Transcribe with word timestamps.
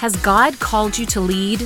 Has 0.00 0.16
God 0.16 0.58
called 0.60 0.96
you 0.96 1.04
to 1.04 1.20
lead? 1.20 1.60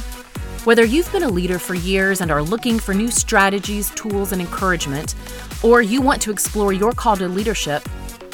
Whether 0.65 0.85
you've 0.85 1.13
been 1.13 1.23
a 1.23 1.29
leader 1.29 1.61
for 1.61 1.77
years 1.77 2.21
and 2.21 2.33
are 2.33 2.43
looking 2.43 2.81
for 2.81 2.93
new 2.93 3.09
strategies, 3.09 3.91
tools, 3.91 4.33
and 4.33 4.41
encouragement, 4.41 5.15
or 5.63 5.83
you 5.83 6.03
want 6.03 6.21
to 6.23 6.33
explore 6.33 6.73
your 6.73 6.91
call 6.91 7.17
to 7.19 7.29
leadership, 7.29 7.85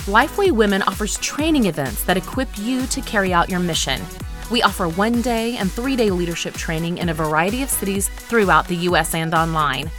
Lifeway 0.07 0.53
Women 0.53 0.81
offers 0.85 1.19
training 1.19 1.67
events 1.67 2.03
that 2.05 2.17
equip 2.17 2.49
you 2.57 2.87
to 2.87 3.03
carry 3.03 3.35
out 3.35 3.51
your 3.51 3.61
mission. 3.61 4.01
We 4.51 4.63
offer 4.63 4.89
one 4.89 5.21
day 5.21 5.59
and 5.59 5.71
three 5.71 5.97
day 5.97 6.11
leadership 6.11 6.55
training 6.55 6.97
in 6.97 7.11
a 7.11 7.15
variety 7.15 7.63
of 7.63 7.69
cities 7.69 8.09
throughout 8.09 8.69
the 8.69 8.77
U.S. 8.77 9.15
and 9.15 9.35
online. 9.35 9.91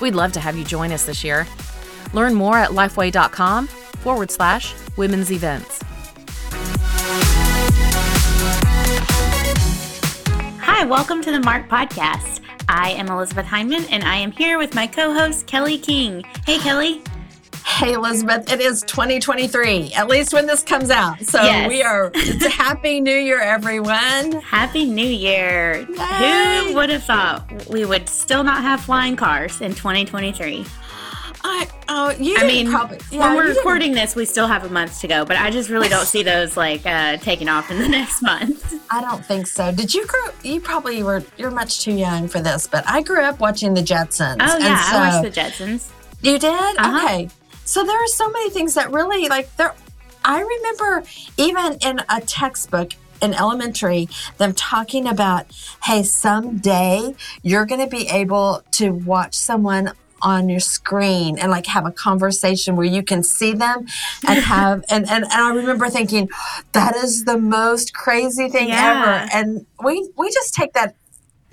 We'd 0.00 0.14
love 0.14 0.30
to 0.34 0.40
have 0.40 0.56
you 0.56 0.62
join 0.62 0.92
us 0.92 1.04
this 1.04 1.24
year. 1.24 1.48
Learn 2.12 2.32
more 2.32 2.58
at 2.58 2.70
lifeway.com 2.70 3.66
forward 3.66 4.30
slash 4.30 4.72
women's 4.96 5.32
events. 5.32 5.82
Hi, 10.82 10.88
welcome 10.88 11.22
to 11.22 11.30
the 11.30 11.38
Mark 11.38 11.68
Podcast. 11.68 12.40
I 12.68 12.90
am 12.90 13.06
Elizabeth 13.06 13.46
Hyndman, 13.46 13.86
and 13.92 14.02
I 14.02 14.16
am 14.16 14.32
here 14.32 14.58
with 14.58 14.74
my 14.74 14.88
co 14.88 15.14
host, 15.14 15.46
Kelly 15.46 15.78
King. 15.78 16.24
Hey, 16.44 16.58
Kelly. 16.58 17.00
Hey, 17.64 17.92
Elizabeth, 17.92 18.52
it 18.52 18.60
is 18.60 18.82
2023, 18.82 19.92
at 19.92 20.08
least 20.08 20.32
when 20.32 20.48
this 20.48 20.64
comes 20.64 20.90
out. 20.90 21.20
So 21.20 21.40
yes. 21.40 21.68
we 21.68 21.84
are, 21.84 22.10
it's 22.16 22.44
a 22.44 22.50
happy 22.50 23.00
new 23.00 23.14
year, 23.14 23.40
everyone. 23.40 24.32
Happy 24.42 24.84
new 24.84 25.06
year. 25.06 25.86
Yay. 25.88 26.64
Who 26.66 26.74
would 26.74 26.90
have 26.90 27.04
thought 27.04 27.68
we 27.68 27.84
would 27.84 28.08
still 28.08 28.42
not 28.42 28.62
have 28.62 28.80
flying 28.80 29.14
cars 29.14 29.60
in 29.60 29.74
2023? 29.74 30.66
I 31.44 31.68
oh 31.88 32.10
you. 32.10 32.36
I 32.38 32.46
mean, 32.46 32.70
probably, 32.70 32.98
yeah, 33.10 33.20
when 33.20 33.36
we're 33.36 33.54
recording 33.54 33.92
this, 33.92 34.14
we 34.14 34.24
still 34.24 34.46
have 34.46 34.64
a 34.64 34.68
month 34.68 35.00
to 35.00 35.08
go, 35.08 35.24
but 35.24 35.36
I 35.36 35.50
just 35.50 35.68
really 35.70 35.88
don't 35.88 36.06
see 36.06 36.22
those 36.22 36.56
like 36.56 36.86
uh, 36.86 37.16
taking 37.18 37.48
off 37.48 37.70
in 37.70 37.78
the 37.78 37.88
next 37.98 38.22
month. 38.22 38.74
I 38.90 39.00
don't 39.00 39.24
think 39.24 39.46
so. 39.46 39.72
Did 39.72 39.92
you 39.92 40.06
grow? 40.06 40.28
You 40.42 40.60
probably 40.60 41.02
were. 41.02 41.24
You're 41.36 41.50
much 41.50 41.80
too 41.80 41.92
young 41.92 42.28
for 42.28 42.40
this, 42.40 42.66
but 42.66 42.88
I 42.88 43.02
grew 43.02 43.22
up 43.22 43.40
watching 43.40 43.74
the 43.74 43.82
Jetsons. 43.82 44.38
Oh 44.40 44.58
yeah, 44.58 44.90
so, 44.90 44.96
I 44.96 45.20
watched 45.20 45.34
the 45.34 45.40
Jetsons. 45.40 45.90
You 46.22 46.38
did? 46.38 46.52
Uh-huh. 46.52 47.04
Okay. 47.04 47.28
So 47.64 47.84
there 47.84 47.96
are 47.96 48.08
so 48.08 48.30
many 48.30 48.50
things 48.50 48.74
that 48.74 48.90
really 48.90 49.28
like 49.28 49.54
there. 49.56 49.74
I 50.24 50.40
remember 50.40 51.04
even 51.36 51.78
in 51.80 52.00
a 52.08 52.20
textbook 52.20 52.92
in 53.20 53.34
elementary 53.34 54.08
them 54.38 54.52
talking 54.52 55.06
about 55.06 55.46
hey 55.84 56.02
someday 56.02 57.14
you're 57.42 57.64
going 57.64 57.80
to 57.80 57.86
be 57.86 58.08
able 58.08 58.62
to 58.72 58.90
watch 58.90 59.34
someone 59.34 59.92
on 60.22 60.48
your 60.48 60.60
screen 60.60 61.38
and 61.38 61.50
like 61.50 61.66
have 61.66 61.86
a 61.86 61.92
conversation 61.92 62.76
where 62.76 62.86
you 62.86 63.02
can 63.02 63.22
see 63.22 63.52
them 63.52 63.86
and 64.26 64.38
have 64.38 64.84
and, 64.88 65.08
and, 65.10 65.24
and 65.24 65.32
I 65.32 65.54
remember 65.54 65.88
thinking 65.88 66.28
that 66.72 66.96
is 66.96 67.24
the 67.24 67.38
most 67.38 67.92
crazy 67.94 68.48
thing 68.48 68.68
yeah. 68.68 69.26
ever 69.26 69.30
and 69.34 69.66
we 69.84 70.10
we 70.16 70.30
just 70.30 70.54
take 70.54 70.72
that 70.74 70.94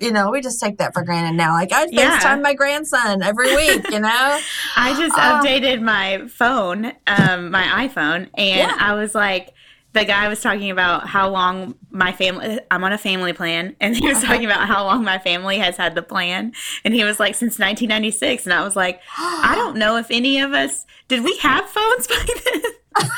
you 0.00 0.10
know, 0.10 0.30
we 0.30 0.40
just 0.40 0.60
take 0.60 0.78
that 0.78 0.94
for 0.94 1.02
granted 1.02 1.36
now. 1.36 1.52
Like 1.52 1.72
I 1.72 1.86
yeah. 1.90 2.18
FaceTime 2.18 2.42
my 2.42 2.54
grandson 2.54 3.22
every 3.22 3.54
week, 3.54 3.90
you 3.90 4.00
know. 4.00 4.40
I 4.76 4.98
just 4.98 5.16
uh, 5.16 5.42
updated 5.42 5.82
my 5.82 6.26
phone, 6.26 6.92
um, 7.06 7.50
my 7.50 7.86
iPhone, 7.86 8.28
and 8.34 8.70
yeah. 8.70 8.76
I 8.80 8.94
was 8.94 9.14
like, 9.14 9.52
the 9.92 10.04
guy 10.04 10.28
was 10.28 10.40
talking 10.40 10.70
about 10.70 11.08
how 11.08 11.28
long 11.28 11.74
my 11.90 12.12
family 12.12 12.60
I'm 12.70 12.84
on 12.84 12.92
a 12.92 12.98
family 12.98 13.32
plan 13.32 13.76
and 13.80 13.96
he 13.96 14.06
was 14.06 14.18
uh-huh. 14.18 14.28
talking 14.28 14.46
about 14.46 14.68
how 14.68 14.84
long 14.84 15.04
my 15.04 15.18
family 15.18 15.58
has 15.58 15.76
had 15.76 15.94
the 15.94 16.02
plan 16.02 16.52
and 16.84 16.94
he 16.94 17.04
was 17.04 17.18
like 17.18 17.34
since 17.34 17.58
1996 17.58 18.46
and 18.46 18.54
I 18.54 18.62
was 18.62 18.76
like 18.76 19.00
I 19.18 19.54
don't 19.56 19.76
know 19.76 19.96
if 19.96 20.10
any 20.10 20.40
of 20.40 20.52
us 20.52 20.86
did 21.08 21.24
we 21.24 21.36
have 21.38 21.68
phones 21.68 22.06
by 22.06 22.24
then 22.26 22.62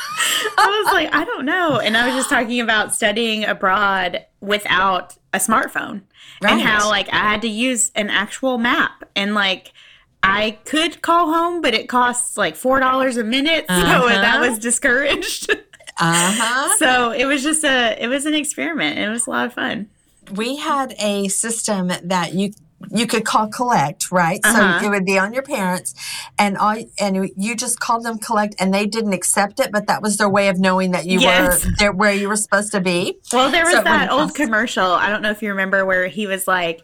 I 0.57 0.83
was 0.83 0.93
like 0.93 1.13
I 1.13 1.23
don't 1.25 1.45
know 1.45 1.79
and 1.79 1.95
I 1.95 2.07
was 2.07 2.15
just 2.15 2.29
talking 2.29 2.59
about 2.59 2.95
studying 2.95 3.45
abroad 3.45 4.25
without 4.41 5.15
a 5.33 5.37
smartphone 5.37 6.01
right. 6.41 6.53
and 6.53 6.61
how 6.61 6.89
like 6.89 7.07
I 7.09 7.17
had 7.17 7.41
to 7.43 7.49
use 7.49 7.91
an 7.95 8.09
actual 8.09 8.57
map 8.57 9.03
and 9.15 9.35
like 9.35 9.73
I 10.23 10.57
could 10.65 11.01
call 11.01 11.33
home 11.33 11.61
but 11.61 11.73
it 11.73 11.87
costs 11.87 12.37
like 12.37 12.55
$4 12.55 13.17
a 13.17 13.23
minute 13.23 13.65
so 13.67 13.75
uh-huh. 13.75 14.07
that 14.07 14.39
was 14.39 14.57
discouraged 14.57 15.55
Uh-huh. 15.97 16.75
So 16.77 17.11
it 17.11 17.25
was 17.25 17.43
just 17.43 17.63
a 17.63 18.01
it 18.01 18.07
was 18.07 18.25
an 18.25 18.33
experiment. 18.33 18.97
It 18.97 19.09
was 19.09 19.27
a 19.27 19.29
lot 19.29 19.45
of 19.45 19.53
fun. 19.53 19.89
We 20.31 20.57
had 20.57 20.95
a 20.99 21.27
system 21.27 21.91
that 22.03 22.33
you 22.33 22.53
you 22.91 23.07
could 23.07 23.25
call 23.25 23.47
collect, 23.47 24.11
right? 24.11 24.39
Uh-huh. 24.43 24.79
So 24.79 24.85
it 24.85 24.89
would 24.89 25.05
be 25.05 25.17
on 25.17 25.33
your 25.33 25.43
parents, 25.43 25.95
and 26.37 26.57
all, 26.57 26.75
and 26.99 27.31
you 27.37 27.55
just 27.55 27.79
called 27.79 28.03
them 28.03 28.17
collect, 28.17 28.55
and 28.59 28.73
they 28.73 28.85
didn't 28.85 29.13
accept 29.13 29.59
it, 29.59 29.71
but 29.71 29.87
that 29.87 30.01
was 30.01 30.17
their 30.17 30.29
way 30.29 30.49
of 30.49 30.59
knowing 30.59 30.91
that 30.91 31.05
you 31.05 31.19
yes. 31.19 31.65
were 31.65 31.71
there 31.79 31.91
where 31.91 32.13
you 32.13 32.27
were 32.27 32.35
supposed 32.35 32.71
to 32.73 32.81
be. 32.81 33.17
Well, 33.31 33.51
there 33.51 33.63
was 33.63 33.75
so 33.75 33.83
that 33.83 34.11
old 34.11 34.35
commercial. 34.35 34.85
I 34.85 35.09
don't 35.09 35.21
know 35.21 35.31
if 35.31 35.41
you 35.41 35.49
remember 35.49 35.85
where 35.85 36.07
he 36.07 36.27
was 36.27 36.47
like, 36.47 36.81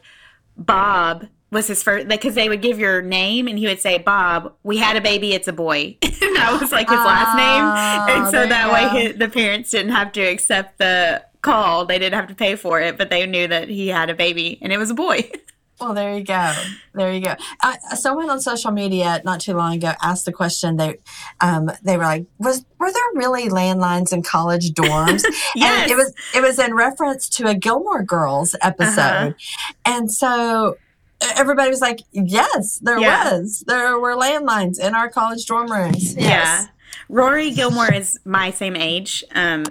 Bob 0.56 1.28
was 1.52 1.68
his 1.68 1.82
first 1.82 2.08
because 2.08 2.36
they 2.36 2.50
would 2.50 2.62
give 2.62 2.80
your 2.80 3.02
name 3.02 3.48
and 3.48 3.58
he 3.58 3.66
would 3.66 3.80
say 3.80 3.98
bob 3.98 4.54
we 4.64 4.78
had 4.78 4.96
a 4.96 5.02
baby 5.02 5.34
it's 5.34 5.48
a 5.48 5.54
boy. 5.54 5.98
And 6.22 6.36
that 6.36 6.60
was 6.62 6.72
like 6.72 6.90
his 6.90 6.98
last 6.98 7.36
name. 7.38 8.18
And 8.18 8.30
so 8.30 8.46
that 8.46 8.72
way 8.72 9.02
his, 9.02 9.18
the 9.18 9.30
parents 9.30 9.72
didn't 9.72 9.94
have 9.94 10.12
to 10.12 10.22
accept 10.22 10.78
the 10.78 11.24
call. 11.42 11.86
They 11.86 11.98
didn't 11.98 12.16
have 12.16 12.28
to 12.28 12.36
pay 12.36 12.56
for 12.56 12.80
it 12.82 12.98
but 12.98 13.10
they 13.10 13.26
knew 13.26 13.48
that 13.48 13.70
he 13.70 13.88
had 13.88 14.10
a 14.10 14.14
baby 14.14 14.60
and 14.62 14.72
it 14.72 14.78
was 14.78 14.90
a 14.90 14.94
boy. 14.96 15.30
Well 15.80 15.94
there 15.94 16.14
you 16.14 16.26
go. 16.26 16.54
There 16.94 17.14
you 17.14 17.22
go. 17.22 17.36
Uh, 17.64 17.78
someone 17.96 18.30
on 18.30 18.42
social 18.42 18.72
media 18.72 19.22
not 19.24 19.40
too 19.40 19.54
long 19.54 19.76
ago 19.76 19.94
asked 20.02 20.26
the 20.26 20.34
question. 20.34 20.76
They 20.76 20.98
um, 21.40 21.72
they 21.84 21.96
were 21.96 22.04
like 22.04 22.26
was 22.38 22.66
were 22.80 22.92
there 22.92 23.02
really 23.14 23.48
landlines 23.48 24.12
in 24.12 24.22
college 24.22 24.72
dorms? 24.72 25.24
Yes. 25.56 25.84
and 25.84 25.92
it 25.92 25.96
was 25.96 26.14
it 26.36 26.42
was 26.42 26.60
in 26.60 26.74
reference 26.74 27.30
to 27.30 27.48
a 27.48 27.56
gilmore 27.56 28.04
girls 28.04 28.56
episode. 28.62 29.00
Uh-huh. 29.00 29.74
and 29.86 30.12
so 30.12 30.76
everybody 31.22 31.70
was 31.70 31.82
like, 31.82 32.02
yes, 32.12 32.80
there 32.80 33.00
yeah. 33.00 33.32
was. 33.32 33.64
There 33.68 34.00
were 34.00 34.16
landlines 34.16 34.80
in 34.80 34.96
our 34.96 35.10
college 35.10 35.46
dorm 35.46 35.72
rooms. 35.72 36.16
Yes. 36.16 36.18
Yeah. 36.18 36.66
Rory 37.08 37.52
Gilmore 37.52 37.94
is 37.94 38.20
my 38.26 38.52
same 38.52 38.76
age. 38.76 39.24
Um, 39.34 39.66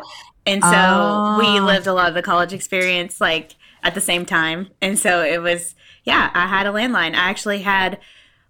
and 0.47 0.63
so 0.63 0.71
oh. 0.73 1.39
we 1.39 1.61
lived 1.61 1.87
a 1.87 1.93
lot 1.93 2.09
of 2.09 2.15
the 2.15 2.23
college 2.23 2.53
experience 2.53 3.21
like 3.21 3.55
at 3.83 3.95
the 3.95 4.01
same 4.01 4.25
time. 4.25 4.69
And 4.81 4.99
so 4.99 5.23
it 5.23 5.41
was, 5.41 5.75
yeah, 6.05 6.31
I 6.35 6.47
had 6.47 6.67
a 6.67 6.71
landline. 6.71 7.15
I 7.15 7.29
actually 7.31 7.61
had, 7.61 7.99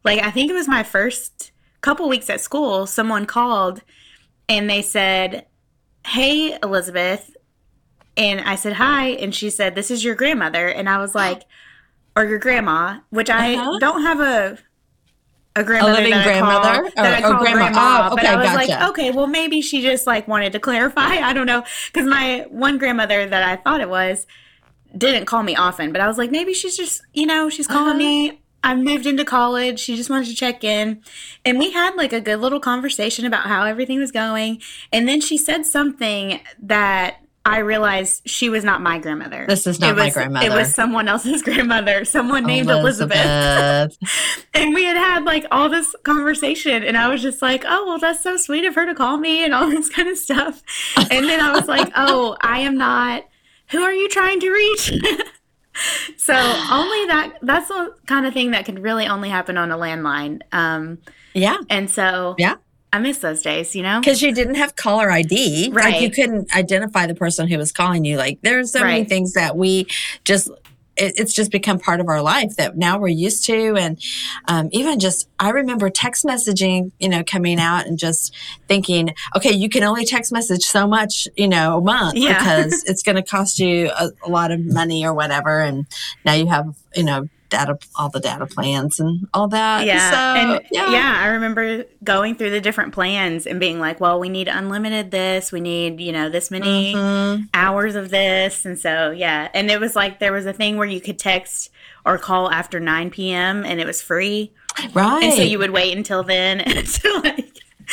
like, 0.04 0.22
I 0.22 0.30
think 0.30 0.50
it 0.50 0.54
was 0.54 0.68
my 0.68 0.82
first 0.82 1.52
couple 1.80 2.08
weeks 2.08 2.30
at 2.30 2.40
school, 2.40 2.86
someone 2.86 3.26
called 3.26 3.82
and 4.48 4.68
they 4.68 4.82
said, 4.82 5.46
Hey, 6.06 6.58
Elizabeth. 6.62 7.36
And 8.16 8.40
I 8.40 8.56
said, 8.56 8.74
Hi. 8.74 9.08
And 9.08 9.34
she 9.34 9.50
said, 9.50 9.74
This 9.74 9.90
is 9.90 10.02
your 10.02 10.14
grandmother. 10.14 10.68
And 10.68 10.88
I 10.88 10.98
was 10.98 11.14
like, 11.14 11.42
or 12.18 12.24
your 12.24 12.38
grandma, 12.38 12.98
which 13.10 13.30
I 13.30 13.54
uh-huh. 13.54 13.78
don't 13.78 14.02
have 14.02 14.20
a 14.20 14.58
a 15.54 15.64
grandmother, 15.64 15.92
a 15.92 15.96
living 15.96 16.10
that 16.10 16.24
grandmother, 16.24 16.68
I 16.68 16.74
call, 16.74 17.04
that 17.04 17.14
I 17.14 17.20
call 17.20 17.38
grandma. 17.38 17.58
grandma. 17.58 18.08
Oh, 18.10 18.12
okay, 18.12 18.22
but 18.22 18.26
I 18.26 18.36
was 18.36 18.46
gotcha. 18.46 18.56
like, 18.56 18.90
okay, 18.90 19.10
well, 19.10 19.26
maybe 19.26 19.60
she 19.60 19.82
just 19.82 20.06
like 20.06 20.26
wanted 20.28 20.52
to 20.52 20.60
clarify. 20.60 21.18
I 21.20 21.32
don't 21.32 21.46
know, 21.46 21.64
because 21.86 22.06
my 22.06 22.46
one 22.50 22.78
grandmother 22.78 23.26
that 23.26 23.42
I 23.42 23.56
thought 23.56 23.80
it 23.80 23.88
was 23.88 24.26
didn't 24.96 25.26
call 25.26 25.42
me 25.42 25.54
often, 25.54 25.92
but 25.92 26.00
I 26.00 26.08
was 26.08 26.18
like, 26.18 26.30
maybe 26.30 26.54
she's 26.54 26.76
just, 26.76 27.02
you 27.12 27.26
know, 27.26 27.48
she's 27.48 27.66
calling 27.66 27.90
uh-huh. 27.90 27.98
me. 27.98 28.42
I 28.64 28.74
moved 28.74 29.06
into 29.06 29.24
college. 29.24 29.78
She 29.78 29.94
just 29.94 30.10
wanted 30.10 30.26
to 30.26 30.34
check 30.34 30.64
in. 30.64 31.00
And 31.44 31.58
we 31.60 31.70
had 31.70 31.94
like 31.94 32.12
a 32.12 32.20
good 32.20 32.40
little 32.40 32.58
conversation 32.58 33.24
about 33.24 33.44
how 33.44 33.64
everything 33.64 34.00
was 34.00 34.10
going. 34.10 34.60
And 34.92 35.08
then 35.08 35.20
she 35.20 35.38
said 35.38 35.64
something 35.64 36.40
that 36.60 37.18
I 37.48 37.60
realized 37.60 38.28
she 38.28 38.50
was 38.50 38.62
not 38.62 38.82
my 38.82 38.98
grandmother. 38.98 39.46
This 39.48 39.66
is 39.66 39.80
not 39.80 39.96
was, 39.96 40.04
my 40.04 40.10
grandmother. 40.10 40.46
It 40.46 40.52
was 40.52 40.74
someone 40.74 41.08
else's 41.08 41.42
grandmother, 41.48 42.04
someone 42.04 42.44
named 42.44 42.68
Elizabeth. 42.68 43.16
Elizabeth. 43.16 43.96
and 44.54 44.74
we 44.74 44.84
had 44.84 44.98
had 44.98 45.24
like 45.24 45.46
all 45.50 45.70
this 45.70 45.94
conversation, 46.02 46.82
and 46.82 46.94
I 46.96 47.08
was 47.08 47.22
just 47.22 47.40
like, 47.40 47.64
oh, 47.66 47.86
well, 47.86 47.98
that's 47.98 48.22
so 48.22 48.36
sweet 48.36 48.66
of 48.66 48.74
her 48.74 48.84
to 48.84 48.94
call 48.94 49.16
me 49.16 49.44
and 49.44 49.54
all 49.54 49.68
this 49.70 49.88
kind 49.88 50.08
of 50.08 50.18
stuff. 50.18 50.62
And 51.10 51.24
then 51.24 51.40
I 51.40 51.52
was 51.52 51.66
like, 51.66 51.90
oh, 51.96 52.36
I 52.42 52.60
am 52.60 52.76
not. 52.76 53.26
Who 53.70 53.82
are 53.82 53.92
you 53.94 54.10
trying 54.10 54.40
to 54.40 54.50
reach? 54.50 54.92
so 56.18 56.34
only 56.34 57.06
that 57.06 57.38
that's 57.40 57.68
the 57.68 57.94
kind 58.06 58.26
of 58.26 58.34
thing 58.34 58.50
that 58.50 58.66
can 58.66 58.82
really 58.82 59.06
only 59.06 59.30
happen 59.30 59.56
on 59.56 59.70
a 59.70 59.78
landline. 59.78 60.42
Um, 60.52 60.98
yeah. 61.32 61.56
And 61.70 61.90
so 61.90 62.34
yeah. 62.38 62.56
I 62.92 62.98
miss 62.98 63.18
those 63.18 63.42
days, 63.42 63.76
you 63.76 63.82
know? 63.82 64.00
Because 64.00 64.22
you 64.22 64.32
didn't 64.32 64.54
have 64.54 64.76
caller 64.76 65.10
ID. 65.10 65.70
Right. 65.72 65.92
Like 65.92 66.02
you 66.02 66.10
couldn't 66.10 66.54
identify 66.54 67.06
the 67.06 67.14
person 67.14 67.48
who 67.48 67.58
was 67.58 67.72
calling 67.72 68.04
you. 68.04 68.16
Like 68.16 68.40
there's 68.42 68.72
so 68.72 68.80
right. 68.80 68.92
many 68.92 69.04
things 69.04 69.34
that 69.34 69.56
we 69.56 69.86
just 70.24 70.50
it, 70.98 71.14
it's 71.16 71.32
just 71.32 71.50
become 71.50 71.78
part 71.78 72.00
of 72.00 72.08
our 72.08 72.20
life 72.20 72.56
that 72.56 72.76
now 72.76 72.98
we're 72.98 73.08
used 73.08 73.44
to. 73.44 73.76
And 73.76 74.00
um, 74.46 74.68
even 74.72 74.98
just, 74.98 75.28
I 75.38 75.50
remember 75.50 75.88
text 75.90 76.24
messaging, 76.24 76.92
you 76.98 77.08
know, 77.08 77.22
coming 77.24 77.60
out 77.60 77.86
and 77.86 77.98
just 77.98 78.34
thinking, 78.66 79.14
okay, 79.36 79.52
you 79.52 79.68
can 79.68 79.84
only 79.84 80.04
text 80.04 80.32
message 80.32 80.64
so 80.64 80.86
much, 80.86 81.28
you 81.36 81.48
know, 81.48 81.78
a 81.78 81.80
month 81.80 82.16
Yeah. 82.16 82.38
because 82.38 82.82
it's 82.84 83.02
going 83.02 83.16
to 83.16 83.22
cost 83.22 83.58
you 83.58 83.90
a, 83.98 84.10
a 84.24 84.28
lot 84.28 84.50
of 84.50 84.64
money 84.64 85.06
or 85.06 85.14
whatever. 85.14 85.60
And 85.60 85.86
now 86.24 86.34
you 86.34 86.48
have, 86.48 86.74
you 86.94 87.04
know, 87.04 87.28
data, 87.48 87.78
all 87.96 88.08
the 88.08 88.20
data 88.20 88.46
plans 88.46 89.00
and 89.00 89.26
all 89.34 89.48
that. 89.48 89.86
Yeah. 89.86 90.10
So, 90.10 90.16
and 90.16 90.60
yeah. 90.70 91.14
I 91.22 91.28
remember 91.28 91.84
going 92.04 92.34
through 92.34 92.50
the 92.50 92.60
different 92.60 92.92
plans 92.92 93.46
and 93.46 93.58
being 93.58 93.80
like, 93.80 94.00
well, 94.00 94.18
we 94.20 94.28
need 94.28 94.48
unlimited 94.48 95.10
this, 95.10 95.50
we 95.52 95.60
need, 95.60 96.00
you 96.00 96.12
know, 96.12 96.28
this 96.28 96.50
many 96.50 96.94
Mhm. 96.94 97.48
hours 97.54 97.94
of 97.94 98.10
this. 98.10 98.64
And 98.64 98.78
so, 98.78 99.10
yeah. 99.10 99.48
And 99.54 99.70
it 99.70 99.80
was 99.80 99.96
like 99.96 100.18
there 100.18 100.32
was 100.32 100.46
a 100.46 100.52
thing 100.52 100.76
where 100.76 100.88
you 100.88 101.00
could 101.00 101.18
text 101.18 101.70
or 102.04 102.18
call 102.18 102.50
after 102.50 102.80
9 102.80 103.10
p.m. 103.10 103.64
and 103.64 103.80
it 103.80 103.86
was 103.86 104.00
free. 104.02 104.52
Right. 104.92 105.24
And 105.24 105.34
so 105.34 105.42
you 105.42 105.58
would 105.58 105.70
wait 105.70 105.96
until 105.96 106.22
then 106.22 106.58
to 106.64 107.20
like 107.24 107.44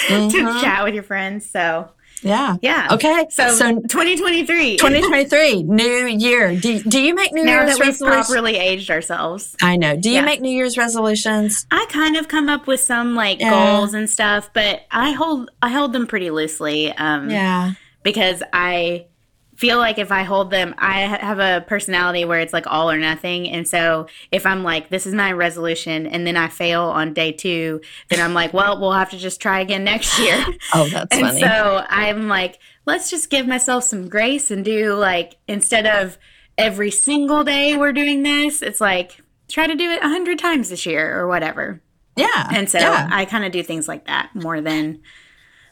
Mhm. 0.09 0.31
to 0.31 0.61
chat 0.61 0.83
with 0.83 0.93
your 0.93 1.03
friends. 1.03 1.49
So, 1.49 1.89
yeah. 2.25 2.57
yeah. 2.61 2.87
Okay. 2.91 3.27
So, 3.29 3.49
so 3.53 3.79
2023. 3.81 4.77
2023, 4.77 5.63
new 5.63 6.05
year. 6.07 6.55
Do, 6.55 6.81
do 6.83 6.99
you 6.99 7.15
make 7.15 7.31
New 7.31 7.45
now 7.45 7.61
Year's 7.63 7.77
that 7.77 7.79
we've 7.79 7.87
resolutions? 7.87 8.27
properly 8.27 8.55
aged 8.57 8.89
ourselves. 8.91 9.55
I 9.61 9.77
know. 9.77 9.95
Do 9.95 10.09
you 10.09 10.15
Yeah. 10.15 10.21
make 10.25 10.41
New 10.41 10.49
Year's 10.51 10.77
resolutions? 10.77 11.65
I 11.71 11.85
kind 11.89 12.17
of 12.17 12.27
come 12.27 12.49
up 12.49 12.67
with 12.67 12.79
some 12.81 13.15
like 13.15 13.39
Yeah. 13.39 13.51
goals 13.77 13.93
and 13.93 14.09
stuff, 14.09 14.49
but 14.53 14.81
I 14.91 15.11
hold 15.11 15.51
I 15.61 15.69
hold 15.69 15.93
them 15.93 16.07
pretty 16.07 16.31
loosely. 16.31 16.91
Um, 16.91 17.29
Yeah. 17.29 17.71
because 18.03 18.43
I 18.51 19.05
feel 19.55 19.77
like 19.77 19.97
if 19.97 20.11
I 20.11 20.23
hold 20.23 20.51
them, 20.51 20.75
I 20.77 21.01
have 21.01 21.39
a 21.39 21.63
personality 21.65 22.25
where 22.25 22.39
it's 22.39 22.53
like 22.53 22.67
all 22.67 22.91
or 22.91 22.97
nothing. 22.97 23.49
And 23.49 23.67
so 23.67 24.07
if 24.31 24.45
I'm 24.45 24.63
like, 24.63 24.89
this 24.89 25.05
is 25.05 25.13
my 25.13 25.31
resolution, 25.31 26.05
and 26.07 26.27
then 26.27 26.35
I 26.35 26.47
fail 26.47 26.83
on 26.83 27.13
day 27.13 27.31
two, 27.31 27.81
then 28.09 28.19
I'm 28.19 28.33
like, 28.33 28.53
well, 28.53 28.79
we'll 28.79 28.91
have 28.91 29.09
to 29.11 29.17
just 29.17 29.41
try 29.41 29.61
again 29.61 29.83
next 29.83 30.19
year. 30.19 30.45
Oh, 30.73 30.89
that's 30.89 31.15
and 31.15 31.27
funny. 31.27 31.39
so 31.39 31.85
I'm 31.89 32.27
like, 32.27 32.59
let's 32.85 33.09
just 33.09 33.29
give 33.29 33.47
myself 33.47 33.83
some 33.83 34.09
grace 34.09 34.51
and 34.51 34.65
do 34.65 34.93
like, 34.95 35.37
instead 35.47 35.85
of 35.85 36.17
every 36.57 36.91
single 36.91 37.43
day 37.43 37.77
we're 37.77 37.93
doing 37.93 38.23
this, 38.23 38.61
it's 38.61 38.81
like, 38.81 39.21
try 39.47 39.67
to 39.67 39.75
do 39.75 39.89
it 39.91 40.03
a 40.03 40.09
hundred 40.09 40.39
times 40.39 40.69
this 40.69 40.85
year 40.85 41.17
or 41.17 41.27
whatever. 41.27 41.81
yeah. 42.17 42.49
And 42.51 42.69
so 42.69 42.79
yeah. 42.79 43.07
I 43.11 43.25
kind 43.25 43.45
of 43.45 43.51
do 43.51 43.63
things 43.63 43.87
like 43.87 44.05
that 44.07 44.31
more 44.33 44.59
than 44.59 45.01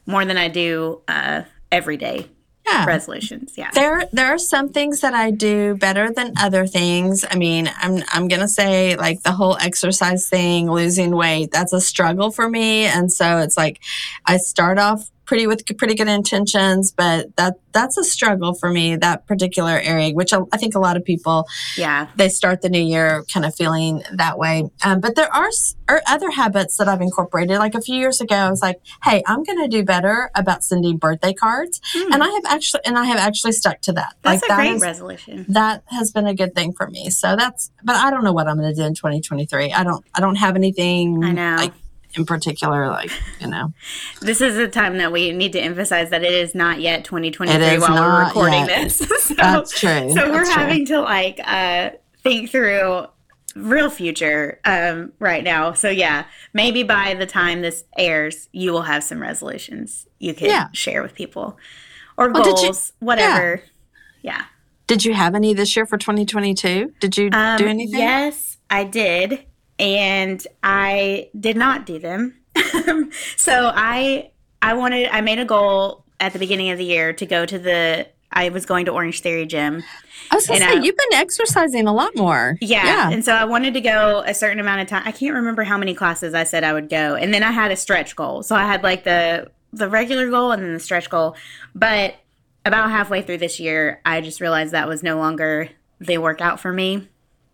more 0.06 0.25
than 0.25 0.38
I 0.38 0.47
do 0.47 1.01
uh, 1.07 1.44
everyday 1.71 2.29
yeah. 2.65 2.86
resolutions. 2.86 3.54
Yeah. 3.56 3.71
There, 3.74 4.07
there 4.12 4.27
are 4.27 4.38
some 4.38 4.69
things 4.69 5.01
that 5.01 5.13
I 5.13 5.31
do 5.31 5.75
better 5.75 6.12
than 6.12 6.33
other 6.39 6.65
things. 6.65 7.25
I 7.30 7.36
mean, 7.36 7.69
I'm, 7.77 8.04
I'm 8.12 8.27
gonna 8.27 8.48
say 8.48 8.95
like 8.95 9.24
the 9.24 9.31
whole 9.31 9.57
exercise 9.57 10.27
thing, 10.27 10.69
losing 10.69 11.15
weight. 11.15 11.51
That's 11.51 11.74
a 11.74 11.81
struggle 11.81 12.31
for 12.31 12.50
me, 12.50 12.86
and 12.86 13.12
so 13.12 13.39
it's 13.39 13.57
like 13.57 13.81
I 14.25 14.38
start 14.38 14.80
off 14.80 15.10
pretty 15.25 15.48
with 15.48 15.66
pretty 15.78 15.96
good 15.96 16.08
intentions, 16.08 16.92
but 16.92 17.36
that 17.38 17.56
that's 17.72 17.98
a 17.98 18.04
struggle 18.04 18.54
for 18.54 18.70
me. 18.70 18.96
That 18.96 19.25
particular 19.25 19.80
area, 19.80 20.14
which 20.14 20.31
I, 20.34 20.40
I 20.52 20.58
think 20.58 20.75
a 20.75 20.80
lot 20.80 20.96
of 20.98 21.04
people 21.04 21.48
Yeah. 21.78 22.08
they 22.16 22.30
start 22.30 22.62
the 22.62 22.70
new 22.70 22.81
year 22.84 23.24
kind 23.34 23.46
of 23.46 23.56
feeling 23.56 24.04
that 24.14 24.38
way. 24.38 24.70
Um, 24.86 25.00
but 25.00 25.16
there 25.16 25.34
are, 25.34 25.50
are 25.90 26.02
other 26.08 26.30
habits 26.30 26.78
that 26.78 26.88
I've 26.88 27.02
incorporated. 27.02 27.58
Like 27.58 27.74
a 27.74 27.81
few 27.81 27.96
years 27.96 28.22
ago, 28.22 28.36
I 28.36 28.50
was 28.50 28.62
like, 28.62 28.80
"Hey, 29.04 29.24
I'm 29.25 29.44
going 29.44 29.60
to 29.60 29.68
do 29.68 29.84
better 29.84 30.30
about 30.36 30.64
sending 30.64 30.98
birthday 30.98 31.34
cards," 31.34 31.81
and 31.96 32.22
I 32.24 32.28
have 32.30 32.44
actually, 32.48 32.81
and 32.86 32.98
I 32.98 33.06
have 33.06 33.18
actually 33.18 33.54
stuck 33.54 33.81
to 33.81 33.94
that. 33.94 34.16
That's 34.22 34.42
like 34.42 34.44
a 34.44 34.48
that 34.50 34.56
great 34.58 34.74
is- 34.75 34.81
resolution. 34.81 35.46
that 35.50 35.84
has 35.88 36.12
been 36.12 36.28
a 36.28 36.36
good 36.36 36.54
thing 36.54 36.74
for 36.74 36.88
me. 36.88 37.10
So 37.10 37.36
that's, 37.36 37.72
but 37.84 37.96
I 37.96 38.10
don't 38.12 38.24
know 38.24 38.34
what 38.34 38.48
I'm 38.48 38.58
going 38.58 38.70
to 38.70 38.75
do 38.80 38.86
in 38.86 38.94
2023. 38.94 39.74
I 39.74 39.84
don't, 39.84 40.06
I 40.14 40.20
don't 40.22 40.36
have 40.36 40.56
anything 40.56 41.24
I 41.24 41.31
know. 41.31 41.56
like 41.58 41.74
in 42.15 42.25
particular, 42.25 42.88
like 42.89 43.12
you 43.39 43.48
know. 43.48 43.74
This 44.21 44.39
is 44.42 44.57
a 44.57 44.68
time 44.68 44.98
that 44.98 45.12
we 45.12 45.31
need 45.31 45.51
to 45.54 45.60
emphasize 45.60 46.10
that 46.12 46.24
it 46.24 46.31
is 46.33 46.56
not 46.56 46.80
yet 46.80 47.04
2023 47.06 47.77
while 47.80 47.94
we're 47.95 48.25
recording 48.25 48.65
yet. 48.68 48.83
this. 48.83 48.98
so, 49.27 49.33
That's 49.36 49.77
true. 49.80 50.12
So 50.13 50.31
we're 50.31 50.45
true. 50.45 50.54
having 50.54 50.86
to 50.88 51.01
like 51.01 51.39
uh, 51.44 51.92
think 52.24 52.50
through 52.51 53.07
real 53.56 53.89
future 53.89 54.60
um, 54.65 55.12
right 55.19 55.44
now. 55.44 55.74
So 55.74 55.89
yeah, 55.89 56.25
maybe 56.54 56.83
by 56.83 57.13
the 57.13 57.25
time 57.25 57.62
this 57.62 57.83
airs, 57.98 58.50
you 58.51 58.71
will 58.71 58.81
have 58.83 59.04
some 59.04 59.21
resolutions 59.21 60.07
you 60.19 60.33
can 60.33 60.48
Yeah. 60.48 60.68
share 60.71 61.01
with 61.04 61.13
people 61.13 61.57
or 62.18 62.30
Well, 62.31 62.44
did 62.44 62.57
you- 62.60 62.63
goals, 62.68 62.94
whatever. 63.00 63.62
yeah. 64.21 64.45
Did 64.88 65.06
you 65.06 65.13
have 65.13 65.33
any 65.36 65.54
this 65.54 65.75
year 65.75 65.86
for 65.86 65.98
2022? 65.98 66.94
Did 67.00 67.18
you 67.18 67.30
Um, 67.31 67.57
do 67.57 67.68
anything? 67.68 68.00
Yes, 68.00 68.57
I 68.69 68.83
did, 68.83 69.45
and 69.80 70.46
I 70.64 71.30
did 71.40 71.58
not 71.58 71.86
do 71.86 72.00
them. 72.00 72.36
so 73.38 73.72
I 73.74 74.31
I 74.62 74.74
wanted 74.74 75.10
I 75.12 75.22
made 75.22 75.40
a 75.40 75.46
goal 75.46 76.06
at 76.20 76.34
the 76.34 76.40
beginning 76.40 76.70
of 76.72 76.78
the 76.78 76.86
year 76.86 77.14
to 77.14 77.25
go 77.25 77.46
to 77.46 77.60
the 77.60 78.08
I 78.31 78.50
was 78.50 78.66
going 78.66 78.86
to 78.86 78.92
Orange 78.92 79.22
Theory 79.22 79.46
Gym. 79.46 79.84
I 80.31 80.36
was 80.36 80.48
to 80.48 80.58
say 80.58 80.66
I- 80.66 80.74
you've 80.74 80.98
been 80.98 81.20
exercising 81.20 81.88
a 81.88 81.94
lot 81.94 82.16
more. 82.16 82.58
Yeah. 82.62 82.86
Yeah. 82.86 83.12
And 83.12 83.24
so 83.24 83.34
I 83.34 83.46
wanted 83.46 83.75
to 83.75 83.81
go 83.81 84.24
a 84.25 84.34
certain 84.34 84.60
amount 84.60 84.81
of 84.81 84.88
time. 84.88 85.04
I 85.06 85.12
can't 85.12 85.36
remember 85.36 85.64
how 85.64 85.78
many 85.78 85.94
classes 85.94 86.34
I 86.34 86.44
said 86.44 86.64
I 86.64 86.74
would 86.74 86.90
go. 86.90 87.16
And 87.16 87.34
then 87.34 87.44
I 87.44 87.52
had 87.52 87.72
a 87.72 87.75
stretch 87.75 88.16
goal. 88.16 88.42
So 88.42 88.56
I 88.56 88.66
had 88.66 88.81
like 88.84 89.04
the 89.04 89.52
the 89.72 89.90
regular 89.90 90.30
goal 90.30 90.52
and 90.52 90.64
then 90.64 90.74
the 90.74 90.80
stretch 90.80 91.10
goal. 91.10 91.36
But 91.75 92.16
about 92.66 92.90
halfway 92.92 93.22
through 93.22 93.40
this 93.40 93.60
year, 93.60 94.02
I 94.06 94.22
just 94.22 94.40
realized 94.40 94.72
that 94.74 94.88
was 94.88 95.04
no 95.04 95.18
longer 95.18 95.70
the 96.00 96.18
workout 96.20 96.60
for 96.60 96.72
me. 96.72 97.08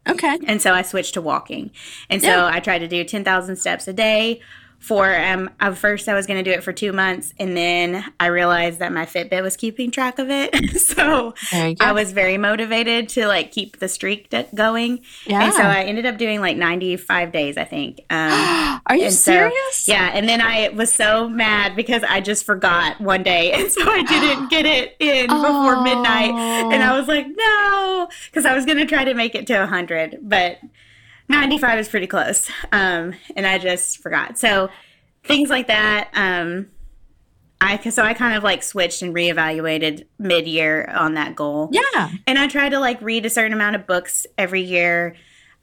Okay. 0.07 0.39
And 0.47 0.61
so 0.61 0.73
I 0.73 0.81
switched 0.81 1.13
to 1.15 1.21
walking. 1.21 1.71
And 2.09 2.21
so 2.21 2.27
Yeah. 2.29 2.49
I 2.51 2.59
tried 2.59 2.79
to 2.79 2.87
do 2.87 3.03
10,000 3.03 3.55
steps 3.57 3.87
a 3.87 3.93
day 3.93 4.41
for, 4.79 5.13
um, 5.13 5.49
at 5.59 5.77
first 5.77 6.07
I 6.07 6.13
was 6.13 6.25
going 6.25 6.43
to 6.43 6.49
do 6.49 6.55
it 6.55 6.63
for 6.63 6.71
two 6.73 6.93
months. 6.93 7.33
And 7.37 7.55
then 7.55 8.03
I 8.19 8.27
realized 8.27 8.79
that 8.79 8.91
my 8.93 9.05
Fitbit 9.05 9.41
was 9.43 9.55
keeping 9.57 9.91
track 9.91 10.19
of 10.19 10.29
it. 10.29 10.55
so 10.81 11.33
There 11.51 11.69
you 11.69 11.75
go. 11.75 11.85
I 11.85 11.91
was 11.91 12.11
very 12.13 12.37
motivated 12.37 13.09
to 13.09 13.27
like 13.27 13.51
keep 13.51 13.79
the 13.79 13.87
streak 13.87 14.29
d- 14.29 14.45
going. 14.55 15.01
Yeah. 15.25 15.43
And 15.43 15.53
so 15.53 15.61
I 15.61 15.83
ended 15.83 16.05
up 16.05 16.17
doing 16.17 16.39
like 16.39 16.57
95 16.57 17.31
days, 17.31 17.57
I 17.57 17.65
think. 17.65 17.99
Um, 18.09 18.81
Are 18.87 18.95
you 18.95 19.11
so- 19.11 19.31
serious? 19.31 19.87
yeah. 19.87 20.11
And 20.13 20.27
then 20.29 20.41
I 20.41 20.69
was 20.69 20.93
so 20.93 21.27
mad 21.29 21.75
because 21.75 22.03
I 22.03 22.21
just 22.21 22.45
forgot 22.45 22.99
one 23.01 23.23
day. 23.23 23.51
And 23.59 23.69
so 23.71 23.81
I 23.83 24.03
didn't 24.03 24.49
get 24.49 24.65
it 24.65 24.95
in 24.99 25.27
before 25.27 25.81
midnight. 25.83 26.31
And 26.31 26.81
I 26.81 26.97
was 26.97 27.07
like, 27.09 27.27
no, 27.35 28.07
because 28.25 28.45
I 28.45 28.53
was 28.55 28.65
going 28.65 28.77
to 28.77 28.85
try 28.85 29.03
to 29.03 29.13
make 29.13 29.35
it 29.35 29.45
to 29.47 29.57
100. 29.59 30.19
But 30.21 30.59
95 31.29 31.79
is 31.79 31.87
pretty 31.87 32.07
close. 32.07 32.49
Um, 32.71 33.13
and 33.35 33.45
I 33.45 33.57
just 33.59 33.99
forgot. 33.99 34.37
So 34.37 34.69
things 35.23 35.49
like 35.49 35.67
that. 35.67 36.09
Um, 36.13 36.67
I 37.61 37.77
so 37.89 38.03
I 38.03 38.13
kind 38.13 38.37
of 38.37 38.43
like 38.43 38.63
switched 38.63 39.01
and 39.01 39.13
reevaluated 39.13 40.05
mid 40.17 40.47
year 40.47 40.89
on 40.95 41.15
that 41.15 41.35
goal. 41.35 41.69
Yeah. 41.71 42.11
And 42.25 42.39
I 42.39 42.47
try 42.47 42.69
to 42.69 42.79
like 42.79 43.01
read 43.01 43.25
a 43.25 43.29
certain 43.29 43.53
amount 43.53 43.75
of 43.75 43.85
books 43.85 44.25
every 44.37 44.61
year. 44.61 45.15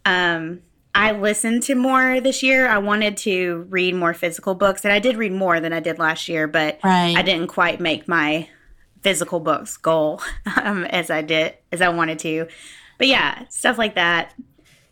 Um, 0.05 0.61
I 0.95 1.13
listened 1.13 1.63
to 1.65 1.75
more 1.75 2.21
this 2.21 2.43
year. 2.43 2.69
I 2.69 2.79
wanted 2.79 3.17
to 3.19 3.67
read 3.69 3.95
more 3.95 4.15
physical 4.15 4.55
books, 4.55 4.85
and 4.85 4.93
I 4.93 4.99
did 4.99 5.17
read 5.17 5.33
more 5.33 5.61
than 5.61 5.73
I 5.75 5.81
did 5.81 5.99
last 5.99 6.27
year, 6.29 6.47
but 6.47 6.79
Right. 6.83 7.15
I 7.17 7.21
didn't 7.23 7.49
quite 7.49 7.81
make 7.81 8.09
my 8.09 8.49
physical 9.03 9.41
books 9.41 9.77
goal 9.77 10.23
um, 10.63 10.85
as 10.85 11.11
I 11.11 11.23
did 11.23 11.55
as 11.73 11.81
I 11.83 11.89
wanted 11.89 12.19
to. 12.21 12.47
But 12.99 13.09
yeah, 13.09 13.47
stuff 13.49 13.79
like 13.79 13.95
that. 13.95 14.33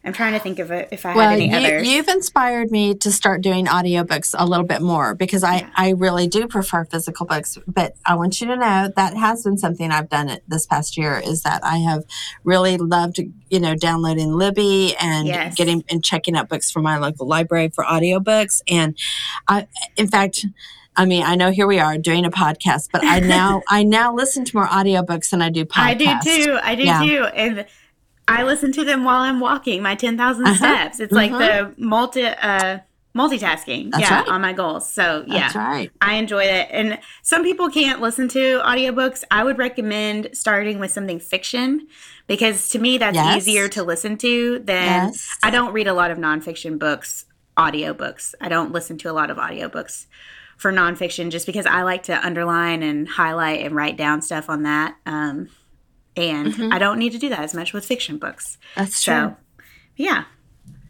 I'm 0.06 0.12
trying 0.12 0.34
to 0.34 0.38
think 0.38 0.58
of 0.58 0.70
it 0.70 0.88
if 0.92 1.06
I 1.06 1.14
Well, 1.16 1.30
had 1.30 1.38
any 1.40 1.50
you, 1.50 1.56
others. 1.56 1.88
you've 1.88 2.08
inspired 2.08 2.70
me 2.70 2.94
to 2.96 3.10
start 3.10 3.40
doing 3.40 3.64
audiobooks 3.66 4.34
a 4.38 4.44
little 4.44 4.66
bit 4.66 4.82
more 4.82 5.14
because 5.14 5.42
I, 5.42 5.66
I 5.74 5.90
really 5.90 6.26
do 6.28 6.46
prefer 6.46 6.84
physical 6.84 7.24
books. 7.24 7.56
But 7.66 7.94
I 8.04 8.14
want 8.14 8.38
you 8.40 8.46
to 8.48 8.56
know 8.56 8.90
that 8.94 9.16
has 9.16 9.44
been 9.44 9.56
something 9.56 9.90
I've 9.90 10.10
done 10.10 10.28
it 10.28 10.42
this 10.46 10.66
past 10.66 10.98
year 10.98 11.18
is 11.24 11.42
that 11.44 11.64
I 11.64 11.78
have 11.78 12.04
really 12.44 12.76
loved, 12.76 13.18
you 13.48 13.60
know, 13.60 13.74
downloading 13.74 14.34
Libby 14.34 14.94
and 15.00 15.26
Yes. 15.26 15.54
getting 15.54 15.82
and 15.90 16.04
checking 16.04 16.36
out 16.36 16.50
books 16.50 16.70
from 16.70 16.82
my 16.82 16.98
local 16.98 17.26
library 17.26 17.70
for 17.74 17.82
audiobooks. 17.84 18.60
And 18.68 18.98
I, 19.48 19.66
in 19.96 20.08
fact, 20.08 20.44
I 20.96 21.06
mean, 21.06 21.22
I 21.24 21.34
know 21.34 21.50
here 21.50 21.66
we 21.66 21.80
are 21.80 21.96
doing 21.96 22.24
a 22.26 22.30
podcast, 22.30 22.90
but 22.92 23.02
I 23.04 23.20
now 23.38 23.62
I 23.68 23.82
now 23.84 24.14
listen 24.14 24.44
to 24.44 24.56
more 24.56 24.66
audiobooks 24.66 25.30
than 25.30 25.40
I 25.40 25.48
do 25.48 25.64
podcasts. 25.64 25.78
I 25.86 25.94
do 25.94 26.44
too. 26.44 26.58
I 26.62 26.74
do 26.74 26.82
Yeah. 26.84 27.00
too. 27.06 27.24
And 27.34 27.66
I 28.26 28.42
listen 28.44 28.72
to 28.72 28.84
them 28.84 29.04
while 29.04 29.20
I'm 29.20 29.40
walking 29.40 29.82
my 29.82 29.94
10,000 29.94 30.44
Uh-huh. 30.46 30.54
steps. 30.54 31.00
It's 31.00 31.12
like 31.12 31.30
the 31.32 31.74
multi 31.76 32.24
uh 32.24 32.78
multitasking. 33.16 33.92
That's 33.92 34.10
yeah, 34.10 34.20
right. 34.20 34.28
on 34.28 34.40
my 34.40 34.52
goals. 34.52 34.92
So, 34.92 35.24
yeah. 35.28 35.38
That's 35.40 35.54
right. 35.54 35.90
I 36.00 36.14
enjoy 36.14 36.42
it. 36.44 36.68
And 36.72 36.98
some 37.22 37.44
people 37.44 37.70
can't 37.70 38.00
listen 38.00 38.26
to 38.30 38.60
audiobooks. 38.64 39.22
I 39.30 39.44
would 39.44 39.56
recommend 39.56 40.30
starting 40.32 40.80
with 40.80 40.90
something 40.90 41.20
fiction 41.20 41.86
because 42.26 42.68
to 42.70 42.80
me 42.80 42.98
that's 42.98 43.14
Yes. 43.14 43.36
easier 43.36 43.68
to 43.68 43.84
listen 43.84 44.16
to 44.18 44.58
than 44.58 45.08
Yes. 45.08 45.28
I 45.44 45.50
don't 45.50 45.72
read 45.72 45.86
a 45.86 45.94
lot 45.94 46.10
of 46.10 46.18
nonfiction 46.18 46.76
books, 46.78 47.26
audiobooks. 47.56 48.34
I 48.40 48.48
don't 48.48 48.72
listen 48.72 48.98
to 48.98 49.10
a 49.10 49.12
lot 49.12 49.30
of 49.30 49.36
audiobooks 49.36 50.06
for 50.56 50.72
nonfiction 50.72 51.30
just 51.30 51.46
because 51.46 51.66
I 51.66 51.82
like 51.82 52.04
to 52.04 52.26
underline 52.26 52.82
and 52.82 53.08
highlight 53.08 53.60
and 53.64 53.76
write 53.76 53.96
down 53.96 54.22
stuff 54.22 54.48
on 54.50 54.64
that. 54.64 54.96
Um, 55.06 55.50
and 56.16 56.52
mm-hmm. 56.52 56.72
I 56.72 56.78
don't 56.78 56.98
need 56.98 57.12
to 57.12 57.18
do 57.18 57.28
that 57.28 57.40
as 57.40 57.54
much 57.54 57.72
with 57.72 57.84
fiction 57.84 58.18
books. 58.18 58.58
That's 58.76 59.02
true. 59.02 59.36
Yeah. 59.96 60.24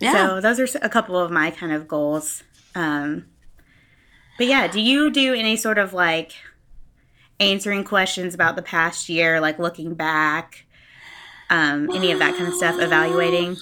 Yeah. 0.01 0.13
So 0.13 0.41
those 0.41 0.61
are 0.61 0.79
a 0.83 0.89
couple 0.89 1.19
of 1.19 1.31
my 1.31 1.51
kind 1.51 1.73
of 1.73 1.89
goals. 1.89 2.43
Um, 2.75 3.27
but 4.37 4.47
yeah, 4.47 4.67
do 4.67 4.81
you 4.81 5.11
do 5.11 5.35
any 5.35 5.57
sort 5.57 5.79
of 5.79 5.93
like 5.93 6.33
answering 7.41 7.85
questions 7.85 8.35
about 8.35 8.57
the 8.57 8.63
past 8.63 9.09
year, 9.09 9.41
like 9.41 9.59
looking 9.59 9.95
back, 9.95 10.67
um, 11.51 11.91
any 11.91 12.11
of 12.11 12.19
that 12.19 12.37
kind 12.37 12.49
of 12.49 12.55
stuff, 12.55 12.79
evaluating? 12.81 13.57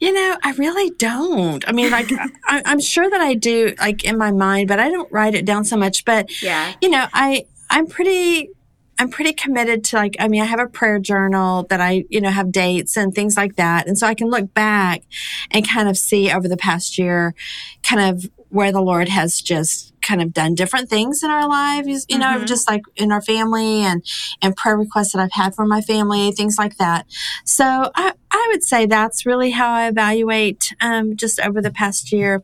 You 0.00 0.12
know, 0.12 0.36
I 0.42 0.52
really 0.52 0.90
don't. 0.90 1.66
I 1.68 1.72
mean, 1.72 1.90
like, 1.90 2.10
I, 2.48 2.62
am 2.64 2.80
sure 2.80 3.08
that 3.08 3.20
I 3.20 3.34
do, 3.34 3.74
like, 3.78 4.04
in 4.04 4.18
my 4.18 4.32
mind, 4.32 4.66
but 4.68 4.80
I 4.80 4.88
don't 4.90 5.10
write 5.12 5.34
it 5.34 5.44
down 5.44 5.64
so 5.64 5.76
much. 5.76 6.04
But 6.04 6.42
yeah, 6.42 6.74
you 6.80 6.88
know, 6.88 7.06
I 7.12 7.44
I'm 7.70 7.86
pretty 7.86 8.50
I'm 8.98 9.08
pretty 9.08 9.32
committed 9.32 9.84
to 9.84 9.96
like, 9.96 10.16
I 10.18 10.28
mean, 10.28 10.42
I 10.42 10.46
have 10.46 10.60
a 10.60 10.66
prayer 10.66 10.98
journal 10.98 11.64
that 11.70 11.80
I, 11.80 12.04
you 12.08 12.20
know, 12.20 12.30
have 12.30 12.52
dates 12.52 12.96
and 12.96 13.14
things 13.14 13.36
like 13.36 13.56
that. 13.56 13.86
And 13.86 13.98
so 13.98 14.06
I 14.06 14.14
can 14.14 14.28
look 14.28 14.52
back 14.54 15.02
and 15.50 15.68
kind 15.68 15.88
of 15.88 15.96
see 15.96 16.30
over 16.30 16.48
the 16.48 16.56
past 16.56 16.98
year, 16.98 17.34
kind 17.82 18.14
of 18.14 18.30
where 18.50 18.70
the 18.70 18.82
Lord 18.82 19.08
has 19.08 19.40
just 19.40 19.94
kind 20.02 20.20
of 20.20 20.32
done 20.32 20.54
different 20.54 20.90
things 20.90 21.22
in 21.22 21.30
our 21.30 21.48
lives, 21.48 22.04
you 22.08 22.18
know, 22.18 22.36
mm-hmm. 22.36 22.44
just 22.44 22.68
like 22.68 22.82
in 22.96 23.10
our 23.10 23.22
family 23.22 23.80
and, 23.80 24.04
and 24.42 24.54
prayer 24.56 24.76
requests 24.76 25.12
that 25.12 25.20
I've 25.20 25.32
had 25.32 25.54
for 25.54 25.64
my 25.64 25.80
family, 25.80 26.32
things 26.32 26.58
like 26.58 26.76
that. 26.76 27.06
So 27.44 27.90
I, 27.94 28.12
I 28.42 28.48
would 28.52 28.62
say 28.64 28.86
that's 28.86 29.24
really 29.24 29.50
how 29.50 29.70
I 29.70 29.88
evaluate 29.88 30.72
um, 30.80 31.16
just 31.16 31.40
over 31.40 31.60
the 31.60 31.70
past 31.70 32.12
year. 32.12 32.42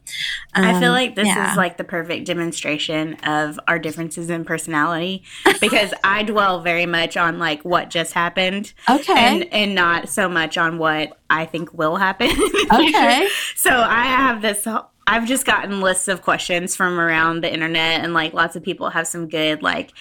Um, 0.54 0.64
I 0.64 0.80
feel 0.80 0.90
um, 0.90 0.94
like 0.94 1.14
this 1.16 1.26
yeah. 1.26 1.50
is 1.50 1.56
like 1.56 1.76
the 1.76 1.84
perfect 1.84 2.26
demonstration 2.26 3.14
of 3.24 3.58
our 3.66 3.78
differences 3.78 4.30
in 4.30 4.44
personality 4.44 5.24
because 5.60 5.92
I 6.04 6.22
dwell 6.22 6.60
very 6.60 6.86
much 6.86 7.16
on 7.16 7.38
like 7.38 7.62
what 7.64 7.90
just 7.90 8.12
happened. 8.12 8.72
Okay. 8.88 9.12
And, 9.12 9.52
and 9.52 9.74
not 9.74 10.08
so 10.08 10.28
much 10.28 10.56
on 10.56 10.78
what 10.78 11.18
I 11.30 11.44
think 11.44 11.72
will 11.74 11.96
happen. 11.96 12.30
okay. 12.72 13.28
So 13.56 13.70
I 13.70 14.04
have 14.04 14.40
this 14.40 14.66
I've 15.06 15.26
just 15.26 15.46
gotten 15.46 15.80
lists 15.80 16.06
of 16.06 16.22
questions 16.22 16.76
from 16.76 17.00
around 17.00 17.42
the 17.42 17.52
internet, 17.52 18.04
and 18.04 18.12
like 18.12 18.34
lots 18.34 18.56
of 18.56 18.62
people 18.62 18.90
have 18.90 19.06
some 19.06 19.26
good 19.26 19.62
like 19.62 19.92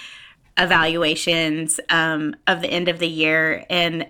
evaluations 0.58 1.80
um, 1.90 2.36
of 2.46 2.62
the 2.62 2.68
end 2.68 2.90
of 2.90 3.00
the 3.00 3.08
year. 3.08 3.66
And 3.70 4.08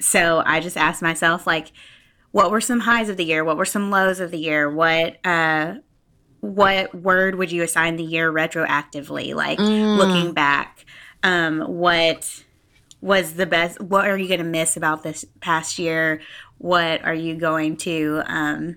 so 0.00 0.42
I 0.44 0.60
just 0.60 0.76
asked 0.76 1.02
myself, 1.02 1.46
like, 1.46 1.72
what 2.30 2.50
were 2.50 2.60
some 2.60 2.80
highs 2.80 3.08
of 3.08 3.16
the 3.16 3.24
year? 3.24 3.44
What 3.44 3.56
were 3.56 3.64
some 3.64 3.90
lows 3.90 4.20
of 4.20 4.30
the 4.30 4.38
year? 4.38 4.70
What 4.70 5.24
uh, 5.24 5.76
what 6.40 6.94
word 6.94 7.34
would 7.34 7.50
you 7.50 7.62
assign 7.62 7.96
the 7.96 8.04
year 8.04 8.32
retroactively? 8.32 9.34
Like 9.34 9.58
mm. 9.58 9.96
looking 9.96 10.32
back, 10.34 10.84
um, 11.22 11.60
what 11.60 12.44
was 13.00 13.34
the 13.34 13.46
best? 13.46 13.80
What 13.80 14.08
are 14.08 14.18
you 14.18 14.28
going 14.28 14.38
to 14.38 14.46
miss 14.46 14.76
about 14.76 15.02
this 15.02 15.24
past 15.40 15.78
year? 15.78 16.20
What 16.58 17.04
are 17.04 17.14
you 17.14 17.36
going 17.36 17.76
to 17.78 18.22
um, 18.26 18.76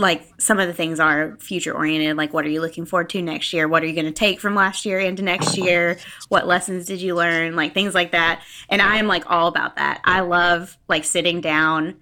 like 0.00 0.22
some 0.38 0.58
of 0.58 0.66
the 0.66 0.72
things 0.72 0.98
are 0.98 1.36
future 1.40 1.74
oriented 1.74 2.16
like 2.16 2.32
what 2.32 2.46
are 2.46 2.48
you 2.48 2.60
looking 2.60 2.86
forward 2.86 3.10
to 3.10 3.22
next 3.22 3.52
year? 3.52 3.68
What 3.68 3.82
are 3.82 3.86
you 3.86 3.94
going 3.94 4.06
to 4.06 4.12
take 4.12 4.40
from 4.40 4.54
last 4.54 4.84
year 4.84 4.98
into 4.98 5.22
next 5.22 5.56
year? 5.58 5.98
What 6.28 6.46
lessons 6.46 6.86
did 6.86 7.02
you 7.02 7.14
learn? 7.14 7.54
Like 7.54 7.74
things 7.74 7.94
like 7.94 8.12
that. 8.12 8.42
And 8.68 8.80
i'm 8.80 9.06
like 9.06 9.30
all 9.30 9.46
about 9.46 9.76
that. 9.76 10.00
I 10.04 10.20
love 10.20 10.76
like 10.88 11.04
sitting 11.04 11.40
down 11.40 11.96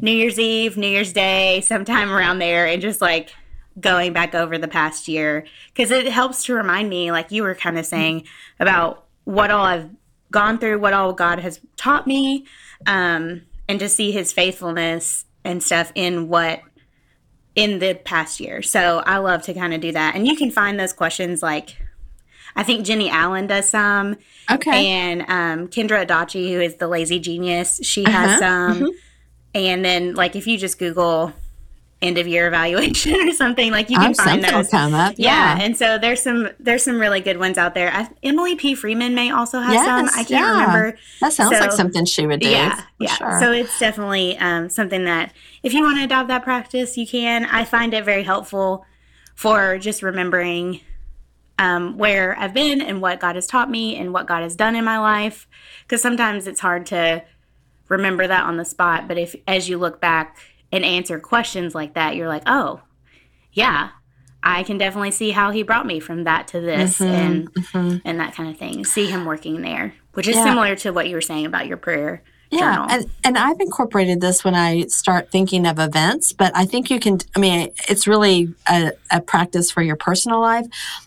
new 0.00 0.12
year's 0.12 0.38
eve 0.38 0.76
new 0.76 0.88
year's 0.88 1.12
day 1.12 1.62
sometime 1.62 2.10
around 2.10 2.38
there 2.38 2.66
and 2.66 2.82
just 2.82 3.00
like 3.00 3.34
going 3.80 4.12
back 4.12 4.34
over 4.34 4.58
the 4.58 4.68
past 4.68 5.08
year. 5.08 5.46
Because 5.68 5.90
it 5.90 6.06
helps 6.06 6.44
to 6.44 6.54
remind 6.54 6.90
me 6.90 7.10
like 7.10 7.32
you 7.32 7.42
were 7.42 7.54
kind 7.54 7.78
of 7.78 7.86
saying 7.86 8.26
about 8.60 9.06
what 9.24 9.50
all 9.50 9.64
i've 9.64 9.88
gone 10.30 10.58
through 10.58 10.78
what 10.78 10.92
all 10.92 11.12
god 11.12 11.38
has 11.38 11.60
taught 11.76 12.06
me 12.06 12.44
um, 12.86 13.42
and 13.68 13.78
to 13.78 13.88
see 13.88 14.10
his 14.10 14.32
faithfulness 14.32 15.24
and 15.44 15.62
stuff 15.62 15.92
in 15.94 16.28
what 16.28 16.62
in 17.54 17.78
the 17.78 17.94
past 17.94 18.40
year. 18.40 18.62
So 18.62 19.02
I 19.04 19.18
love 19.18 19.42
to 19.42 19.54
kind 19.54 19.74
of 19.74 19.80
do 19.80 19.92
that. 19.92 20.14
And 20.14 20.26
you 20.26 20.36
can 20.36 20.50
find 20.50 20.78
those 20.78 20.92
questions 20.92 21.42
like 21.42 21.76
I 22.54 22.62
think 22.62 22.84
Jennie 22.84 23.08
Allen 23.08 23.46
does 23.46 23.68
some. 23.68 24.16
Okay. 24.50 24.86
And 24.88 25.22
um, 25.22 25.68
Kendra 25.68 26.06
Adachi, 26.06 26.52
who 26.52 26.60
is 26.60 26.76
the 26.76 26.86
lazy 26.86 27.18
genius, 27.18 27.80
she 27.82 28.04
has 28.04 28.30
uh-huh. 28.30 28.38
some. 28.38 28.80
Mm-hmm. 28.80 28.96
And 29.54 29.84
then 29.84 30.14
like 30.14 30.36
if 30.36 30.46
you 30.46 30.58
just 30.58 30.78
Google 30.78 31.32
end 32.02 32.18
of 32.18 32.26
year 32.26 32.46
evaluation 32.52 33.14
or 33.14 33.32
something 33.32 33.70
like 33.70 33.88
you 33.88 33.96
can 33.96 34.10
oh, 34.10 34.22
find 34.22 34.44
those 34.44 34.68
come 34.68 34.94
up. 34.94 35.14
Yeah. 35.16 35.56
yeah. 35.56 35.64
and 35.64 35.76
so 35.76 35.98
there's 35.98 36.20
some 36.20 36.48
there's 36.58 36.82
some 36.82 36.98
really 36.98 37.20
good 37.20 37.38
ones 37.38 37.56
out 37.56 37.74
there 37.74 37.90
I, 37.92 38.08
emily 38.22 38.56
p 38.56 38.74
freeman 38.74 39.14
may 39.14 39.30
also 39.30 39.60
have 39.60 39.72
yes, 39.72 39.86
some 39.86 40.08
i 40.08 40.24
can't 40.24 40.30
yeah. 40.30 40.50
remember 40.50 40.98
that 41.20 41.32
sounds 41.32 41.56
so, 41.56 41.62
like 41.62 41.72
something 41.72 42.04
she 42.04 42.26
would 42.26 42.40
do 42.40 42.50
yeah 42.50 42.82
yeah 42.98 43.14
sure. 43.14 43.38
so 43.38 43.52
it's 43.52 43.78
definitely 43.78 44.36
um, 44.38 44.68
something 44.68 45.04
that 45.04 45.32
if 45.62 45.72
you 45.72 45.82
want 45.82 45.98
to 45.98 46.04
adopt 46.04 46.28
that 46.28 46.42
practice 46.42 46.96
you 46.96 47.06
can 47.06 47.44
i 47.46 47.64
find 47.64 47.94
it 47.94 48.04
very 48.04 48.24
helpful 48.24 48.84
for 49.34 49.78
just 49.78 50.02
remembering 50.02 50.80
um, 51.58 51.96
where 51.96 52.36
i've 52.38 52.52
been 52.52 52.82
and 52.82 53.00
what 53.00 53.20
god 53.20 53.36
has 53.36 53.46
taught 53.46 53.70
me 53.70 53.96
and 53.96 54.12
what 54.12 54.26
god 54.26 54.42
has 54.42 54.56
done 54.56 54.74
in 54.74 54.84
my 54.84 54.98
life 54.98 55.46
because 55.82 56.02
sometimes 56.02 56.46
it's 56.46 56.60
hard 56.60 56.84
to 56.86 57.22
remember 57.88 58.26
that 58.26 58.44
on 58.44 58.56
the 58.56 58.64
spot 58.64 59.06
but 59.06 59.18
if 59.18 59.36
as 59.46 59.68
you 59.68 59.78
look 59.78 60.00
back 60.00 60.38
and 60.72 60.84
answer 60.84 61.20
questions 61.20 61.74
like 61.74 61.94
that, 61.94 62.16
you're 62.16 62.28
like, 62.28 62.42
oh, 62.46 62.80
yeah, 63.52 63.90
I 64.42 64.62
can 64.64 64.78
definitely 64.78 65.12
see 65.12 65.30
how 65.30 65.50
he 65.50 65.62
brought 65.62 65.86
me 65.86 66.00
from 66.00 66.24
that 66.24 66.48
to 66.48 66.60
this 66.60 66.98
mm-hmm, 66.98 67.12
and 67.12 67.54
mm-hmm. 67.54 67.96
and 68.04 68.18
that 68.18 68.34
kind 68.34 68.50
of 68.50 68.56
thing. 68.56 68.84
See 68.84 69.06
him 69.06 69.24
working 69.24 69.62
there, 69.62 69.94
which 70.14 70.26
is 70.26 70.34
yeah. 70.34 70.44
similar 70.44 70.74
to 70.76 70.90
what 70.90 71.08
you 71.08 71.14
were 71.14 71.20
saying 71.20 71.46
about 71.46 71.66
your 71.66 71.76
prayer. 71.76 72.22
Yeah, 72.50 72.74
journal. 72.74 72.86
and 72.90 73.10
and 73.24 73.38
I've 73.38 73.60
incorporated 73.60 74.20
this 74.20 74.44
when 74.44 74.54
I 74.54 74.86
start 74.86 75.30
thinking 75.30 75.66
of 75.66 75.78
events, 75.78 76.32
but 76.32 76.54
I 76.56 76.64
think 76.64 76.90
you 76.90 76.98
can. 76.98 77.18
I 77.36 77.38
mean, 77.38 77.70
it's 77.88 78.06
really 78.08 78.52
a, 78.68 78.92
a 79.10 79.20
practice 79.20 79.70
for 79.70 79.82
your 79.82 79.96
personal 79.96 80.40
life, 80.40 80.66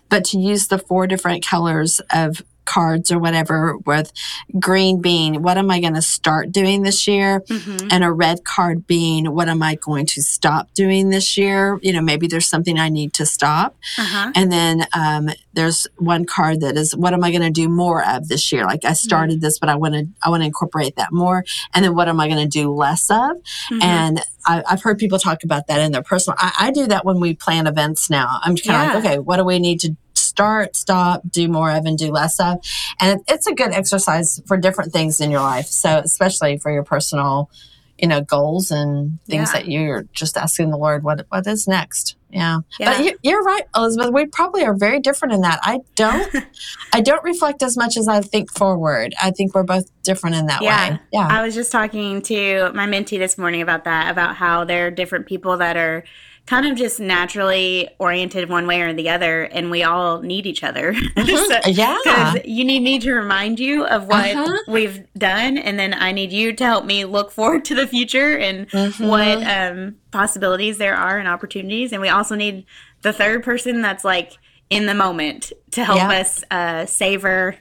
but 0.10 0.24
to 0.26 0.40
use 0.40 0.68
the 0.68 0.80
four 0.80 1.06
different 1.06 1.46
colors 1.46 2.00
of 2.14 2.42
cards 2.66 3.12
or 3.12 3.20
whatever 3.20 3.78
with 3.86 4.12
green 4.60 5.02
being 5.02 5.42
what 5.42 5.58
am 5.58 5.70
I 5.70 5.80
going 5.80 5.94
to 5.94 6.02
start 6.02 6.52
doing 6.52 6.84
this 6.84 7.08
year 7.08 7.42
mm-hmm. 7.42 7.88
and 7.92 8.04
a 8.04 8.12
red 8.12 8.44
card 8.44 8.88
being 8.88 9.34
what 9.34 9.48
am 9.48 9.62
I 9.64 9.76
going 9.76 10.06
to 10.08 10.22
stop 10.22 10.74
doing 10.74 11.10
this 11.10 11.38
year 11.38 11.80
you 11.82 11.94
know 11.94 12.02
maybe 12.02 12.28
there's 12.28 12.48
something 12.48 12.80
I 12.80 12.90
need 12.90 13.14
to 13.14 13.26
stop 13.26 13.76
uh-huh. 13.98 14.32
and 14.36 14.52
then 14.52 14.86
um, 14.94 15.30
there's 15.54 15.88
one 15.98 16.26
card 16.26 16.62
that 16.62 16.76
is 16.76 16.96
what 16.96 17.14
am 17.14 17.24
I 17.24 17.32
going 17.32 17.42
to 17.42 17.50
do 17.50 17.70
more 17.70 18.06
of 18.08 18.28
this 18.28 18.52
year 18.52 18.66
like 18.66 18.84
I 18.86 18.94
started 18.94 19.36
mm-hmm. 19.36 19.42
this 19.42 19.60
but 19.60 19.70
I 19.70 19.76
want 19.76 19.94
to 19.94 20.08
I 20.24 20.30
want 20.30 20.42
to 20.42 20.48
incorporate 20.48 20.96
that 20.98 21.12
more 21.12 21.44
and 21.74 21.86
then 21.86 21.96
what 21.96 22.08
am 22.08 22.20
I 22.20 22.28
going 22.28 22.44
to 22.44 22.48
do 22.48 22.72
less 22.72 23.10
of 23.10 23.18
mm-hmm. 23.18 23.82
and 23.82 24.22
I, 24.48 24.64
have 24.68 24.84
heard 24.84 24.98
people 24.98 25.20
talk 25.20 25.44
about 25.44 25.68
that 25.68 25.80
in 25.80 25.92
their 25.92 26.04
personal 26.04 26.36
I, 26.40 26.54
I, 26.60 26.72
do 26.72 26.88
that 26.88 27.06
when 27.06 27.20
we 27.20 27.34
plan 27.34 27.68
events 27.68 28.10
now 28.10 28.40
I'm 28.44 28.56
kind 28.56 28.58
of 28.58 28.66
yeah. 28.68 28.94
like 28.94 29.06
okay 29.06 29.20
what 29.20 29.38
do 29.38 29.46
we 29.46 29.60
need 29.60 29.80
to 29.82 29.96
start, 30.36 30.76
stop, 30.76 31.22
do 31.30 31.48
more 31.48 31.72
of, 31.72 31.86
and 31.86 31.98
do 31.98 32.12
less 32.12 32.42
of. 32.42 32.58
And 33.00 33.22
it's 33.30 33.48
a 33.48 33.56
good 33.56 33.72
exercise 33.72 34.42
for 34.48 34.58
different 34.58 34.92
things 34.92 35.22
in 35.22 35.32
your 35.32 35.40
life. 35.40 35.68
So, 35.68 36.00
especially 36.00 36.58
for 36.58 36.72
your 36.72 36.84
personal, 36.84 37.50
you 37.98 38.10
know, 38.10 38.20
goals 38.20 38.70
and 38.70 39.18
things 39.28 39.50
yeah. 39.54 39.60
that 39.60 39.70
you're 39.70 40.04
just 40.12 40.36
asking 40.36 40.72
the 40.72 40.78
Lord, 40.78 41.04
what 41.04 41.26
what 41.30 41.48
is 41.48 41.70
next? 41.70 42.18
Yeah. 42.30 42.60
yeah. 42.78 43.02
But 43.02 43.16
you're 43.24 43.44
right, 43.44 43.64
Elizabeth. 43.74 44.12
We 44.12 44.26
probably 44.26 44.66
are 44.66 44.76
very 44.76 45.00
different 45.00 45.34
in 45.34 45.42
that. 45.42 45.62
I 45.64 45.80
don't, 45.96 46.36
I 46.94 47.00
don't 47.00 47.24
reflect 47.24 47.64
as 47.64 47.78
much 47.78 47.96
as 47.96 48.10
I 48.10 48.20
think 48.20 48.52
forward. 48.52 49.14
I 49.22 49.32
think 49.32 49.56
we're 49.56 49.64
both 49.64 49.90
different 50.04 50.36
in 50.36 50.48
that 50.48 50.62
yeah. 50.62 50.90
way. 50.90 51.00
Yeah. 51.14 51.28
I 51.30 51.44
was 51.44 51.56
just 51.56 51.72
talking 51.72 52.22
to 52.24 52.74
my 52.74 52.88
mentee 52.88 53.18
this 53.18 53.38
morning 53.38 53.62
about 53.62 53.86
that, 53.86 54.12
about 54.12 54.36
how 54.36 54.66
there 54.66 54.88
are 54.88 54.92
different 54.92 55.28
people 55.28 55.56
that 55.58 55.78
are 55.78 56.04
kind 56.46 56.68
of 56.68 56.78
just 56.78 57.00
naturally 57.00 57.90
oriented 57.98 58.50
one 58.50 58.68
way 58.68 58.82
or 58.82 58.94
the 58.94 59.10
other, 59.10 59.44
and 59.44 59.72
we 59.72 59.84
all 59.84 60.22
need 60.22 60.46
each 60.46 60.64
other. 60.64 60.94
Mm-hmm. 61.16 61.64
so, 61.64 61.72
yeah, 61.72 61.98
because 62.04 62.46
you 62.46 62.66
need 62.66 62.84
me 62.84 63.00
to 63.00 63.14
remind 63.14 63.60
you 63.60 63.86
of 63.86 64.08
what 64.08 64.36
uh-huh. 64.36 64.58
we've 64.68 65.06
done, 65.14 65.58
and 65.58 65.80
then 65.80 65.94
I 65.94 66.12
need 66.12 66.32
you 66.32 66.54
to 66.54 66.64
help 66.64 66.86
me 66.86 67.06
look 67.06 67.32
forward 67.32 67.66
to 67.66 67.76
the 67.76 67.88
future 67.88 68.38
and 68.38 68.70
mm-hmm. 68.70 69.08
what 69.08 69.44
um, 69.44 69.96
possibilities 70.12 70.78
there 70.78 70.96
are 70.96 71.18
and 71.18 71.28
opportunities. 71.28 71.94
And 71.94 72.02
we 72.02 72.10
also 72.10 72.36
need 72.36 72.66
the 73.02 73.14
third 73.14 73.44
person 73.44 73.82
that's 73.82 74.04
like 74.04 74.38
in 74.70 74.86
the 74.86 74.94
moment 74.94 75.54
to 75.72 75.86
help 75.86 75.98
yeah. 75.98 76.10
us 76.10 76.44
uh, 76.52 76.86
savor 76.86 77.58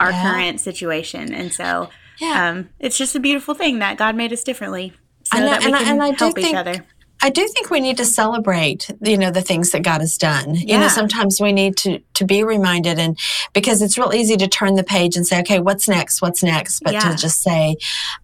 our 0.00 0.10
yeah. 0.10 0.32
current 0.32 0.60
situation. 0.60 1.32
And 1.32 1.52
so, 1.52 1.90
yeah. 2.18 2.48
um, 2.48 2.70
it's 2.78 2.96
just 2.96 3.14
a 3.14 3.20
beautiful 3.20 3.54
thing 3.54 3.80
that 3.80 3.98
God 3.98 4.16
made 4.16 4.32
us 4.32 4.42
differently 4.42 4.94
so 5.24 5.38
I 5.38 5.40
know, 5.40 5.46
that 5.46 5.60
we 5.60 5.64
can 5.66 5.74
and 5.74 6.02
I, 6.02 6.08
and 6.08 6.14
I 6.16 6.18
help 6.18 6.38
each 6.38 6.54
other. 6.54 6.84
I 7.22 7.30
do 7.30 7.46
think 7.48 7.70
we 7.70 7.80
need 7.80 7.96
to 7.98 8.04
celebrate, 8.04 8.90
you 9.02 9.18
know, 9.18 9.30
the 9.30 9.42
things 9.42 9.70
that 9.72 9.82
God 9.82 10.00
has 10.00 10.16
done. 10.16 10.54
Yeah. 10.54 10.74
You 10.74 10.80
know, 10.80 10.88
sometimes 10.88 11.40
we 11.40 11.52
need 11.52 11.76
to 11.78 12.00
to 12.14 12.24
be 12.24 12.44
reminded 12.44 12.98
and 12.98 13.18
because 13.52 13.82
it's 13.82 13.98
real 13.98 14.12
easy 14.14 14.36
to 14.36 14.48
turn 14.48 14.74
the 14.74 14.84
page 14.84 15.16
and 15.16 15.26
say, 15.26 15.40
okay, 15.40 15.60
what's 15.60 15.88
next? 15.88 16.22
What's 16.22 16.42
next? 16.42 16.80
But 16.80 16.94
yeah. 16.94 17.00
to 17.00 17.16
just 17.16 17.42
say, 17.42 17.76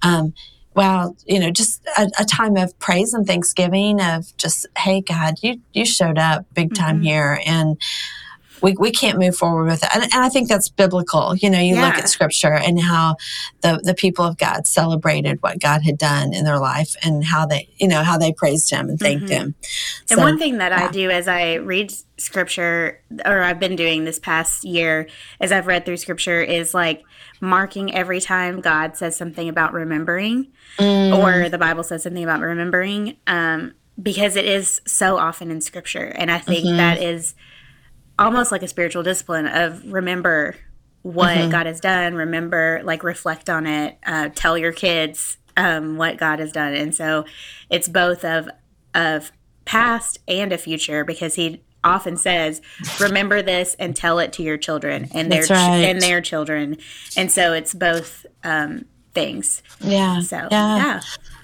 um, 0.02 0.34
well, 0.74 1.16
you 1.26 1.40
know, 1.40 1.50
just 1.50 1.82
a, 1.96 2.10
a, 2.18 2.24
time 2.24 2.56
of 2.58 2.78
praise 2.78 3.14
and 3.14 3.26
thanksgiving 3.26 3.98
of 4.00 4.36
just, 4.36 4.66
hey, 4.76 5.00
God, 5.00 5.36
you 5.42 5.60
you 5.72 5.86
showed 5.86 6.18
up 6.18 6.44
big 6.52 6.74
time 6.74 6.96
mm-hmm. 6.96 7.04
here, 7.04 7.40
and 7.46 7.80
we, 8.62 8.74
we 8.78 8.90
can't 8.90 9.18
move 9.18 9.36
forward 9.36 9.66
with 9.66 9.82
it. 9.82 9.90
And, 9.94 10.02
and 10.04 10.14
I 10.14 10.28
think 10.28 10.48
that's 10.48 10.68
biblical. 10.68 11.34
You 11.36 11.50
know, 11.50 11.60
you 11.60 11.76
look 11.76 11.98
at 11.98 12.08
scripture 12.08 12.54
and 12.54 12.80
how 12.80 13.16
the, 13.60 13.80
the 13.82 13.94
people 13.94 14.24
of 14.24 14.38
God 14.38 14.66
celebrated 14.66 15.38
what 15.42 15.60
God 15.60 15.82
had 15.82 15.98
done 15.98 16.32
in 16.32 16.44
their 16.44 16.58
life 16.58 16.94
and 17.02 17.24
how 17.24 17.46
they, 17.46 17.68
you 17.78 17.88
know, 17.88 18.02
how 18.02 18.16
they 18.18 18.32
praised 18.32 18.70
him 18.70 18.88
and 18.88 18.98
thanked 18.98 19.26
Mhm. 19.26 19.30
him. 19.30 19.54
And 20.10 20.18
So, 20.18 20.22
one 20.22 20.38
thing 20.38 20.58
that 20.58 20.72
yeah. 20.72 20.88
I 20.88 20.90
do 20.90 21.10
as 21.10 21.28
I 21.28 21.54
read 21.54 21.92
scripture, 22.18 23.00
or 23.24 23.42
I've 23.42 23.60
been 23.60 23.76
doing 23.76 24.04
this 24.04 24.18
past 24.18 24.64
year 24.64 25.08
as 25.40 25.52
I've 25.52 25.66
read 25.66 25.84
through 25.84 25.98
scripture, 25.98 26.40
is 26.40 26.72
like 26.72 27.04
marking 27.40 27.94
every 27.94 28.20
time 28.20 28.60
God 28.60 28.96
says 28.96 29.16
something 29.16 29.48
about 29.48 29.72
remembering, 29.72 30.48
Mm, 30.78 31.14
or 31.14 31.48
the 31.48 31.58
Bible 31.58 31.82
says 31.82 32.02
something 32.02 32.22
about 32.24 32.40
remembering, 32.40 33.16
um, 33.26 33.74
because 34.02 34.36
it 34.36 34.44
is 34.44 34.80
so 34.86 35.16
often 35.16 35.50
in 35.50 35.60
scripture. 35.60 36.12
And 36.16 36.30
I 36.30 36.38
think 36.38 36.66
Mhm. 36.66 36.76
that 36.76 37.02
is 37.02 37.34
almost 38.18 38.52
like 38.52 38.62
a 38.62 38.68
spiritual 38.68 39.02
discipline 39.02 39.46
of 39.46 39.92
remember 39.92 40.56
what 41.02 41.36
Mhm. 41.36 41.50
God 41.50 41.66
has 41.66 41.80
done, 41.80 42.14
remember, 42.14 42.80
like 42.84 43.04
reflect 43.04 43.48
on 43.48 43.66
it, 43.66 43.96
uh, 44.04 44.30
tell 44.34 44.58
your 44.58 44.72
kids 44.72 45.38
um, 45.56 45.96
what 45.96 46.18
God 46.18 46.38
has 46.38 46.52
done. 46.52 46.74
And 46.74 46.94
so 46.94 47.24
it's 47.70 47.88
both 47.88 48.24
of, 48.24 48.48
of 48.94 49.32
past 49.64 50.18
and 50.28 50.52
a 50.52 50.58
future 50.58 51.04
because 51.04 51.34
he 51.34 51.62
often 51.84 52.16
says 52.16 52.60
remember 52.98 53.42
this 53.42 53.76
and 53.78 53.94
tell 53.94 54.18
it 54.18 54.32
to 54.32 54.42
your 54.42 54.56
children 54.56 55.08
and 55.12 55.30
their 55.30 55.44
right. 55.48 55.84
and 55.84 56.00
their 56.00 56.20
children 56.20 56.76
and 57.16 57.30
so 57.30 57.52
it's 57.52 57.72
both 57.74 58.26
um, 58.42 58.84
things 59.14 59.62
yeah. 59.80 60.20
so 60.20 60.48
yeah. 60.50 60.76
yeah 60.76 61.00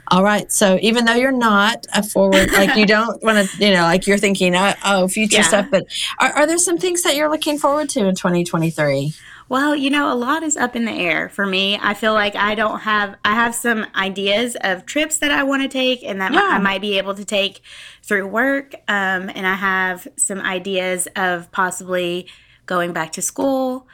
All 0.08 0.22
right. 0.22 0.50
So 0.52 0.78
even 0.82 1.04
though 1.04 1.14
you're 1.14 1.32
not 1.32 1.86
a 1.94 2.02
forward, 2.02 2.50
like 2.52 2.76
you 2.76 2.86
don't 2.96 3.22
want 3.22 3.48
to, 3.48 3.64
you 3.64 3.72
know, 3.72 3.82
like 3.82 4.06
you're 4.06 4.18
thinking, 4.18 4.54
oh, 4.54 4.74
oh 4.84 5.08
future 5.08 5.36
Yeah. 5.36 5.42
stuff, 5.42 5.68
but 5.70 5.84
are, 6.18 6.32
are 6.32 6.46
there 6.46 6.58
some 6.58 6.76
things 6.78 7.02
that 7.02 7.16
you're 7.16 7.30
looking 7.30 7.58
forward 7.58 7.88
to 7.90 8.06
in 8.06 8.14
2023? 8.14 9.14
Well, 9.48 9.76
you 9.76 9.90
know, 9.90 10.10
a 10.12 10.14
lot 10.14 10.42
is 10.42 10.56
up 10.56 10.76
in 10.76 10.86
the 10.86 10.92
air 10.92 11.28
for 11.28 11.44
me. 11.44 11.78
I 11.80 11.94
feel 11.94 12.14
like 12.14 12.34
I 12.36 12.54
don't 12.54 12.80
have 12.80 13.16
I 13.24 13.34
have 13.34 13.54
some 13.54 13.86
ideas 13.94 14.56
of 14.62 14.86
trips 14.86 15.18
that 15.18 15.30
I 15.30 15.42
want 15.42 15.62
to 15.62 15.68
take 15.68 16.02
and 16.02 16.20
that 16.20 16.32
Yeah. 16.32 16.40
I 16.42 16.58
might 16.58 16.80
be 16.80 16.96
able 16.98 17.14
to 17.14 17.24
take 17.24 17.60
through 18.02 18.26
work. 18.28 18.74
Um, 18.88 19.30
and 19.34 19.46
I 19.46 19.54
have 19.54 20.08
some 20.16 20.40
ideas 20.40 21.06
of 21.16 21.50
possibly 21.52 22.26
going 22.66 22.92
back 22.92 23.12
to 23.12 23.22
school, 23.22 23.86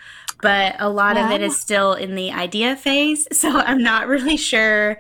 but 0.43 0.77
a 0.79 0.89
lot 0.89 1.17
of 1.17 1.31
it 1.33 1.41
is 1.41 1.59
still 1.59 1.95
in 1.95 2.15
the 2.15 2.31
idea 2.33 2.77
phase. 2.77 3.27
So 3.33 3.51
I'm 3.51 3.83
not 3.83 4.07
really 4.07 4.37
sure 4.37 4.99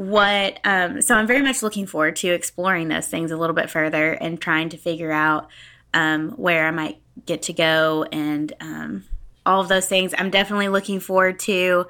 what 0.00 0.58
um, 0.64 1.02
so 1.02 1.14
i'm 1.14 1.26
very 1.26 1.42
much 1.42 1.62
looking 1.62 1.86
forward 1.86 2.16
to 2.16 2.28
exploring 2.28 2.88
those 2.88 3.06
things 3.06 3.30
a 3.30 3.36
little 3.36 3.54
bit 3.54 3.68
further 3.68 4.12
and 4.12 4.40
trying 4.40 4.70
to 4.70 4.78
figure 4.78 5.12
out 5.12 5.46
um, 5.92 6.30
where 6.38 6.66
i 6.66 6.70
might 6.70 6.98
get 7.26 7.42
to 7.42 7.52
go 7.52 8.06
and 8.10 8.54
um, 8.60 9.04
all 9.44 9.60
of 9.60 9.68
those 9.68 9.86
things 9.86 10.14
i'm 10.16 10.30
definitely 10.30 10.68
looking 10.68 11.00
forward 11.00 11.38
to 11.38 11.84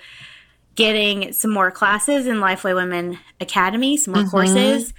getting 0.74 1.32
some 1.32 1.52
more 1.52 1.70
classes 1.70 2.26
in 2.26 2.38
lifeway 2.38 2.74
women 2.74 3.16
academy 3.40 3.96
some 3.96 4.12
more 4.14 4.24
Mhm. 4.24 4.30
courses 4.32 4.92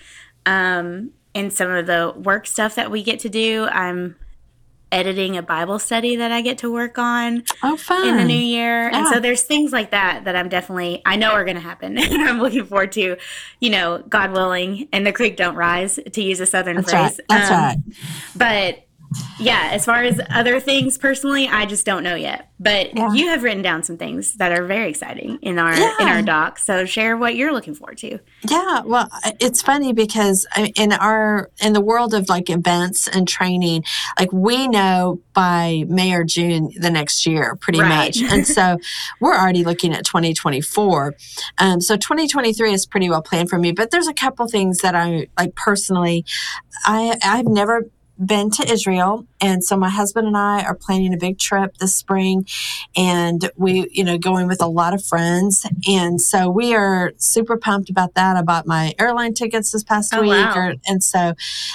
um, 0.45 1.11
and 1.35 1.51
some 1.51 1.69
of 1.69 1.87
the 1.87 2.13
work 2.15 2.47
stuff 2.47 2.75
that 2.75 2.89
we 2.91 3.03
get 3.03 3.19
to 3.19 3.29
do 3.29 3.65
i'm 3.73 4.15
editing 4.91 5.37
a 5.37 5.41
bible 5.41 5.79
study 5.79 6.15
that 6.17 6.31
i 6.31 6.41
get 6.41 6.57
to 6.57 6.71
work 6.71 6.97
on 6.97 7.43
Oh, 7.63 7.77
fun. 7.77 8.07
in 8.07 8.17
the 8.17 8.25
new 8.25 8.33
year. 8.33 8.89
And 8.89 9.07
so 9.07 9.19
there's 9.19 9.43
things 9.43 9.71
like 9.71 9.91
that 9.91 10.23
that 10.25 10.35
I'm 10.35 10.49
definitely 10.49 11.01
I 11.05 11.15
know 11.15 11.31
are 11.31 11.43
going 11.45 11.55
to 11.55 11.61
happen, 11.61 11.97
and 11.97 12.21
I'm 12.29 12.39
looking 12.39 12.65
forward 12.65 12.91
to, 12.93 13.17
you 13.59 13.69
know, 13.69 14.03
God 14.09 14.31
willing, 14.31 14.87
and 14.91 15.05
the 15.05 15.11
creek 15.13 15.37
don't 15.37 15.55
rise 15.55 15.99
to 16.11 16.21
use 16.21 16.39
a 16.39 16.45
southern 16.45 16.77
That's 16.77 16.91
phrase. 16.91 17.19
right. 17.29 17.39
That's 17.39 17.51
Um, 17.51 17.57
right. 17.57 17.77
But 18.35 18.87
yeah, 19.39 19.69
as 19.71 19.85
far 19.85 20.03
as 20.03 20.19
other 20.29 20.59
things 20.59 20.97
personally, 20.97 21.47
I 21.47 21.65
just 21.65 21.85
don't 21.85 22.03
know 22.03 22.15
yet. 22.15 22.47
But 22.59 22.95
Yeah. 22.95 23.11
you 23.13 23.27
have 23.29 23.41
written 23.43 23.63
down 23.63 23.81
some 23.81 23.97
things 23.97 24.35
that 24.35 24.51
are 24.57 24.65
very 24.65 24.89
exciting 24.89 25.39
in 25.41 25.57
our 25.57 25.73
in 25.73 26.07
our 26.07 26.21
doc. 26.21 26.59
So 26.59 26.85
share 26.85 27.17
what 27.17 27.35
you're 27.35 27.51
looking 27.51 27.73
forward 27.73 27.97
to. 27.99 28.19
Yeah, 28.47 28.81
well, 28.85 29.09
it's 29.39 29.61
funny 29.63 29.93
because 29.93 30.45
I- 30.55 30.71
in 30.75 30.93
our 30.93 31.49
in 31.61 31.73
the 31.73 31.81
world 31.81 32.13
of 32.13 32.29
like 32.29 32.49
events 32.51 33.07
and 33.07 33.27
training, 33.27 33.83
like 34.19 34.31
we 34.31 34.67
know 34.67 35.19
by 35.33 35.85
May 35.87 36.13
or 36.13 36.23
June 36.23 36.71
the 36.79 36.91
next 36.91 37.25
year, 37.25 37.55
pretty 37.59 37.79
Right. 37.81 38.15
much, 38.15 38.31
and 38.31 38.45
so 38.47 38.77
we're 39.19 39.35
already 39.35 39.63
looking 39.63 39.91
at 39.93 40.05
2024. 40.05 41.15
Um, 41.57 41.81
so 41.81 41.95
2023 41.97 42.73
is 42.73 42.85
pretty 42.85 43.09
well 43.09 43.21
planned 43.23 43.49
for 43.49 43.57
me, 43.57 43.71
but 43.71 43.89
there's 43.91 44.07
a 44.07 44.13
couple 44.13 44.47
things 44.47 44.79
that 44.79 44.95
I 44.95 45.27
like 45.37 45.55
personally. 45.55 46.25
I 46.85 47.17
I've 47.23 47.47
never 47.47 47.87
been 48.25 48.49
to 48.51 48.71
Israel, 48.71 49.25
and 49.39 49.63
so 49.63 49.75
my 49.77 49.89
husband 49.89 50.27
and 50.27 50.37
I 50.37 50.63
are 50.63 50.75
planning 50.75 51.13
a 51.13 51.17
big 51.17 51.39
trip 51.39 51.77
this 51.77 51.95
spring, 51.95 52.45
and 52.95 53.49
we, 53.55 53.87
you 53.91 54.03
know, 54.03 54.17
going 54.17 54.47
with 54.47 54.61
a 54.61 54.67
lot 54.67 54.93
of 54.93 55.03
friends, 55.03 55.65
and 55.87 56.21
so 56.21 56.49
we 56.49 56.73
are 56.75 57.13
super 57.17 57.57
pumped 57.57 57.89
about 57.89 58.13
that. 58.15 58.35
I 58.37 58.41
bought 58.41 58.67
my 58.67 58.93
airline 58.99 59.33
tickets 59.33 59.71
this 59.71 59.83
past 59.83 60.13
Oh, 60.13 60.21
week, 60.21 60.29
wow. 60.31 60.53
or, 60.55 60.75
and 60.87 61.03
so 61.03 61.33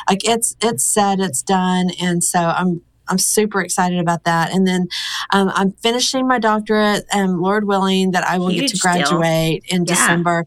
like 0.08 0.26
it's 0.28 0.56
it's 0.62 0.84
said, 0.84 1.20
it's 1.20 1.42
done, 1.42 1.90
and 2.00 2.22
so 2.22 2.38
I'm. 2.40 2.82
I'm 3.08 3.18
super 3.18 3.60
excited 3.60 4.00
about 4.00 4.24
that. 4.24 4.52
And 4.52 4.66
then 4.66 4.88
um, 5.30 5.52
I'm 5.54 5.70
finishing 5.70 6.26
my 6.26 6.40
doctorate, 6.40 7.04
and 7.12 7.38
Lord 7.38 7.64
willing, 7.64 8.10
that 8.10 8.24
I 8.26 8.38
will 8.38 8.48
get 8.48 8.56
to 8.56 8.60
Huge 8.62 8.72
deal. 8.72 8.80
graduate 8.80 9.62
in 9.68 9.82
Yeah. 9.84 9.94
December. 9.94 10.46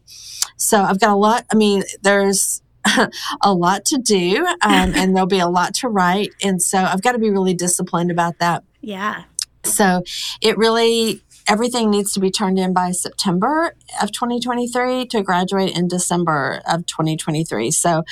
So 0.58 0.82
I've 0.82 1.00
got 1.00 1.08
a 1.08 1.14
lot. 1.16 1.46
I 1.50 1.54
mean, 1.54 1.84
there's 2.02 2.60
a 3.42 3.52
lot 3.52 3.84
to 3.86 3.98
do, 3.98 4.44
um, 4.46 4.56
and 4.94 5.14
there'll 5.14 5.26
be 5.26 5.38
a 5.38 5.48
lot 5.48 5.74
to 5.76 5.88
write. 5.88 6.30
And 6.42 6.62
so 6.62 6.78
I've 6.78 7.02
got 7.02 7.12
to 7.12 7.18
be 7.18 7.30
really 7.30 7.54
disciplined 7.54 8.10
about 8.10 8.38
that. 8.38 8.64
Yeah. 8.80 9.24
So 9.64 10.02
it 10.40 10.56
really, 10.56 11.22
everything 11.46 11.90
needs 11.90 12.12
to 12.14 12.20
be 12.20 12.30
turned 12.30 12.58
in 12.58 12.72
by 12.72 12.92
September 12.92 13.74
of 14.00 14.10
2023 14.12 15.06
to 15.06 15.22
graduate 15.22 15.76
in 15.76 15.86
December 15.86 16.62
of 16.66 16.86
2023. 16.86 17.70
So 17.70 18.02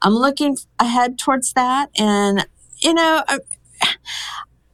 I'm 0.00 0.14
looking 0.14 0.56
ahead 0.78 1.18
towards 1.18 1.52
that. 1.52 1.90
And, 1.98 2.46
you 2.78 2.94
know, 2.94 3.22
I, 3.28 3.38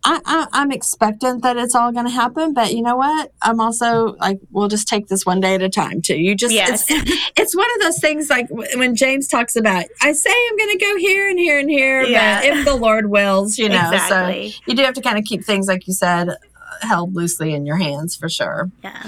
I, 0.02 0.20
I, 0.24 0.46
I'm 0.52 0.72
expectant 0.72 1.42
that 1.42 1.56
it's 1.58 1.74
all 1.74 1.92
going 1.92 2.06
to 2.06 2.10
happen, 2.10 2.54
but 2.54 2.72
you 2.72 2.80
know 2.82 2.96
what? 2.96 3.32
I'm 3.42 3.60
also 3.60 4.14
like, 4.16 4.38
we'll 4.50 4.68
just 4.68 4.88
take 4.88 5.08
this 5.08 5.26
one 5.26 5.40
day 5.40 5.54
at 5.54 5.62
a 5.62 5.68
time 5.68 6.00
too. 6.00 6.16
You 6.16 6.34
just, 6.34 6.54
Yes. 6.54 6.86
it's, 6.90 7.30
it's 7.36 7.56
one 7.56 7.66
of 7.76 7.82
those 7.82 7.98
things 8.00 8.30
like 8.30 8.46
when 8.50 8.96
James 8.96 9.28
talks 9.28 9.56
about, 9.56 9.84
I 10.00 10.12
say 10.12 10.30
I'm 10.30 10.56
going 10.56 10.78
to 10.78 10.84
go 10.84 10.96
here 10.96 11.28
and 11.28 11.38
here 11.38 11.58
and 11.58 11.68
here, 11.68 12.02
Yeah. 12.02 12.40
but 12.40 12.46
if 12.58 12.64
the 12.64 12.76
Lord 12.76 13.10
wills, 13.10 13.58
you 13.58 13.68
know, 13.68 13.90
exactly. 13.92 14.50
so 14.52 14.60
you 14.66 14.74
do 14.74 14.82
have 14.84 14.94
to 14.94 15.02
kind 15.02 15.18
of 15.18 15.24
keep 15.24 15.44
things, 15.44 15.68
like 15.68 15.86
you 15.86 15.92
said, 15.92 16.28
uh, 16.30 16.34
held 16.80 17.14
loosely 17.14 17.52
in 17.52 17.66
your 17.66 17.76
hands 17.76 18.16
for 18.16 18.28
sure. 18.30 18.70
yeah. 18.82 19.02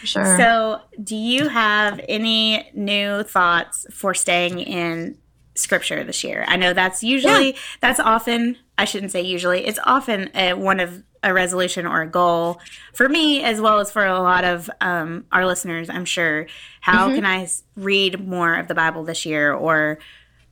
For 0.00 0.06
sure. 0.08 0.36
So, 0.36 0.80
do 1.04 1.14
you 1.14 1.46
have 1.46 2.00
any 2.08 2.68
new 2.74 3.22
thoughts 3.22 3.86
for 3.92 4.14
staying 4.14 4.58
in 4.58 5.16
scripture 5.54 6.02
this 6.02 6.24
year? 6.24 6.44
I 6.48 6.56
know 6.56 6.72
that's 6.72 7.04
usually 7.04 7.54
that's 7.80 8.00
often 8.00 8.56
I 8.82 8.84
shouldn't 8.84 9.12
say 9.12 9.22
usually. 9.22 9.64
It's 9.66 9.78
often 9.84 10.28
a, 10.34 10.54
one 10.54 10.80
of 10.80 11.02
a 11.22 11.32
resolution 11.32 11.86
or 11.86 12.02
a 12.02 12.06
goal 12.08 12.60
for 12.94 13.08
me 13.08 13.42
as 13.44 13.60
well 13.60 13.78
as 13.78 13.92
for 13.92 14.04
a 14.04 14.20
lot 14.20 14.44
of 14.44 14.68
um, 14.80 15.24
our 15.30 15.46
listeners. 15.46 15.88
I'm 15.88 16.04
sure. 16.04 16.46
How 16.80 17.06
Mm-hmm. 17.06 17.14
can 17.14 17.26
I 17.26 17.48
read 17.76 18.26
more 18.26 18.54
of 18.56 18.66
the 18.66 18.74
Bible 18.74 19.04
this 19.04 19.24
year 19.24 19.52
or 19.52 19.98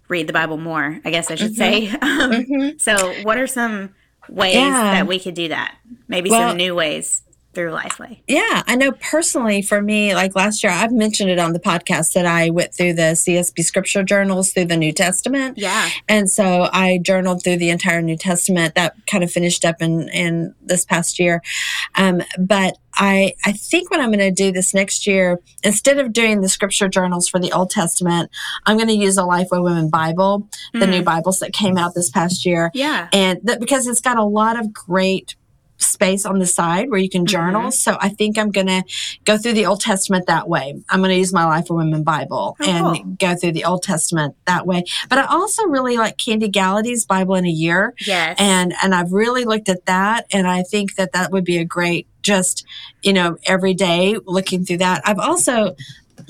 read 0.09 0.29
the 0.29 0.33
Bible 0.33 0.59
more? 0.59 1.01
I 1.05 1.11
guess 1.11 1.29
I 1.31 1.35
should 1.35 1.57
say. 1.57 1.89
Um, 2.03 2.31
Mhm. 2.33 2.81
So, 2.81 2.95
what 3.25 3.37
are 3.39 3.47
some 3.49 3.95
ways 4.29 4.55
Yeah. 4.55 4.71
that 4.95 5.07
we 5.09 5.19
could 5.19 5.35
do 5.35 5.49
that? 5.49 5.75
Maybe 6.07 6.31
Well- 6.31 6.51
some 6.51 6.57
new 6.57 6.75
ways 6.75 7.23
through 7.53 7.73
Lifeway. 7.73 8.21
Yeah, 8.29 8.63
I 8.67 8.77
know 8.77 8.93
personally 8.93 9.61
for 9.63 9.83
me, 9.83 10.15
like 10.15 10.37
last 10.37 10.63
year, 10.63 10.73
I've 10.73 10.93
mentioned 10.93 11.31
it 11.31 11.39
on 11.39 11.53
the 11.53 11.61
podcast 11.61 12.13
that 12.13 12.27
I 12.27 12.51
went 12.51 12.73
through 12.75 12.95
the 12.95 13.13
CSB 13.15 13.65
scripture 13.65 14.03
journals 14.03 14.53
through 14.53 14.67
the 14.67 14.77
New 14.77 14.93
Testament. 14.93 15.59
Yeah. 15.59 15.89
And 16.09 16.31
so 16.31 16.69
I 16.73 16.99
journaled 17.03 17.43
through 17.43 17.57
the 17.57 17.71
entire 17.71 18.03
New 18.03 18.17
Testament. 18.17 18.75
That 18.77 18.95
kind 19.07 19.25
of 19.25 19.33
finished 19.33 19.65
up 19.65 19.83
in, 19.83 20.09
in 20.11 20.55
this 20.63 20.85
past 20.85 21.19
year. 21.19 21.43
Um, 21.97 22.23
but 22.39 22.77
I, 22.95 23.35
I 23.45 23.53
think 23.53 23.91
what 23.91 24.01
I'm 24.01 24.09
going 24.09 24.19
to 24.19 24.31
do 24.31 24.53
this 24.53 24.75
next 24.75 25.07
year, 25.07 25.41
instead 25.63 25.99
of 25.99 26.13
doing 26.13 26.41
the 26.41 26.49
scripture 26.49 26.89
journals 26.89 27.29
for 27.29 27.39
the 27.41 27.53
Old 27.53 27.71
Testament, 27.71 28.31
I'm 28.67 28.77
going 28.77 28.89
to 28.89 28.95
use 28.95 29.17
a 29.17 29.23
Lifeway 29.23 29.63
Women 29.63 29.89
Bible, 29.91 30.49
the 30.73 30.81
Mm. 30.87 30.91
new 30.91 31.03
Bibles 31.03 31.39
that 31.39 31.53
came 31.53 31.77
out 31.79 31.95
this 31.95 32.11
past 32.11 32.45
year. 32.45 32.71
Yeah. 32.75 33.09
And 33.13 33.41
that 33.45 33.61
because 33.61 33.87
it's 33.87 34.01
got 34.01 34.19
a 34.19 34.25
lot 34.25 34.59
of 34.59 34.73
great 34.73 35.37
space 35.81 36.27
on 36.27 36.39
the 36.39 36.47
side 36.47 36.91
where 36.91 36.99
you 36.99 37.09
can 37.09 37.27
journal. 37.27 37.63
Mm-hmm. 37.63 37.71
So 37.71 37.97
I 38.01 38.09
think 38.11 38.39
I'm 38.39 38.51
going 38.51 38.67
to 38.67 38.83
go 39.25 39.37
through 39.37 39.55
the 39.55 39.67
Old 39.67 39.81
Testament 39.81 40.27
that 40.27 40.49
way. 40.49 40.81
I'm 40.89 41.01
going 41.01 41.11
to 41.11 41.17
use 41.17 41.33
my 41.33 41.43
Lifeway 41.45 41.77
Women 41.77 42.03
Bible 42.03 42.57
Oh, 42.61 42.65
and 42.65 42.97
cool. 42.97 43.17
go 43.19 43.35
through 43.37 43.53
the 43.53 43.65
Old 43.65 43.83
Testament 43.83 44.37
that 44.47 44.67
way. 44.67 44.85
But 45.09 45.19
I 45.19 45.27
also 45.27 45.65
really 45.65 45.97
like 45.97 46.17
Kandi 46.17 46.51
Gallaty's 46.51 47.05
Bible 47.05 47.35
in 47.35 47.45
a 47.47 47.51
Year. 47.51 47.95
Yes. 48.07 48.37
And 48.39 48.75
and 48.83 48.95
I've 48.95 49.13
really 49.13 49.45
looked 49.45 49.69
at 49.69 49.87
that 49.87 50.27
and 50.33 50.47
I 50.47 50.63
think 50.63 50.97
that 50.97 51.13
that 51.13 51.31
would 51.33 51.45
be 51.45 51.59
a 51.59 51.65
great 51.65 52.07
just, 52.23 52.67
you 53.03 53.13
know, 53.13 53.37
every 53.45 53.75
day 53.75 54.17
looking 54.25 54.65
through 54.65 54.79
that. 54.79 55.03
I've 55.07 55.19
also 55.19 55.75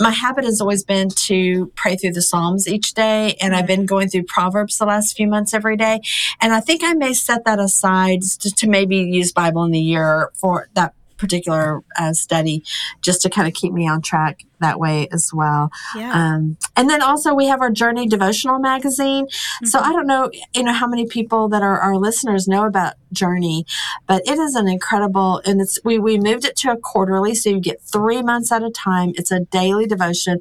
my 0.01 0.11
habit 0.11 0.45
has 0.45 0.61
always 0.61 0.83
been 0.83 1.11
to 1.11 1.67
pray 1.77 1.97
through 1.97 2.13
the 2.13 2.23
Psalms 2.23 2.67
each 2.67 2.95
day. 2.95 3.37
And 3.41 3.55
I've 3.55 3.67
been 3.67 3.87
going 3.87 4.09
through 4.09 4.25
Proverbs 4.25 4.79
the 4.79 4.87
last 4.87 5.17
few 5.17 5.29
months 5.29 5.53
every 5.55 5.77
day. 5.77 6.01
And 6.41 6.53
I 6.53 6.61
think 6.61 6.83
I 6.83 6.95
may 6.95 7.13
set 7.13 7.45
that 7.45 7.59
aside 7.59 8.23
to, 8.41 8.51
to 8.55 8.69
maybe 8.69 8.97
use 8.97 9.33
Bible 9.33 9.65
in 9.65 9.71
the 9.71 9.81
year 9.81 10.31
for 10.35 10.69
that 10.75 10.95
particular 11.19 11.83
uh, 11.99 12.15
study 12.15 12.65
just 13.03 13.21
to 13.23 13.31
kind 13.31 13.47
of 13.47 13.53
keep 13.53 13.73
me 13.75 13.87
on 13.87 14.01
track 14.01 14.45
that 14.61 14.79
way 14.79 15.09
as 15.13 15.33
well. 15.33 15.71
Yeah. 15.97 16.13
Um, 16.13 16.57
and 16.77 16.89
then 16.89 17.03
also 17.03 17.35
we 17.35 17.47
have 17.47 17.61
our 17.61 17.71
Journey 17.71 18.07
devotional 18.07 18.59
magazine. 18.59 19.27
Mm-hmm. 19.27 19.67
So 19.67 19.79
I 19.79 19.93
don't 19.93 20.07
know, 20.07 20.31
you 20.55 20.63
know, 20.63 20.73
how 20.73 20.87
many 20.87 21.07
people 21.07 21.49
that 21.49 21.63
are 21.63 21.81
our 21.81 21.97
listeners 21.97 22.49
know 22.49 22.67
about 22.67 22.95
Journey, 23.13 23.65
but 24.07 24.23
it 24.27 24.39
is 24.39 24.55
an 24.55 24.69
incredible, 24.69 25.43
and 25.45 25.61
it's, 25.61 25.79
we, 25.85 25.99
we 25.99 26.19
moved 26.19 26.45
it 26.45 26.57
to 26.57 26.73
a 26.73 26.77
quarterly. 26.77 27.35
So 27.35 27.51
you 27.51 27.61
get 27.61 27.83
three 27.83 28.23
months 28.23 28.53
at 28.53 28.63
a 28.63 28.71
time. 28.71 29.13
It's 29.17 29.31
a 29.31 29.41
daily 29.41 29.87
devotion 29.87 30.41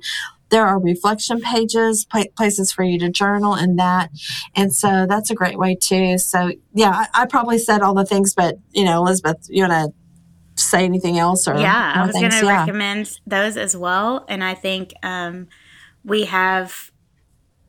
there 0.50 0.66
are 0.66 0.80
reflection 0.80 1.40
pages, 1.40 2.06
places 2.36 2.72
for 2.72 2.84
you 2.84 3.00
to 3.00 3.10
journal 3.10 3.54
and 3.54 3.78
that. 3.80 4.10
And 4.56 4.74
so 4.74 5.06
that's 5.08 5.30
a 5.30 5.36
great 5.36 5.58
way 5.58 5.76
too. 5.76 6.18
So 6.18 6.52
yeah, 6.74 7.06
I, 7.14 7.24
I 7.24 7.26
probably 7.26 7.60
said 7.60 7.82
all 7.82 7.94
the 7.94 8.06
things, 8.06 8.34
but 8.34 8.58
you 8.72 8.84
know, 8.84 8.98
Elizabeth, 8.98 9.48
you 9.50 9.68
want 9.68 9.74
to 9.74 9.99
say 10.60 10.84
anything 10.84 11.18
else 11.18 11.48
or 11.48 11.58
yeah 11.58 11.94
i 11.96 12.06
was 12.06 12.14
going 12.14 12.30
to 12.30 12.46
yeah. 12.46 12.60
recommend 12.60 13.20
those 13.26 13.58
as 13.58 13.76
well 13.76 14.26
and 14.28 14.44
i 14.44 14.54
think 14.54 14.94
um, 15.04 15.48
we 16.04 16.26
have 16.26 16.92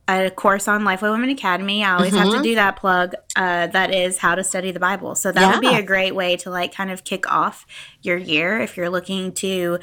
a 0.07 0.29
course 0.29 0.67
on 0.67 0.83
lifeway 0.83 1.11
women 1.11 1.29
academy 1.29 1.83
i 1.83 1.93
always 1.93 2.09
mm-hmm. 2.09 2.17
have 2.17 2.27
to 2.27 2.33
mm-hmm. 2.35 2.43
do 2.43 2.55
that 2.55 2.75
plug 2.75 3.13
uh, 3.35 3.67
that 3.67 3.93
is 3.93 4.17
how 4.17 4.35
to 4.35 4.43
study 4.43 4.71
the 4.71 4.79
bible 4.79 5.15
so 5.15 5.31
that 5.31 5.41
yeah. 5.41 5.51
would 5.51 5.61
be 5.61 5.75
a 5.75 5.83
great 5.83 6.15
way 6.15 6.35
to 6.35 6.49
like 6.49 6.73
kind 6.73 6.91
of 6.91 7.03
kick 7.03 7.31
off 7.31 7.65
your 8.01 8.17
year 8.17 8.59
if 8.59 8.77
you're 8.77 8.89
looking 8.89 9.31
to 9.31 9.79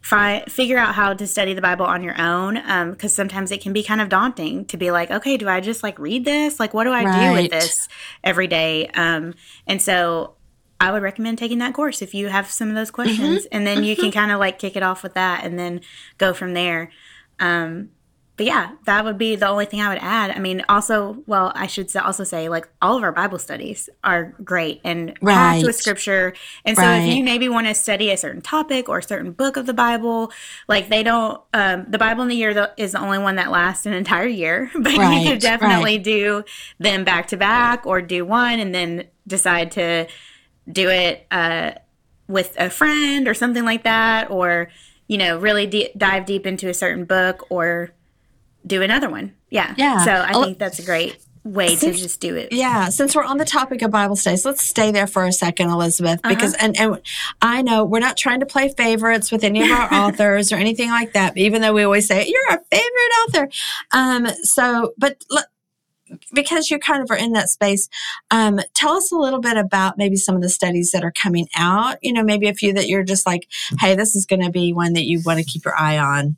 Fi- 0.00 0.44
figure 0.48 0.78
out 0.78 0.94
how 0.94 1.12
to 1.12 1.26
study 1.26 1.54
the 1.54 1.60
Bible 1.60 1.84
on 1.84 2.02
your 2.04 2.18
own 2.20 2.54
because 2.92 3.12
um, 3.12 3.28
sometimes 3.28 3.50
it 3.50 3.60
can 3.60 3.72
be 3.72 3.82
kind 3.82 4.00
of 4.00 4.08
daunting 4.08 4.64
to 4.66 4.76
be 4.76 4.90
like, 4.92 5.10
okay, 5.10 5.36
do 5.36 5.48
I 5.48 5.60
just 5.60 5.82
like 5.82 5.98
read 5.98 6.24
this? 6.24 6.60
Like, 6.60 6.72
what 6.72 6.84
do 6.84 6.92
I 6.92 7.04
right. 7.04 7.34
do 7.34 7.42
with 7.42 7.50
this 7.50 7.88
every 8.22 8.46
day? 8.46 8.86
Um, 8.94 9.34
and 9.66 9.82
so 9.82 10.34
I 10.80 10.92
would 10.92 11.02
recommend 11.02 11.38
taking 11.38 11.58
that 11.58 11.74
course 11.74 12.02
if 12.02 12.14
you 12.14 12.28
have 12.28 12.50
some 12.50 12.68
of 12.68 12.74
those 12.74 12.90
questions, 12.90 13.40
mm-hmm. 13.40 13.48
and 13.52 13.66
then 13.66 13.84
you 13.84 13.96
can 13.96 14.06
mm-hmm. 14.06 14.18
kind 14.18 14.32
of 14.32 14.38
like 14.38 14.58
kick 14.58 14.76
it 14.76 14.82
off 14.82 15.02
with 15.02 15.14
that, 15.14 15.44
and 15.44 15.58
then 15.58 15.80
go 16.18 16.32
from 16.32 16.54
there. 16.54 16.90
Um, 17.40 17.90
but 18.38 18.46
yeah, 18.46 18.70
that 18.84 19.04
would 19.04 19.18
be 19.18 19.34
the 19.34 19.48
only 19.48 19.64
thing 19.64 19.80
I 19.80 19.88
would 19.88 19.98
add. 20.00 20.30
I 20.30 20.38
mean, 20.38 20.64
also, 20.68 21.24
well, 21.26 21.50
I 21.56 21.66
should 21.66 21.94
also 21.96 22.22
say, 22.22 22.48
like, 22.48 22.68
all 22.80 22.96
of 22.96 23.02
our 23.02 23.10
Bible 23.10 23.40
studies 23.40 23.90
are 24.04 24.32
great 24.44 24.80
and 24.84 25.18
right. 25.20 25.34
packed 25.34 25.66
with 25.66 25.74
scripture. 25.74 26.34
And 26.64 26.76
so, 26.76 26.84
right. 26.84 26.98
if 26.98 27.16
you 27.16 27.24
maybe 27.24 27.48
want 27.48 27.66
to 27.66 27.74
study 27.74 28.12
a 28.12 28.16
certain 28.16 28.40
topic 28.40 28.88
or 28.88 28.98
a 28.98 29.02
certain 29.02 29.32
book 29.32 29.56
of 29.56 29.66
the 29.66 29.74
Bible, 29.74 30.30
like, 30.68 30.88
they 30.88 31.02
don't, 31.02 31.42
um, 31.52 31.86
the 31.88 31.98
Bible 31.98 32.22
in 32.22 32.28
the 32.28 32.36
year 32.36 32.72
is 32.76 32.92
the 32.92 33.00
only 33.00 33.18
one 33.18 33.34
that 33.36 33.50
lasts 33.50 33.86
an 33.86 33.92
entire 33.92 34.28
year, 34.28 34.70
but 34.78 34.96
right. 34.96 35.20
you 35.20 35.30
could 35.32 35.40
definitely 35.40 35.98
do 35.98 36.44
them 36.78 37.02
back 37.02 37.26
to 37.28 37.36
back 37.36 37.84
or 37.88 38.00
do 38.00 38.24
one 38.24 38.60
and 38.60 38.72
then 38.72 39.08
decide 39.26 39.72
to 39.72 40.06
do 40.70 40.88
it 40.88 41.26
uh, 41.30 41.72
with 42.26 42.54
a 42.58 42.70
friend 42.70 43.28
or 43.28 43.34
something 43.34 43.64
like 43.64 43.84
that, 43.84 44.30
or 44.30 44.70
you 45.08 45.16
know, 45.16 45.38
really 45.38 45.66
de- 45.66 45.92
dive 45.96 46.26
deep 46.26 46.46
into 46.46 46.68
a 46.68 46.74
certain 46.74 47.04
book 47.04 47.46
or 47.50 47.90
do 48.66 48.82
another 48.82 49.08
one. 49.08 49.34
Yeah. 49.50 49.74
Yeah. 49.76 50.04
So 50.04 50.12
I 50.12 50.44
think 50.44 50.58
that's 50.58 50.78
a 50.78 50.84
great 50.84 51.16
way 51.44 51.74
since, 51.74 51.96
to 51.96 52.02
just 52.02 52.20
do 52.20 52.36
it. 52.36 52.52
Yeah. 52.52 52.90
Since 52.90 53.16
we're 53.16 53.24
on 53.24 53.38
the 53.38 53.44
topic 53.46 53.80
of 53.80 53.90
Bible 53.90 54.16
studies, 54.16 54.44
let's 54.44 54.62
stay 54.62 54.90
there 54.92 55.06
for 55.06 55.24
a 55.24 55.32
second, 55.32 55.70
Elizabeth, 55.70 56.20
uh-huh. 56.22 56.34
because, 56.34 56.54
and, 56.54 56.78
and 56.78 57.00
I 57.40 57.62
know 57.62 57.84
we're 57.84 58.00
not 58.00 58.18
trying 58.18 58.40
to 58.40 58.46
play 58.46 58.68
favorites 58.68 59.32
with 59.32 59.44
any 59.44 59.62
of 59.62 59.70
our 59.70 59.92
authors 60.06 60.52
or 60.52 60.56
anything 60.56 60.90
like 60.90 61.14
that, 61.14 61.36
even 61.38 61.62
though 61.62 61.72
we 61.72 61.82
always 61.82 62.06
say, 62.06 62.26
you're 62.28 62.50
our 62.50 62.62
favorite 62.70 63.12
author. 63.24 63.48
Um, 63.92 64.26
so, 64.42 64.92
but 64.98 65.24
because 66.32 66.70
you 66.70 66.78
kind 66.78 67.02
of 67.02 67.10
are 67.10 67.16
in 67.16 67.32
that 67.32 67.50
space, 67.50 67.88
um, 68.30 68.60
tell 68.74 68.92
us 68.92 69.12
a 69.12 69.16
little 69.16 69.40
bit 69.40 69.56
about 69.56 69.98
maybe 69.98 70.16
some 70.16 70.36
of 70.36 70.42
the 70.42 70.48
studies 70.48 70.92
that 70.92 71.04
are 71.04 71.12
coming 71.12 71.48
out. 71.56 71.96
You 72.02 72.12
know, 72.12 72.22
maybe 72.22 72.48
a 72.48 72.54
few 72.54 72.72
that 72.74 72.88
you're 72.88 73.04
just 73.04 73.26
like, 73.26 73.48
hey, 73.80 73.94
this 73.94 74.14
is 74.14 74.26
going 74.26 74.42
to 74.42 74.50
be 74.50 74.72
one 74.72 74.92
that 74.94 75.04
you 75.04 75.20
want 75.24 75.38
to 75.38 75.44
keep 75.44 75.64
your 75.64 75.76
eye 75.76 75.98
on. 75.98 76.36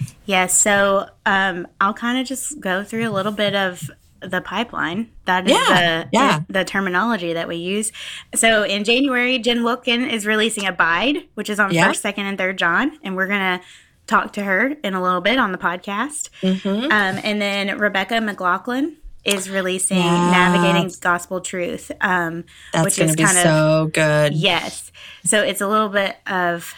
Yes. 0.00 0.14
Yeah, 0.26 0.46
so 0.46 1.06
um, 1.26 1.66
I'll 1.80 1.94
kind 1.94 2.18
of 2.18 2.26
just 2.26 2.60
go 2.60 2.82
through 2.82 3.08
a 3.08 3.12
little 3.12 3.32
bit 3.32 3.54
of 3.54 3.90
the 4.20 4.40
pipeline. 4.40 5.10
That 5.26 5.46
is 5.46 5.52
yeah, 5.52 6.04
the, 6.04 6.08
yeah. 6.12 6.40
the, 6.46 6.52
the 6.52 6.64
terminology 6.64 7.32
that 7.32 7.48
we 7.48 7.56
use. 7.56 7.92
So 8.34 8.62
in 8.62 8.84
January, 8.84 9.38
Jen 9.38 9.64
Wilkin 9.64 10.08
is 10.08 10.26
releasing 10.26 10.66
Abide, 10.66 11.28
which 11.34 11.50
is 11.50 11.60
on 11.60 11.72
yeah. 11.72 11.88
first, 11.88 12.02
second, 12.02 12.26
and 12.26 12.38
third 12.38 12.58
John, 12.58 12.98
and 13.02 13.16
we're 13.16 13.26
gonna 13.26 13.60
talk 14.06 14.32
to 14.34 14.44
her 14.44 14.68
in 14.82 14.94
a 14.94 15.02
little 15.02 15.20
bit 15.20 15.38
on 15.38 15.52
the 15.52 15.58
podcast. 15.58 16.30
Mm-hmm. 16.42 16.84
Um, 16.84 16.90
and 16.90 17.40
then 17.40 17.78
Rebecca 17.78 18.20
McLaughlin 18.20 18.96
is 19.24 19.48
releasing 19.48 19.96
yeah. 19.96 20.30
Navigating 20.30 20.92
Gospel 21.00 21.40
Truth, 21.40 21.90
um, 22.00 22.44
which 22.82 22.98
is 22.98 23.16
kind 23.16 23.38
of 23.38 23.42
so 23.42 23.90
good. 23.92 24.34
Yes, 24.34 24.92
so 25.24 25.42
it's 25.42 25.60
a 25.60 25.66
little 25.66 25.88
bit 25.88 26.16
of 26.26 26.74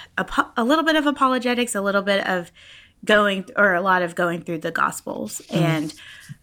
a, 0.57 0.63
little 0.63 0.85
bit 0.85 0.97
of 0.97 1.07
apologetics, 1.07 1.75
a 1.75 1.81
little 1.81 2.03
bit 2.03 2.25
of 2.27 2.53
going 3.05 3.47
or 3.57 3.75
a 3.75 3.81
lot 3.81 4.03
of 4.03 4.15
going 4.15 4.43
through 4.43 4.59
the 4.59 4.71
Gospels 4.71 5.43
mm. 5.49 5.57
and 5.57 5.95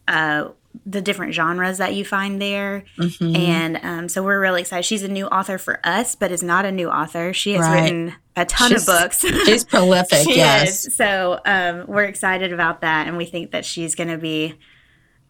uh, 0.07 0.49
the 0.85 1.01
different 1.01 1.33
genres 1.33 1.77
that 1.77 1.93
you 1.93 2.03
find 2.03 2.41
there. 2.41 2.83
Mm-hmm. 2.97 3.35
And 3.35 3.79
um, 3.83 4.09
so 4.09 4.23
we're 4.23 4.39
really 4.39 4.61
excited. 4.61 4.83
She's 4.83 5.03
a 5.03 5.07
new 5.07 5.27
author 5.27 5.57
for 5.57 5.79
us, 5.83 6.15
but 6.15 6.31
is 6.31 6.43
not 6.43 6.65
a 6.65 6.71
new 6.71 6.89
author. 6.89 7.33
She 7.33 7.53
has 7.53 7.61
right. 7.61 7.83
written 7.83 8.13
a 8.35 8.45
ton 8.45 8.71
she's, 8.71 8.87
of 8.87 8.87
books. 8.87 9.19
she's 9.45 9.63
prolific, 9.63 10.23
she 10.23 10.35
yes. 10.35 10.87
Is. 10.87 10.95
So 10.95 11.39
um, 11.45 11.85
we're 11.87 12.05
excited 12.05 12.51
about 12.51 12.81
that. 12.81 13.07
And 13.07 13.17
we 13.17 13.25
think 13.25 13.51
that 13.51 13.65
she's 13.65 13.95
going 13.95 14.09
to 14.09 14.17
be 14.17 14.55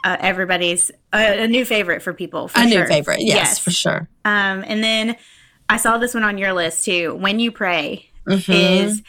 uh, 0.04 0.18
everybody's 0.20 0.92
uh, 1.12 1.36
a 1.38 1.48
new 1.48 1.66
favorite 1.66 2.02
for 2.02 2.14
people. 2.14 2.48
For 2.48 2.60
a 2.60 2.68
sure. 2.68 2.82
new 2.82 2.88
favorite, 2.88 3.22
yes, 3.22 3.36
yes. 3.36 3.60
for 3.60 3.72
sure. 3.72 4.10
Um, 4.26 4.64
and 4.66 4.84
then 4.84 5.16
I 5.70 5.78
saw 5.78 5.98
this 5.98 6.14
one 6.14 6.24
on 6.24 6.38
your 6.38 6.54
list 6.54 6.86
too. 6.86 7.16
When 7.16 7.40
you 7.40 7.52
pray 7.52 8.10
mm-hmm. 8.28 8.52
is 8.52 9.02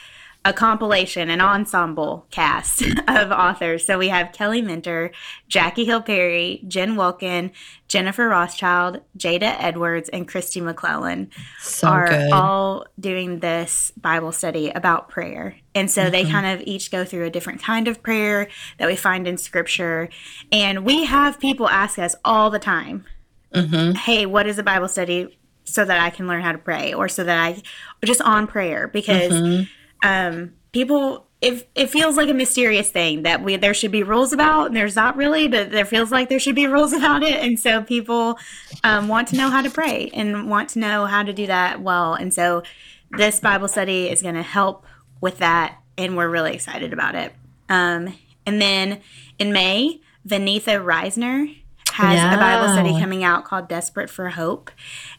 a 0.44 0.52
compilation, 0.52 1.30
an 1.30 1.40
ensemble 1.40 2.26
cast 2.30 2.82
of 3.08 3.30
authors. 3.30 3.86
So 3.86 3.98
we 3.98 4.08
have 4.08 4.32
Kelly 4.32 4.60
Minter, 4.60 5.10
Jackie 5.48 5.86
Hill 5.86 6.02
Perry, 6.02 6.62
Jen 6.68 6.96
Wilkin, 6.96 7.50
Jennifer 7.88 8.28
Rothschild, 8.28 9.00
Jada 9.16 9.56
Edwards, 9.58 10.10
and 10.10 10.28
Kristi 10.28 10.60
McLelland 10.60 11.30
so 11.60 11.88
are 11.88 12.08
good. 12.08 12.32
all 12.32 12.86
doing 13.00 13.40
this 13.40 13.92
Bible 13.96 14.32
study 14.32 14.68
about 14.70 15.08
prayer. 15.08 15.56
And 15.74 15.90
so 15.90 16.02
mm-hmm. 16.02 16.12
they 16.12 16.24
kind 16.24 16.46
of 16.46 16.66
each 16.66 16.90
go 16.90 17.04
through 17.04 17.24
a 17.24 17.30
different 17.30 17.62
kind 17.62 17.88
of 17.88 18.02
prayer 18.02 18.48
that 18.78 18.86
we 18.86 18.96
find 18.96 19.26
in 19.26 19.38
scripture. 19.38 20.10
And 20.52 20.84
we 20.84 21.04
have 21.04 21.40
people 21.40 21.68
ask 21.68 21.98
us 21.98 22.14
all 22.22 22.50
the 22.50 22.58
time, 22.58 23.06
mm-hmm. 23.54 23.92
hey, 23.92 24.26
what 24.26 24.46
is 24.46 24.58
a 24.58 24.62
Bible 24.62 24.88
study 24.88 25.38
so 25.64 25.86
that 25.86 25.98
I 25.98 26.10
can 26.10 26.26
learn 26.26 26.42
how 26.42 26.52
to 26.52 26.58
pray 26.58 26.92
or 26.92 27.08
so 27.08 27.24
that 27.24 27.42
I, 27.42 27.62
just 28.04 28.20
on 28.20 28.46
prayer 28.46 28.88
because. 28.88 29.32
Mm-hmm 29.32 29.62
um, 30.04 30.52
people 30.72 31.26
it, 31.40 31.68
it 31.74 31.90
feels 31.90 32.16
like 32.16 32.30
a 32.30 32.34
mysterious 32.34 32.88
thing 32.88 33.22
that 33.24 33.42
we 33.42 33.56
there 33.56 33.74
should 33.74 33.90
be 33.90 34.02
rules 34.02 34.32
about 34.32 34.68
and 34.68 34.76
there's 34.76 34.96
not 34.96 35.16
really 35.16 35.46
but 35.46 35.70
there 35.70 35.84
feels 35.84 36.10
like 36.10 36.28
there 36.28 36.38
should 36.38 36.54
be 36.54 36.66
rules 36.66 36.92
about 36.98 37.22
it. 37.22 37.42
And 37.42 37.58
so 37.58 37.82
people 37.82 38.38
um, 38.84 39.08
want 39.08 39.28
to 39.28 39.36
know 39.36 39.50
how 39.50 39.62
to 39.62 39.70
pray 39.70 40.10
and 40.14 40.48
want 40.48 40.70
to 40.70 40.78
know 40.78 41.06
how 41.06 41.22
to 41.22 41.32
do 41.32 41.46
that 41.46 41.82
well. 41.82 42.14
And 42.14 42.32
so 42.32 42.62
this 43.10 43.40
bible 43.40 43.68
study 43.68 44.08
is 44.08 44.22
going 44.22 44.36
to 44.36 44.42
help 44.42 44.86
with 45.20 45.38
that 45.38 45.78
and 45.98 46.16
we're 46.16 46.28
really 46.28 46.54
excited 46.54 46.92
about 46.92 47.14
it. 47.14 47.32
Um, 47.68 48.16
and 48.46 48.60
then 48.60 49.00
in 49.38 49.52
may 49.52 50.00
Vaneetha 50.26 50.82
Risner 50.82 51.54
has 51.92 52.34
a 52.34 52.38
bible 52.38 52.72
study 52.72 52.98
coming 52.98 53.22
out 53.22 53.44
called 53.44 53.68
desperate 53.68 54.10
for 54.10 54.30
hope. 54.30 54.70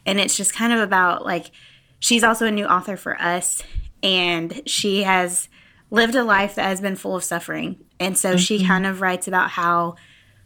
And 0.04 0.20
it's 0.20 0.36
just 0.36 0.54
kind 0.54 0.72
of 0.72 0.80
about 0.80 1.24
like 1.24 1.50
she's 2.00 2.22
also 2.22 2.46
a 2.46 2.50
new 2.50 2.66
author 2.66 2.96
for 2.96 3.20
us 3.20 3.62
and 4.06 4.62
she 4.66 5.02
has 5.02 5.48
lived 5.90 6.14
a 6.14 6.22
life 6.22 6.54
that 6.54 6.66
has 6.66 6.80
been 6.80 6.94
full 6.94 7.16
of 7.16 7.24
suffering. 7.24 7.84
And 7.98 8.16
so 8.16 8.30
mm-hmm. 8.30 8.38
she 8.38 8.64
kind 8.64 8.86
of 8.86 9.00
writes 9.00 9.26
about 9.26 9.50
how 9.50 9.96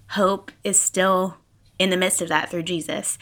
hope 0.09 0.51
is 0.64 0.81
still 0.81 1.37
in 1.79 1.90
the 1.90 1.99
midst 1.99 2.23
of 2.23 2.29
that 2.29 2.49
through 2.49 2.62
Jesus. 2.62 3.18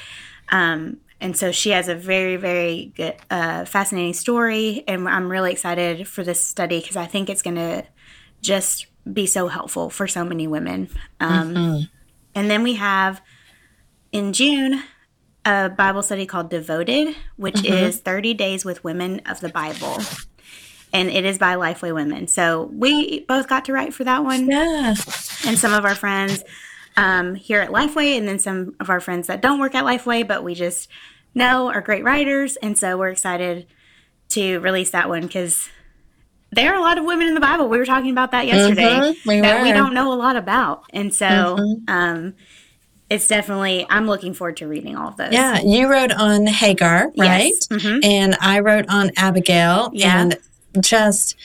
Um, 0.50 0.98
and 1.20 1.36
so 1.36 1.50
she 1.50 1.70
has 1.70 1.88
a 1.88 1.94
very, 1.96 2.36
very 2.36 2.92
good, 2.94 3.16
uh, 3.30 3.64
fascinating 3.64 4.14
story. 4.14 4.84
And 4.86 5.08
I'm 5.08 5.28
really 5.28 5.50
excited 5.50 6.06
for 6.06 6.22
this 6.22 6.40
study 6.40 6.80
because 6.80 6.96
I 6.96 7.06
think 7.06 7.28
it's 7.28 7.42
going 7.42 7.56
to 7.56 7.84
just 8.40 8.86
be 9.12 9.26
so 9.26 9.48
helpful 9.48 9.90
for 9.90 10.06
so 10.06 10.24
many 10.24 10.46
women. 10.46 10.88
Um, 11.18 11.54
mm-hmm. 11.54 11.80
And 12.36 12.48
then 12.48 12.62
we 12.62 12.74
have 12.74 13.20
in 14.12 14.32
June, 14.32 14.84
a 15.44 15.68
Bible 15.68 16.02
study 16.02 16.26
called 16.26 16.50
Devoted, 16.50 17.16
which 17.36 17.56
mm-hmm. 17.56 17.72
is 17.72 17.98
30 17.98 18.34
Days 18.34 18.64
with 18.64 18.84
Women 18.84 19.20
of 19.26 19.40
the 19.40 19.48
Bible. 19.48 19.98
And 20.92 21.10
it 21.10 21.24
is 21.24 21.38
by 21.38 21.54
Lifeway 21.54 21.94
Women. 21.94 22.26
So 22.28 22.70
we 22.72 23.20
both 23.20 23.46
got 23.48 23.64
to 23.66 23.72
write 23.72 23.92
for 23.92 24.04
that 24.04 24.24
one. 24.24 24.48
Yeah. 24.48 24.94
And 25.46 25.58
some 25.58 25.72
of 25.74 25.84
our 25.84 25.94
friends 25.94 26.42
um, 26.96 27.34
here 27.34 27.60
at 27.60 27.70
Lifeway, 27.70 28.16
and 28.16 28.26
then 28.26 28.38
some 28.38 28.74
of 28.80 28.90
our 28.90 29.00
friends 29.00 29.26
that 29.26 29.40
don't 29.42 29.60
work 29.60 29.74
at 29.74 29.84
Lifeway, 29.84 30.26
but 30.26 30.42
we 30.42 30.54
just 30.54 30.88
know 31.34 31.68
are 31.70 31.80
great 31.80 32.04
writers. 32.04 32.56
And 32.56 32.76
so 32.76 32.96
we're 32.96 33.10
excited 33.10 33.66
to 34.30 34.58
release 34.60 34.90
that 34.90 35.08
one 35.08 35.22
because 35.22 35.68
there 36.50 36.72
are 36.72 36.78
a 36.78 36.80
lot 36.80 36.96
of 36.98 37.04
women 37.04 37.28
in 37.28 37.34
the 37.34 37.40
Bible. 37.40 37.68
We 37.68 37.78
were 37.78 37.86
talking 37.86 38.10
about 38.10 38.30
that 38.32 38.46
yesterday 38.46 38.82
Mm-hmm, 38.84 39.28
we 39.28 39.40
that 39.42 39.62
we 39.62 39.72
don't 39.72 39.92
know 39.94 40.12
a 40.12 40.16
lot 40.16 40.34
about, 40.36 40.84
and 40.94 41.14
so 41.14 41.26
Mhm. 41.26 41.88
um, 41.88 42.34
it's 43.10 43.28
definitely. 43.28 43.86
I'm 43.88 44.06
looking 44.06 44.32
forward 44.34 44.56
to 44.58 44.66
reading 44.66 44.96
all 44.96 45.08
of 45.08 45.16
those. 45.16 45.32
Yeah, 45.32 45.60
you 45.60 45.88
wrote 45.90 46.12
on 46.12 46.46
Hagar, 46.46 47.12
right? 47.18 47.52
Yes. 47.52 47.66
Mhm. 47.68 48.04
And 48.04 48.36
I 48.40 48.60
wrote 48.60 48.86
on 48.88 49.10
Abigail. 49.16 49.90
Yeah. 49.92 50.20
And 50.20 50.36
just, 50.80 51.36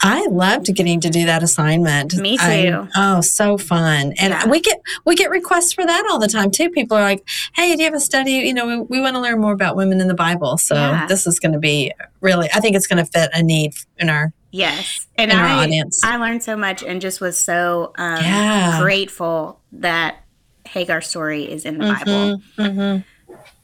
I 0.00 0.26
loved 0.28 0.72
getting 0.76 1.00
to 1.00 1.10
do 1.10 1.26
that 1.26 1.42
assignment. 1.42 2.14
Me 2.16 2.36
I- 2.40 2.66
too. 2.66 2.88
oh, 2.96 3.20
so 3.20 3.58
fun! 3.58 4.12
And 4.20 4.32
Yeah. 4.32 4.46
we 4.46 4.60
get 4.60 4.80
we 5.04 5.16
get 5.16 5.28
requests 5.30 5.72
for 5.72 5.84
that 5.84 6.06
all 6.10 6.18
the 6.20 6.28
time 6.28 6.50
too. 6.52 6.70
People 6.70 6.96
are 6.96 7.02
like, 7.02 7.26
"Hey, 7.54 7.74
do 7.74 7.80
you 7.82 7.86
have 7.86 7.94
a 7.94 8.00
study? 8.00 8.32
You 8.32 8.54
know, 8.54 8.66
we, 8.66 8.76
we 8.78 9.00
want 9.00 9.16
to 9.16 9.20
learn 9.20 9.40
more 9.40 9.52
about 9.52 9.74
women 9.74 10.00
in 10.00 10.06
the 10.06 10.14
Bible." 10.14 10.56
So 10.58 10.76
Yeah. 10.76 11.06
this 11.06 11.26
is 11.26 11.40
going 11.40 11.52
to 11.52 11.58
be 11.58 11.92
really. 12.20 12.48
I 12.54 12.60
think 12.60 12.76
it's 12.76 12.86
going 12.86 13.04
to 13.04 13.10
fit 13.10 13.30
a 13.34 13.42
need 13.42 13.72
in 13.96 14.08
our 14.08 14.32
Yes, 14.52 15.06
and 15.16 15.30
in 15.32 15.36
our 15.38 15.44
I 15.44 15.64
audience. 15.64 16.00
I 16.04 16.16
learned 16.16 16.42
so 16.44 16.56
much 16.56 16.82
and 16.84 17.00
just 17.00 17.20
was 17.20 17.36
so 17.38 17.92
um, 17.98 18.22
Yeah. 18.22 18.78
grateful 18.80 19.60
that 19.72 20.18
Hagar's 20.64 21.06
story 21.08 21.42
is 21.50 21.64
in 21.64 21.76
the 21.78 21.84
Bible, 21.92 22.40
Mhm. 22.56 23.04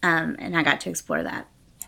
um, 0.02 0.36
and 0.38 0.56
I 0.56 0.62
got 0.64 0.80
to 0.80 0.90
explore 0.90 1.22
that. 1.22 1.46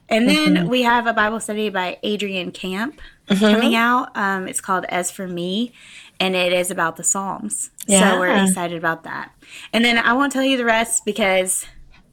And 0.08 0.28
then 0.28 0.54
Mm-hmm. 0.54 0.68
we 0.68 0.82
have 0.82 1.06
a 1.06 1.12
Bible 1.12 1.40
study 1.40 1.68
by 1.68 1.98
Adrian 2.02 2.52
Camp 2.52 3.00
coming 3.28 3.74
out. 3.74 4.16
Um, 4.16 4.46
it's 4.46 4.60
called 4.60 4.84
"As 4.88 5.10
for 5.10 5.26
Me," 5.26 5.72
and 6.20 6.36
it 6.36 6.52
is 6.52 6.70
about 6.70 6.96
the 6.96 7.02
Psalms. 7.02 7.70
Yeah. 7.88 8.12
So 8.12 8.20
we're 8.20 8.44
excited 8.44 8.78
about 8.78 9.02
that. 9.04 9.32
And 9.72 9.84
then 9.84 9.98
I 9.98 10.12
won't 10.12 10.32
tell 10.32 10.44
you 10.44 10.56
the 10.56 10.64
rest 10.64 11.04
because 11.04 11.66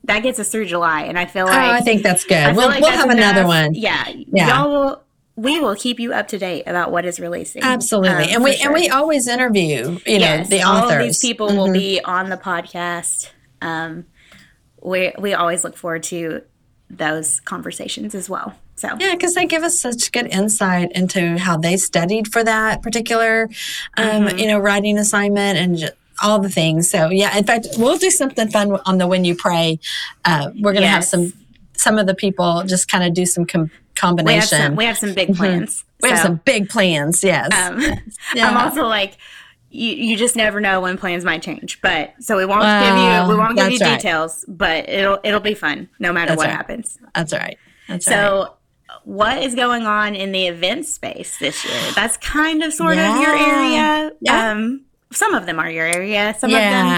that 0.05 0.19
gets 0.23 0.39
us 0.39 0.49
through 0.49 0.65
July, 0.65 1.03
and 1.03 1.19
I 1.19 1.25
feel 1.25 1.43
Oh, 1.45 1.51
like 1.51 1.57
I 1.59 1.81
think 1.81 2.01
that's 2.01 2.23
good. 2.25 2.37
I 2.37 2.51
We'll, 2.53 2.67
like 2.67 2.81
we'll 2.81 2.91
have 2.91 3.09
another 3.11 3.45
one. 3.45 3.75
Yeah, 3.75 4.07
Yeah. 4.09 4.47
y'all 4.63 4.69
will. 4.71 5.03
We 5.35 5.59
will 5.59 5.75
keep 5.75 5.99
you 5.99 6.13
up 6.13 6.27
to 6.27 6.37
date 6.37 6.63
about 6.67 6.91
what 6.91 7.05
is 7.05 7.19
releasing. 7.19 7.63
Absolutely, 7.63 8.25
um, 8.25 8.29
and 8.35 8.43
we 8.43 8.53
sure. 8.55 8.67
and 8.71 8.73
we 8.81 8.89
always 8.89 9.27
interview, 9.27 9.97
you 10.05 10.19
know, 10.19 10.25
yes, 10.25 10.49
the 10.49 10.61
all 10.63 10.77
authors. 10.85 10.91
of 10.93 10.99
these 10.99 11.19
people 11.19 11.47
will 11.47 11.69
Mhm. 11.69 11.73
be 11.73 12.01
on 12.03 12.29
the 12.29 12.37
podcast. 12.37 13.29
Um, 13.61 14.05
we 14.81 15.11
we 15.17 15.33
always 15.33 15.63
look 15.63 15.75
forward 15.77 16.03
to 16.03 16.41
those 16.97 17.39
conversations 17.41 18.15
as 18.15 18.29
well. 18.29 18.55
So 18.75 18.89
Yeah, 18.99 19.13
because 19.13 19.35
they 19.35 19.45
give 19.45 19.63
us 19.63 19.77
such 19.79 20.11
good 20.11 20.27
insight 20.27 20.91
into 20.93 21.37
how 21.37 21.57
they 21.57 21.77
studied 21.77 22.31
for 22.31 22.43
that 22.43 22.81
particular, 22.81 23.49
um, 23.97 24.05
Mm-hmm. 24.25 24.37
you 24.39 24.47
know, 24.47 24.59
writing 24.59 24.97
assignment 24.97 25.57
and 25.59 25.77
ju- 25.77 25.89
all 26.21 26.39
the 26.39 26.49
things. 26.49 26.89
So 26.89 27.09
yeah, 27.09 27.37
in 27.37 27.43
fact, 27.43 27.67
we'll 27.77 27.97
do 27.97 28.09
something 28.11 28.49
fun 28.49 28.71
on 28.85 28.97
the 28.97 29.07
when 29.07 29.25
you 29.25 29.35
pray. 29.35 29.79
Uh, 30.25 30.51
we're 30.59 30.73
going 30.73 30.83
to 30.83 30.87
have 30.89 31.05
some 31.05 31.33
some 31.75 31.97
of 31.97 32.05
the 32.07 32.15
people 32.15 32.63
just 32.65 32.87
kind 32.89 33.03
of 33.03 33.13
do 33.13 33.25
some 33.25 33.45
com- 33.45 33.61
we 33.63 33.67
have 33.67 33.95
combination. 33.95 34.57
some 34.59 34.75
we 34.75 34.85
have 34.85 34.97
some 34.97 35.13
big 35.13 35.35
plans. 35.35 35.79
Mm-hmm. 35.79 35.87
We 36.03 36.09
have 36.09 36.19
some 36.19 36.35
big 36.45 36.69
plans. 36.69 37.23
Yes. 37.23 37.49
Um, 37.53 37.79
Yeah. 38.35 38.49
I'm 38.49 38.57
also 38.57 38.85
like. 38.85 39.17
You, 39.75 39.95
you 39.95 40.17
just 40.17 40.35
never 40.35 40.61
know 40.61 40.81
when 40.81 40.97
plans 40.99 41.25
might 41.25 41.41
change, 41.41 41.81
but 41.81 42.13
so 42.19 42.37
we 42.37 42.45
won't 42.45 42.61
Well, 42.61 43.23
give 43.25 43.27
you 43.27 43.35
we 43.35 43.39
won't 43.39 43.57
give 43.57 43.71
you 43.71 43.79
right. 43.79 43.97
details, 43.99 44.45
but 44.47 44.87
it'll 44.87 45.19
it'll 45.23 45.39
be 45.39 45.55
fun 45.55 45.89
no 45.97 46.13
matter 46.13 46.29
That's 46.29 46.37
what 46.37 46.47
right. 46.47 46.55
happens. 46.55 46.99
That's 47.15 47.33
right. 47.33 47.57
That's 47.87 48.07
right. 48.07 48.13
So, 48.13 48.53
what 49.03 49.41
is 49.41 49.55
going 49.55 49.87
on 49.87 50.13
in 50.15 50.31
the 50.31 50.45
event 50.47 50.85
space 50.85 51.37
this 51.39 51.65
year? 51.65 51.91
That's 51.95 52.17
kind 52.17 52.63
of 52.63 52.71
sort 52.71 52.99
of 52.99 53.19
your 53.19 53.35
area. 53.35 54.11
Yeah. 54.21 54.51
Um, 54.51 54.85
some 55.11 55.33
of 55.33 55.47
them 55.47 55.59
are 55.59 55.69
your 55.71 55.85
area. 55.87 56.35
Some 56.37 56.51
Yeah. 56.51 56.57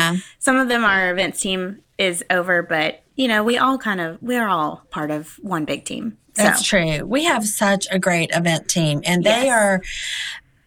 of 0.10 0.14
them, 0.16 0.24
some 0.40 0.58
of 0.58 0.68
them, 0.68 0.84
our 0.84 1.12
events 1.12 1.40
team 1.40 1.80
is 1.98 2.26
over, 2.30 2.62
but 2.62 3.02
you 3.16 3.30
know, 3.30 3.42
we 3.42 3.58
all 3.58 3.78
kind 3.78 4.02
of 4.02 4.18
we're 4.22 4.48
all 4.50 4.84
part 4.90 5.12
of 5.12 5.40
one 5.42 5.64
big 5.64 5.86
team. 5.86 6.18
So 6.36 6.44
That's 6.44 6.64
true. 6.64 7.06
We 7.06 7.24
have 7.24 7.48
such 7.48 7.88
a 7.90 7.98
great 8.00 8.30
event 8.34 8.68
team, 8.68 9.00
and 9.06 9.24
they 9.24 9.46
Yes. 9.46 9.52
are. 9.54 9.82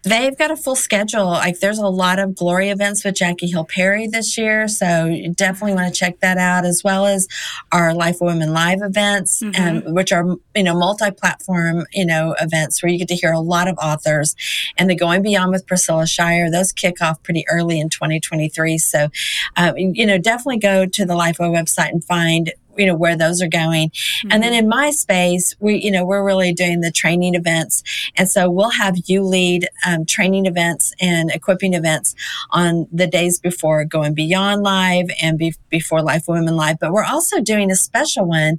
They've 0.04 0.37
got 0.37 0.50
a 0.52 0.56
full 0.56 0.76
schedule. 0.76 1.26
Like 1.26 1.58
there's 1.58 1.78
a 1.78 1.88
lot 1.88 2.20
of 2.20 2.37
glory 2.37 2.70
events 2.70 3.04
with 3.04 3.16
Jackie 3.16 3.48
Hill 3.48 3.64
Perry 3.64 4.06
this 4.06 4.38
year, 4.38 4.68
so 4.68 5.06
you 5.06 5.34
definitely 5.34 5.74
want 5.74 5.92
to 5.92 5.98
check 5.98 6.20
that 6.20 6.38
out, 6.38 6.64
as 6.64 6.82
well 6.84 7.04
as 7.04 7.26
our 7.72 7.90
Lifeway 7.90 8.26
Women 8.26 8.52
live 8.52 8.80
events, 8.80 9.42
um, 9.58 9.82
which 9.92 10.12
are 10.12 10.24
you 10.54 10.62
know 10.62 10.74
multi-platform 10.74 11.84
you 11.92 12.06
know 12.06 12.37
events 12.40 12.82
where 12.82 12.90
you 12.90 12.98
get 12.98 13.08
to 13.08 13.16
hear 13.16 13.32
a 13.32 13.40
lot 13.40 13.66
of 13.66 13.76
authors, 13.78 14.37
and 14.76 14.88
the 14.88 14.94
Going 14.94 15.22
Beyond 15.22 15.50
with 15.50 15.66
Priscilla 15.66 16.06
Shirer. 16.06 16.48
Those 16.48 16.72
kick 16.72 17.02
off 17.02 17.20
pretty 17.24 17.44
early 17.50 17.80
in 17.80 17.88
2023, 17.88 18.78
so 18.78 19.08
uh, 19.56 19.72
you 19.76 20.06
know 20.06 20.16
definitely 20.16 20.58
go 20.58 20.87
to 20.87 21.04
the 21.04 21.16
Life 21.16 21.40
of 21.40 21.50
website 21.50 21.90
and 21.90 22.04
find 22.04 22.52
you 22.79 22.87
know 22.87 22.95
where 22.95 23.17
those 23.17 23.43
are 23.43 23.49
going. 23.49 23.91
And 24.31 24.43
then 24.43 24.53
in 24.53 24.69
my 24.69 24.91
space 24.91 25.55
we 25.61 25.77
you 25.77 25.91
know 25.91 26.05
we're 26.05 26.25
really 26.25 26.53
doing 26.53 26.81
the 26.81 26.91
training 26.91 27.35
events. 27.35 27.83
And 28.17 28.29
so 28.29 28.51
we'll 28.51 28.71
have 28.71 28.97
you 29.07 29.23
lead 29.23 29.69
um, 29.87 30.05
training 30.07 30.47
events 30.47 30.93
and 31.01 31.31
equipping 31.31 31.75
events 31.75 32.14
on 32.51 32.87
the 32.93 33.07
days 33.07 33.38
before 33.38 33.85
going 33.85 34.14
beyond 34.14 34.62
live 34.62 35.07
and 35.21 35.38
be- 35.38 35.55
before 35.69 36.03
life 36.03 36.25
women 36.29 36.57
live. 36.57 36.79
But 36.79 36.93
we're 36.93 37.05
also 37.05 37.41
doing 37.41 37.71
a 37.71 37.77
special 37.77 38.27
one 38.27 38.59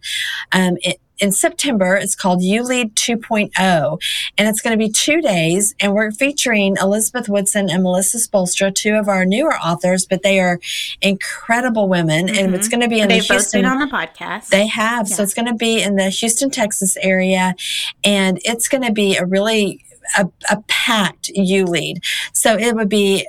um, 0.52 0.78
it, 0.82 1.00
in 1.20 1.32
September, 1.32 1.96
it's 1.96 2.16
called 2.16 2.42
You 2.42 2.64
Lead 2.64 2.96
2.0, 2.96 4.02
and 4.38 4.48
it's 4.48 4.62
going 4.62 4.78
to 4.78 4.84
be 4.84 4.92
two 4.92 5.22
days. 5.22 5.76
And 5.80 5.94
we're 5.94 6.12
featuring 6.12 6.78
Elizabeth 6.82 7.30
Woodson 7.30 7.70
and 7.70 7.84
Melissa 7.84 8.18
Spoelstra, 8.18 8.74
two 8.74 8.94
of 8.94 9.08
our 9.08 9.26
newer 9.26 9.56
authors, 9.56 10.06
but 10.06 10.24
they 10.24 10.40
are 10.40 10.60
incredible 11.02 11.88
women. 11.88 12.30
And 12.30 12.56
it's 12.56 12.68
mm-hmm. 12.68 12.72
going 12.72 12.82
to 12.82 12.88
be 12.88 13.00
in 13.02 13.10
they've 13.10 13.28
the 13.28 13.34
Houston. 13.34 13.66
on 13.66 13.80
the 13.80 13.88
podcast. 13.88 14.50
They 14.50 14.68
have. 14.68 15.08
So 15.08 15.24
it's 15.24 15.34
going 15.34 15.48
to 15.48 15.56
be 15.56 15.82
in 15.82 15.96
the 15.96 16.10
Houston, 16.10 16.50
Texas 16.50 16.98
area. 16.98 17.56
And 18.04 18.40
it's 18.44 18.68
going 18.68 18.84
to 18.84 18.92
be 18.92 19.18
a 19.18 19.26
really 19.26 19.84
a, 20.18 20.28
a 20.50 20.62
packed 20.68 21.30
U 21.30 21.66
lead. 21.66 22.02
So 22.34 22.58
it 22.58 22.76
would 22.76 22.90
be 22.90 23.28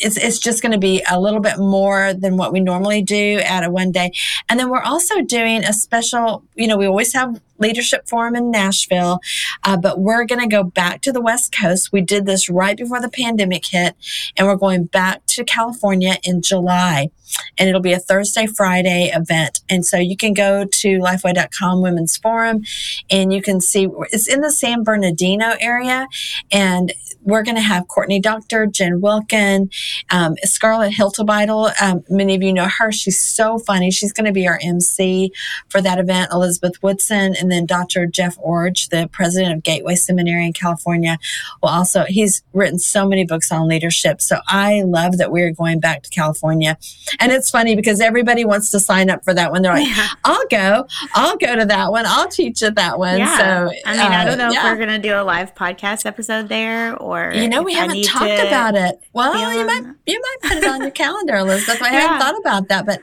it's, 0.00 0.16
it's 0.16 0.38
just 0.38 0.62
going 0.62 0.72
to 0.72 0.78
be 0.78 1.02
a 1.10 1.20
little 1.20 1.40
bit 1.40 1.58
more 1.58 2.14
than 2.14 2.36
what 2.36 2.52
we 2.52 2.60
normally 2.60 3.02
do 3.02 3.40
at 3.44 3.64
a 3.64 3.70
one 3.70 3.92
day. 3.92 4.12
And 4.48 4.58
then 4.58 4.70
we're 4.70 4.82
also 4.82 5.22
doing 5.22 5.64
a 5.64 5.72
special, 5.72 6.44
you 6.54 6.66
know, 6.66 6.76
we 6.76 6.86
always 6.86 7.12
have 7.12 7.40
leadership 7.62 8.08
forum 8.08 8.34
in 8.34 8.50
Nashville, 8.50 9.20
uh, 9.64 9.76
but 9.76 10.00
we're 10.00 10.24
going 10.24 10.40
to 10.40 10.48
go 10.48 10.64
back 10.64 11.00
to 11.02 11.12
the 11.12 11.20
West 11.20 11.54
Coast. 11.56 11.92
We 11.92 12.00
did 12.02 12.26
this 12.26 12.50
right 12.50 12.76
before 12.76 13.00
the 13.00 13.08
pandemic 13.08 13.66
hit, 13.66 13.94
and 14.36 14.46
we're 14.46 14.56
going 14.56 14.84
back 14.84 15.24
to 15.28 15.44
California 15.44 16.16
in 16.24 16.42
July. 16.42 17.10
And 17.56 17.66
it'll 17.66 17.80
be 17.80 17.94
a 17.94 17.98
Thursday, 17.98 18.46
Friday 18.46 19.10
event. 19.14 19.62
And 19.70 19.86
so 19.86 19.96
you 19.96 20.18
can 20.18 20.34
go 20.34 20.66
to 20.66 20.98
lifeway.com 20.98 21.80
women's 21.80 22.14
forum 22.18 22.62
and 23.10 23.32
you 23.32 23.40
can 23.40 23.58
see 23.62 23.88
it's 24.10 24.28
in 24.28 24.42
the 24.42 24.50
San 24.50 24.82
Bernardino 24.82 25.54
area. 25.58 26.08
And 26.50 26.92
we're 27.24 27.42
going 27.42 27.56
to 27.56 27.62
have 27.62 27.88
Courtney 27.88 28.20
Doctor, 28.20 28.66
Jen 28.66 29.00
Wilkin, 29.00 29.70
um, 30.10 30.36
Scarlet 30.44 30.92
Hiltibidal. 30.92 31.72
Um, 31.80 32.04
many 32.08 32.34
of 32.34 32.42
you 32.42 32.52
know 32.52 32.68
her. 32.78 32.92
She's 32.92 33.20
so 33.20 33.58
funny. 33.58 33.90
She's 33.90 34.12
going 34.12 34.26
to 34.26 34.32
be 34.32 34.46
our 34.46 34.58
MC 34.62 35.32
for 35.68 35.80
that 35.80 35.98
event. 35.98 36.30
Elizabeth 36.32 36.82
Woodson, 36.82 37.34
and 37.38 37.50
then 37.50 37.66
Dr. 37.66 38.06
Jeff 38.06 38.36
Iorg, 38.38 38.88
the 38.90 39.08
president 39.12 39.54
of 39.54 39.62
Gateway 39.62 39.94
Seminary 39.94 40.46
in 40.46 40.52
California, 40.52 41.18
will 41.62 41.70
also. 41.70 42.04
He's 42.04 42.42
written 42.52 42.78
so 42.78 43.06
many 43.06 43.24
books 43.24 43.50
on 43.52 43.68
leadership. 43.68 44.20
So 44.20 44.38
I 44.48 44.82
love 44.82 45.18
that 45.18 45.30
we're 45.30 45.52
going 45.52 45.80
back 45.80 46.02
to 46.02 46.10
California. 46.10 46.76
And 47.20 47.32
it's 47.32 47.50
funny 47.50 47.76
because 47.76 48.00
everybody 48.00 48.44
wants 48.44 48.70
to 48.70 48.80
sign 48.80 49.10
up 49.10 49.24
for 49.24 49.34
that 49.34 49.50
one. 49.50 49.62
They're 49.62 49.74
like, 49.74 49.86
Yeah. 49.86 50.08
"I'll 50.24 50.46
go. 50.50 50.86
I'll 51.14 51.36
go 51.36 51.56
to 51.56 51.66
that 51.66 51.90
one. 51.90 52.04
I'll 52.06 52.28
teach 52.28 52.62
at 52.62 52.74
that 52.76 52.98
one." 52.98 53.18
Yeah. 53.18 53.36
So 53.38 53.74
I 53.86 53.92
mean, 53.92 54.00
I 54.00 54.22
uh, 54.22 54.24
don't 54.24 54.38
know 54.38 54.50
yeah. 54.50 54.58
if 54.58 54.64
we're 54.64 54.84
gonna 54.84 54.98
do 54.98 55.14
a 55.14 55.22
live 55.24 55.54
podcast 55.54 56.06
episode 56.06 56.48
there 56.48 56.96
or 56.96 57.11
You 57.34 57.48
know, 57.48 57.62
we 57.62 57.74
haven't 57.74 58.02
talked 58.04 58.24
to- 58.26 58.46
about 58.46 58.74
it. 58.74 59.00
Well, 59.12 59.32
you 59.58 59.66
might 59.66 59.82
you 60.06 60.20
might 60.20 60.36
put 60.50 60.58
it 60.58 60.64
on 60.64 60.80
your 60.82 60.90
calendar, 61.02 61.36
Elizabeth. 61.36 61.82
I 61.82 61.92
Yeah. 61.92 62.00
hadn't 62.00 62.18
thought 62.20 62.38
about 62.40 62.68
that, 62.68 62.86
but 62.86 63.00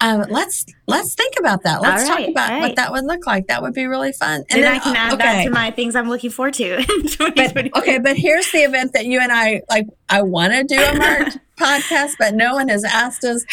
um, 0.00 0.24
let's 0.30 0.66
let's 0.86 1.14
think 1.14 1.34
about 1.38 1.62
that. 1.62 1.80
Let's 1.82 2.08
All 2.08 2.16
talk 2.18 2.28
about 2.28 2.52
all 2.52 2.60
what 2.60 2.76
that 2.76 2.90
would 2.92 3.04
look 3.04 3.26
like. 3.26 3.46
That 3.46 3.62
would 3.62 3.74
be 3.74 3.86
really 3.86 4.12
fun. 4.12 4.44
And 4.50 4.62
then 4.62 4.72
I 4.74 4.78
can 4.78 4.96
add 4.96 5.18
that 5.18 5.44
to 5.44 5.50
my 5.50 5.70
things 5.70 5.94
I'm 5.96 6.08
looking 6.08 6.30
forward 6.30 6.54
to 6.54 6.84
but 7.18 7.76
okay, 7.78 7.98
but 7.98 8.16
here's 8.16 8.50
the 8.52 8.58
event 8.58 8.92
that 8.94 9.06
you 9.06 9.20
and 9.20 9.30
I 9.32 9.62
like. 9.70 9.86
I 10.08 10.22
want 10.22 10.52
to 10.52 10.64
do 10.64 10.80
a 10.80 10.94
March 10.98 11.34
podcast, 11.58 12.14
but 12.18 12.34
no 12.34 12.54
one 12.54 12.68
has 12.68 12.84
asked 12.84 13.24
us, 13.24 13.44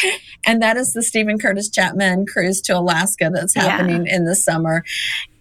and 0.45 0.61
that 0.61 0.75
is 0.77 0.93
the 0.93 1.03
Steven 1.03 1.37
Curtis 1.39 1.69
Chapman 1.69 2.25
cruise 2.25 2.59
to 2.61 2.77
Alaska 2.77 3.29
that's 3.33 3.55
Yeah. 3.55 3.63
happening 3.69 4.07
in 4.07 4.25
the 4.25 4.35
summer. 4.35 4.83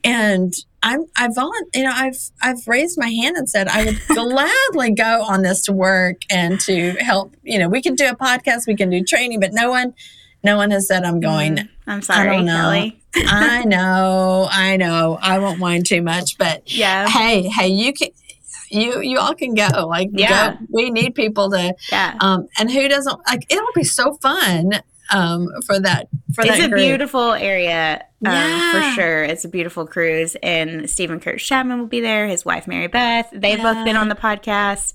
And 0.05 0.55
I'm 0.83 1.05
I 1.17 1.29
volun 1.29 1.51
you 1.75 1.83
know 1.85 1.93
I've 1.93 2.19
I've 2.41 2.67
raised 2.67 2.99
my 2.99 3.09
hand 3.09 3.37
and 3.37 3.49
said 3.49 3.69
I 3.69 3.85
would 3.85 3.99
gladly 4.09 4.93
go 4.93 5.23
on 5.23 5.43
this 5.43 5.63
to 5.63 5.73
work 5.73 6.23
and 6.31 6.61
to 6.61 6.93
help. 7.01 7.35
You 7.43 7.59
know, 7.59 7.69
we 7.69 7.83
can 7.83 7.95
do 7.95 8.07
a 8.09 8.15
podcast, 8.17 8.67
we 8.67 8.77
can 8.77 8.91
do 8.91 9.03
training, 9.03 9.41
but 9.41 9.53
no 9.53 9.71
one, 9.71 9.95
no 10.45 10.57
one 10.57 10.71
has 10.71 10.87
said 10.87 11.05
I'm 11.05 11.21
going. 11.21 11.57
Mm, 11.57 11.69
I'm 11.87 12.03
sorry, 12.03 12.29
don't 12.37 12.45
know. 12.47 12.53
Kelly. 12.55 13.01
I 13.17 13.65
know, 13.67 14.49
I 14.51 14.77
know. 14.77 15.19
I 15.21 15.39
won't 15.39 15.59
whine 15.61 15.83
too 15.83 16.03
much, 16.03 16.39
but 16.39 16.63
Yeah, 16.73 17.09
hey, 17.09 17.43
hey, 17.49 17.69
you 17.69 17.93
can, 17.93 18.11
you 18.71 19.01
you 19.01 19.19
all 19.19 19.35
can 19.35 19.55
go. 19.55 19.87
Like, 19.89 20.11
Yeah. 20.13 20.53
go. 20.53 20.67
We 20.71 20.91
need 20.91 21.15
people 21.15 21.51
to, 21.51 21.75
yeah. 21.91 22.15
um, 22.21 22.49
and 22.59 22.71
who 22.71 22.87
doesn't 22.89 23.19
like? 23.27 23.47
It'll 23.49 23.65
be 23.75 23.85
so 23.85 24.15
fun. 24.23 24.73
Um, 25.11 25.49
for 25.67 25.81
that. 25.81 26.09
For 26.35 26.43
it's 26.43 26.59
that 26.59 26.67
a 26.67 26.69
group. 26.69 26.81
beautiful 26.81 27.33
area 27.33 28.05
um, 28.27 28.33
Yeah. 28.33 28.73
for 28.73 28.95
sure. 28.95 29.25
It's 29.25 29.45
a 29.45 29.49
beautiful 29.49 29.87
cruise, 29.87 30.37
and 30.43 30.89
Steven 30.91 31.19
Kurt 31.21 31.39
Chapman 31.41 31.79
will 31.79 31.87
be 31.87 32.01
there. 32.01 32.27
His 32.29 32.45
wife 32.45 32.67
Mary 32.67 32.87
Beth. 32.89 33.29
They've 33.33 33.61
both 33.61 33.85
been 33.85 33.97
on 33.97 34.09
the 34.09 34.15
podcast. 34.15 34.93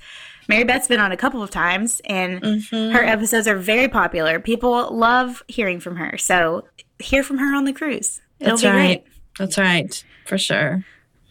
Mary 0.50 0.66
Beth's 0.66 0.88
been 0.88 1.00
on 1.00 1.12
a 1.12 1.18
couple 1.18 1.42
of 1.42 1.50
times, 1.50 2.02
and 2.06 2.42
Mhm. 2.42 2.92
her 2.94 3.04
episodes 3.04 3.48
are 3.48 3.56
very 3.58 3.88
popular. 3.88 4.40
People 4.40 4.90
love 4.96 5.42
hearing 5.48 5.80
from 5.80 5.96
her, 5.96 6.18
so 6.18 6.66
hear 7.00 7.24
from 7.24 7.38
her 7.38 7.56
on 7.56 7.64
the 7.64 7.74
cruise. 7.74 8.20
It'll 8.40 8.58
That's 8.58 8.66
right. 8.66 9.04
great. 9.04 9.04
That's 9.40 9.58
right, 9.58 10.04
for 10.26 10.38
sure. 10.38 10.84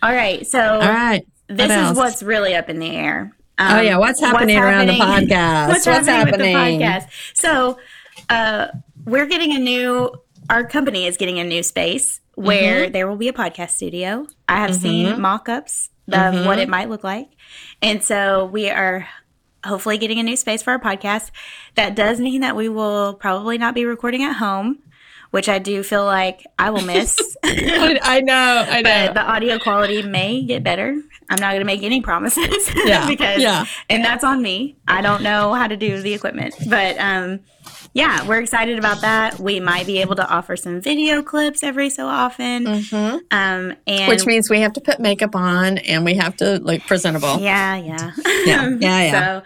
All 0.03 0.13
right, 0.13 0.47
so 0.47 0.59
All 0.61 0.81
right. 0.89 1.25
this 1.49 1.69
What 1.69 1.71
is 1.71 1.77
else? 1.89 1.97
what's 1.99 2.23
really 2.23 2.55
up 2.57 2.69
in 2.71 2.79
the 2.79 2.91
air. 2.97 3.33
oh 3.59 3.79
Um, 3.79 3.85
yeah, 3.85 3.99
what's 3.99 4.19
happening 4.19 4.57
around 4.59 4.87
the 4.87 4.95
happening- 4.95 5.29
podcast? 5.31 5.69
what's, 5.69 5.85
happening, 5.85 6.25
with 6.33 6.41
the 6.41 6.55
podcast? 6.55 7.07
So, 7.35 7.79
uh, 8.33 8.69
we're 9.05 9.27
getting 9.27 9.55
a 9.55 9.59
new. 9.59 10.13
Our 10.51 10.65
company 10.67 11.07
is 11.07 11.17
getting 11.17 11.39
a 11.39 11.45
new 11.45 11.63
space 11.63 12.21
where 12.35 12.85
Mm-hmm. 12.85 12.93
there 12.93 13.07
will 13.09 13.17
be 13.17 13.29
a 13.29 13.33
podcast 13.33 13.71
studio. 13.71 14.27
I 14.49 14.57
have 14.61 14.75
seen 14.75 15.21
mock-ups 15.21 15.91
of 16.13 16.47
what 16.47 16.59
it 16.59 16.69
might 16.69 16.89
look 16.91 17.05
like, 17.05 17.29
and 17.81 18.03
so 18.03 18.47
we 18.47 18.69
are 18.69 19.07
hopefully 19.65 19.97
getting 19.99 20.19
a 20.19 20.23
new 20.23 20.37
space 20.37 20.63
for 20.63 20.73
our 20.73 20.79
podcast. 20.81 21.31
That 21.77 21.95
does 21.95 22.21
mean 22.21 22.41
that 22.41 22.57
we 22.57 22.69
will 22.69 23.15
probably 23.15 23.59
not 23.59 23.75
be 23.75 23.85
recording 23.85 24.23
at 24.25 24.35
home, 24.35 24.81
which 25.33 25.49
I 25.49 25.59
do 25.59 25.83
feel 25.83 26.05
like 26.05 26.47
I 26.59 26.71
will 26.71 26.83
miss. 26.83 27.19
I, 27.45 28.21
know. 28.23 28.65
I 28.69 28.83
know. 28.83 29.07
but 29.07 29.15
the 29.15 29.23
audio 29.23 29.59
quality 29.59 30.03
may 30.03 30.43
get 30.45 30.63
better. 30.63 30.91
I'm 31.31 31.39
not 31.41 31.51
going 31.53 31.61
to 31.61 31.65
make 31.65 31.83
any 31.83 32.01
promises 32.03 32.71
Yeah, 32.85 33.07
because 33.09 33.41
yeah. 33.41 33.65
and 33.89 34.05
that's 34.05 34.23
on 34.25 34.43
me. 34.43 34.77
I 34.87 35.01
don't 35.01 35.23
know 35.23 35.55
how 35.55 35.67
to 35.67 35.77
do 35.77 36.01
the 36.03 36.13
equipment. 36.15 36.55
But 36.69 36.99
um 36.99 37.41
yeah, 37.95 38.27
we're 38.27 38.41
excited 38.41 38.79
about 38.79 39.01
that. 39.03 39.39
We 39.39 39.59
might 39.61 39.87
be 39.87 39.99
able 39.99 40.17
to 40.17 40.29
offer 40.29 40.57
some 40.57 40.81
video 40.81 41.23
clips 41.23 41.63
every 41.63 41.89
so 41.91 42.07
often. 42.07 42.65
mm-hmm. 42.67 43.17
Um 43.31 43.75
and 43.87 44.09
Which 44.09 44.27
means 44.27 44.51
we 44.51 44.61
have 44.61 44.75
to 44.75 44.81
put 44.83 45.01
makeup 45.01 45.35
on 45.35 45.79
and 45.79 46.05
we 46.05 46.15
have 46.15 46.37
to 46.37 46.59
look 46.59 46.83
presentable. 46.83 47.39
yeah, 47.41 47.77
yeah. 47.77 48.13
Yeah, 48.45 48.69
yeah, 48.69 48.77
yeah. 48.81 49.11
So 49.41 49.43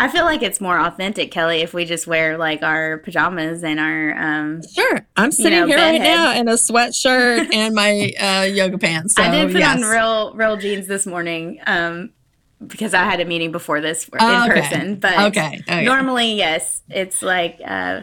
I 0.00 0.08
feel 0.08 0.24
like 0.24 0.42
it's 0.42 0.60
more 0.60 0.78
authentic, 0.78 1.30
Kelly, 1.32 1.60
if 1.60 1.74
we 1.74 1.84
just 1.84 2.06
wear 2.06 2.38
like 2.38 2.62
our 2.62 2.98
pajamas 2.98 3.64
and 3.64 3.80
our 3.80 4.16
um 4.16 4.60
Sure. 4.74 5.06
I'm 5.16 5.32
sitting 5.32 5.58
know, 5.60 5.66
here 5.66 5.76
right 5.76 5.98
bedhead. 5.98 6.16
now 6.16 6.38
in 6.38 6.48
a 6.48 6.52
sweatshirt 6.52 7.48
and 7.52 7.74
my 7.74 8.12
uh, 8.20 8.42
yoga 8.44 8.78
pants. 8.78 9.14
So, 9.14 9.22
I 9.22 9.30
did 9.30 9.50
put 9.52 9.58
yes. 9.60 9.76
on 9.76 9.88
real 9.88 10.34
real 10.34 10.56
jeans 10.56 10.86
this 10.86 11.04
morning 11.06 11.60
um, 11.66 12.10
because 12.64 12.94
I 12.94 13.04
had 13.04 13.20
a 13.20 13.24
meeting 13.24 13.50
before 13.52 13.80
this 13.80 14.08
Oh, 14.20 14.44
in 14.44 14.50
okay. 14.50 14.60
person. 14.60 14.94
But 14.96 15.18
Okay, 15.30 15.60
okay. 15.62 15.84
normally, 15.84 16.34
yes, 16.34 16.82
it's 16.88 17.20
like 17.22 17.60
uh, 17.64 18.02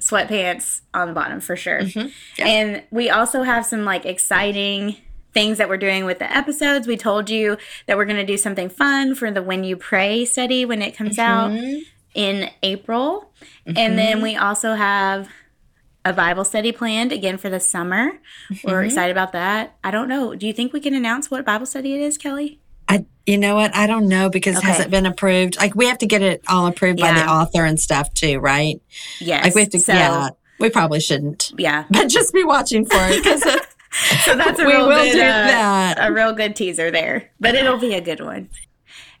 sweatpants 0.00 0.80
on 0.92 1.08
the 1.08 1.14
bottom 1.14 1.40
for 1.40 1.56
sure. 1.56 1.80
Mm-hmm. 1.80 2.08
Yeah. 2.38 2.46
And 2.46 2.82
we 2.90 3.08
also 3.10 3.42
have 3.42 3.64
some 3.64 3.84
like 3.84 4.04
exciting 4.04 4.96
things 5.34 5.58
that 5.58 5.68
we're 5.68 5.76
doing 5.78 6.04
with 6.04 6.18
the 6.18 6.30
episodes. 6.30 6.86
We 6.86 6.96
told 6.96 7.30
you 7.30 7.56
that 7.86 7.96
we're 7.96 8.04
going 8.04 8.16
to 8.18 8.26
do 8.26 8.36
something 8.36 8.68
fun 8.68 9.14
for 9.14 9.30
the 9.30 9.42
When 9.42 9.64
You 9.64 9.76
Pray 9.76 10.24
study 10.24 10.64
when 10.64 10.82
it 10.82 10.96
comes 10.96 11.18
out 11.18 11.50
Mm-hmm. 11.50 11.80
in 12.14 12.50
April. 12.62 13.32
And 13.66 13.98
then 13.98 14.20
we 14.22 14.36
also 14.36 14.74
have 14.74 15.28
a 16.04 16.12
Bible 16.12 16.44
study 16.44 16.72
planned 16.72 17.12
again 17.12 17.38
for 17.38 17.48
the 17.48 17.60
summer. 17.60 18.12
Mm-hmm. 18.50 18.68
We're 18.70 18.82
excited 18.84 19.12
about 19.12 19.32
that. 19.32 19.76
I 19.84 19.90
don't 19.90 20.08
know. 20.08 20.34
Do 20.34 20.46
you 20.46 20.52
think 20.52 20.72
we 20.72 20.80
can 20.80 20.94
announce 20.94 21.30
what 21.30 21.44
Bible 21.44 21.64
study 21.66 21.94
it 21.94 22.00
is, 22.00 22.18
Kelly? 22.18 22.58
I, 22.88 23.06
you 23.24 23.38
know 23.38 23.54
what? 23.54 23.74
I 23.74 23.86
don't 23.86 24.08
know 24.08 24.28
because 24.28 24.56
it 24.56 24.58
Okay. 24.58 24.66
hasn't 24.66 24.90
been 24.90 25.06
approved. 25.06 25.56
Like 25.56 25.74
we 25.74 25.86
have 25.86 25.98
to 25.98 26.06
get 26.06 26.20
it 26.22 26.42
all 26.48 26.66
approved 26.66 26.98
by 27.00 27.12
the 27.12 27.24
author 27.26 27.64
and 27.64 27.78
stuff 27.80 28.12
too, 28.12 28.38
right? 28.40 28.82
Yes. 29.20 29.44
Like 29.44 29.54
we 29.54 29.60
have 29.62 29.70
to. 29.70 29.78
So, 29.80 29.92
yeah, 29.92 30.28
we 30.58 30.68
probably 30.70 31.00
shouldn't, 31.00 31.52
yeah. 31.56 31.84
but 31.90 32.08
just 32.08 32.34
be 32.34 32.42
watching 32.44 32.84
for 32.84 32.96
it 32.98 33.22
because 33.22 33.42
So 34.24 34.36
that's 34.36 34.58
a 34.58 34.64
we 34.64 34.72
real 34.72 34.88
will 34.88 35.04
good, 35.04 35.12
do 35.12 35.20
uh, 35.20 35.22
that. 35.22 35.96
a 36.00 36.12
real 36.12 36.32
good 36.32 36.56
teaser 36.56 36.90
there. 36.90 37.30
But 37.40 37.54
it'll 37.54 37.78
be 37.78 37.94
a 37.94 38.00
good 38.00 38.20
one. 38.20 38.48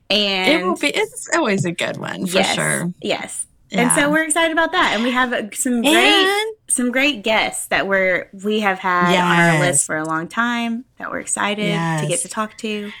And 0.08 0.52
it 0.52 0.64
will 0.64 0.76
be. 0.76 0.88
It's 0.88 1.28
always 1.34 1.64
a 1.64 1.72
good 1.72 1.96
one 1.98 2.26
for 2.26 2.38
yes, 2.38 2.54
sure. 2.54 2.92
Yes. 3.00 3.46
And 3.70 3.90
so 3.92 4.10
we're 4.10 4.24
excited 4.24 4.52
about 4.52 4.72
that, 4.72 4.92
and 4.92 5.02
we 5.02 5.10
have 5.12 5.32
uh, 5.32 5.44
some 5.54 5.80
great, 5.80 5.94
And 5.94 6.56
some 6.68 6.92
great 6.92 7.22
guests 7.22 7.68
that 7.68 7.88
we're 7.88 8.28
we 8.44 8.60
have 8.60 8.78
had 8.78 9.18
on 9.18 9.54
our 9.54 9.60
list 9.60 9.86
for 9.86 9.96
a 9.96 10.04
long 10.04 10.28
time 10.28 10.84
that 10.98 11.10
we're 11.10 11.20
excited 11.20 11.72
to 11.72 12.06
get 12.06 12.20
to 12.20 12.28
talk 12.28 12.58
to. 12.58 12.92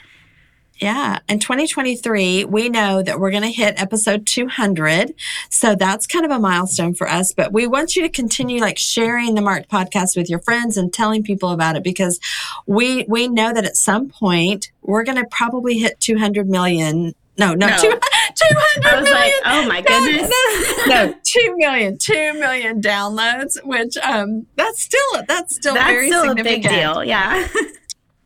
Yeah. 0.82 1.20
In 1.28 1.38
2023, 1.38 2.44
we 2.46 2.68
know 2.68 3.02
that 3.02 3.20
we're 3.20 3.30
going 3.30 3.44
to 3.44 3.50
hit 3.50 3.80
episode 3.80 4.26
200. 4.26 5.14
So 5.48 5.74
that's 5.76 6.06
kind 6.06 6.24
of 6.24 6.30
a 6.32 6.38
milestone 6.40 6.92
for 6.94 7.08
us. 7.08 7.32
But 7.32 7.52
we 7.52 7.66
want 7.66 7.94
you 7.94 8.02
to 8.02 8.08
continue 8.08 8.60
like 8.60 8.78
sharing 8.78 9.34
the 9.34 9.40
Marked 9.40 9.70
podcast 9.70 10.16
with 10.16 10.28
your 10.28 10.40
friends 10.40 10.76
and 10.76 10.92
telling 10.92 11.22
people 11.22 11.50
about 11.50 11.76
it 11.76 11.84
because 11.84 12.18
we 12.66 13.04
we 13.08 13.28
know 13.28 13.52
that 13.52 13.64
at 13.64 13.76
some 13.76 14.08
point 14.08 14.72
we're 14.82 15.04
going 15.04 15.18
to 15.18 15.26
probably 15.30 15.78
hit 15.78 16.00
200 16.00 16.48
million. 16.48 17.14
No, 17.38 17.54
no, 17.54 17.68
No. 17.68 17.76
two- 17.78 17.88
200 18.34 18.86
I 18.86 19.00
was 19.00 19.10
like, 19.10 19.32
oh 19.44 19.66
my 19.68 19.80
goodness. 19.82 20.30
no, 20.86 21.06
no, 21.06 21.14
two 21.24 21.56
million, 21.58 21.96
two 21.98 22.32
million 22.34 22.80
downloads, 22.82 23.56
which 23.64 23.96
um, 23.98 24.46
that's 24.56 24.82
still 24.82 25.00
that's 25.28 25.54
still 25.56 25.74
That's 25.74 25.90
very 25.90 26.08
still 26.08 26.30
a 26.30 26.34
big 26.34 26.62
deal. 26.62 27.04
Yeah. 27.04 27.46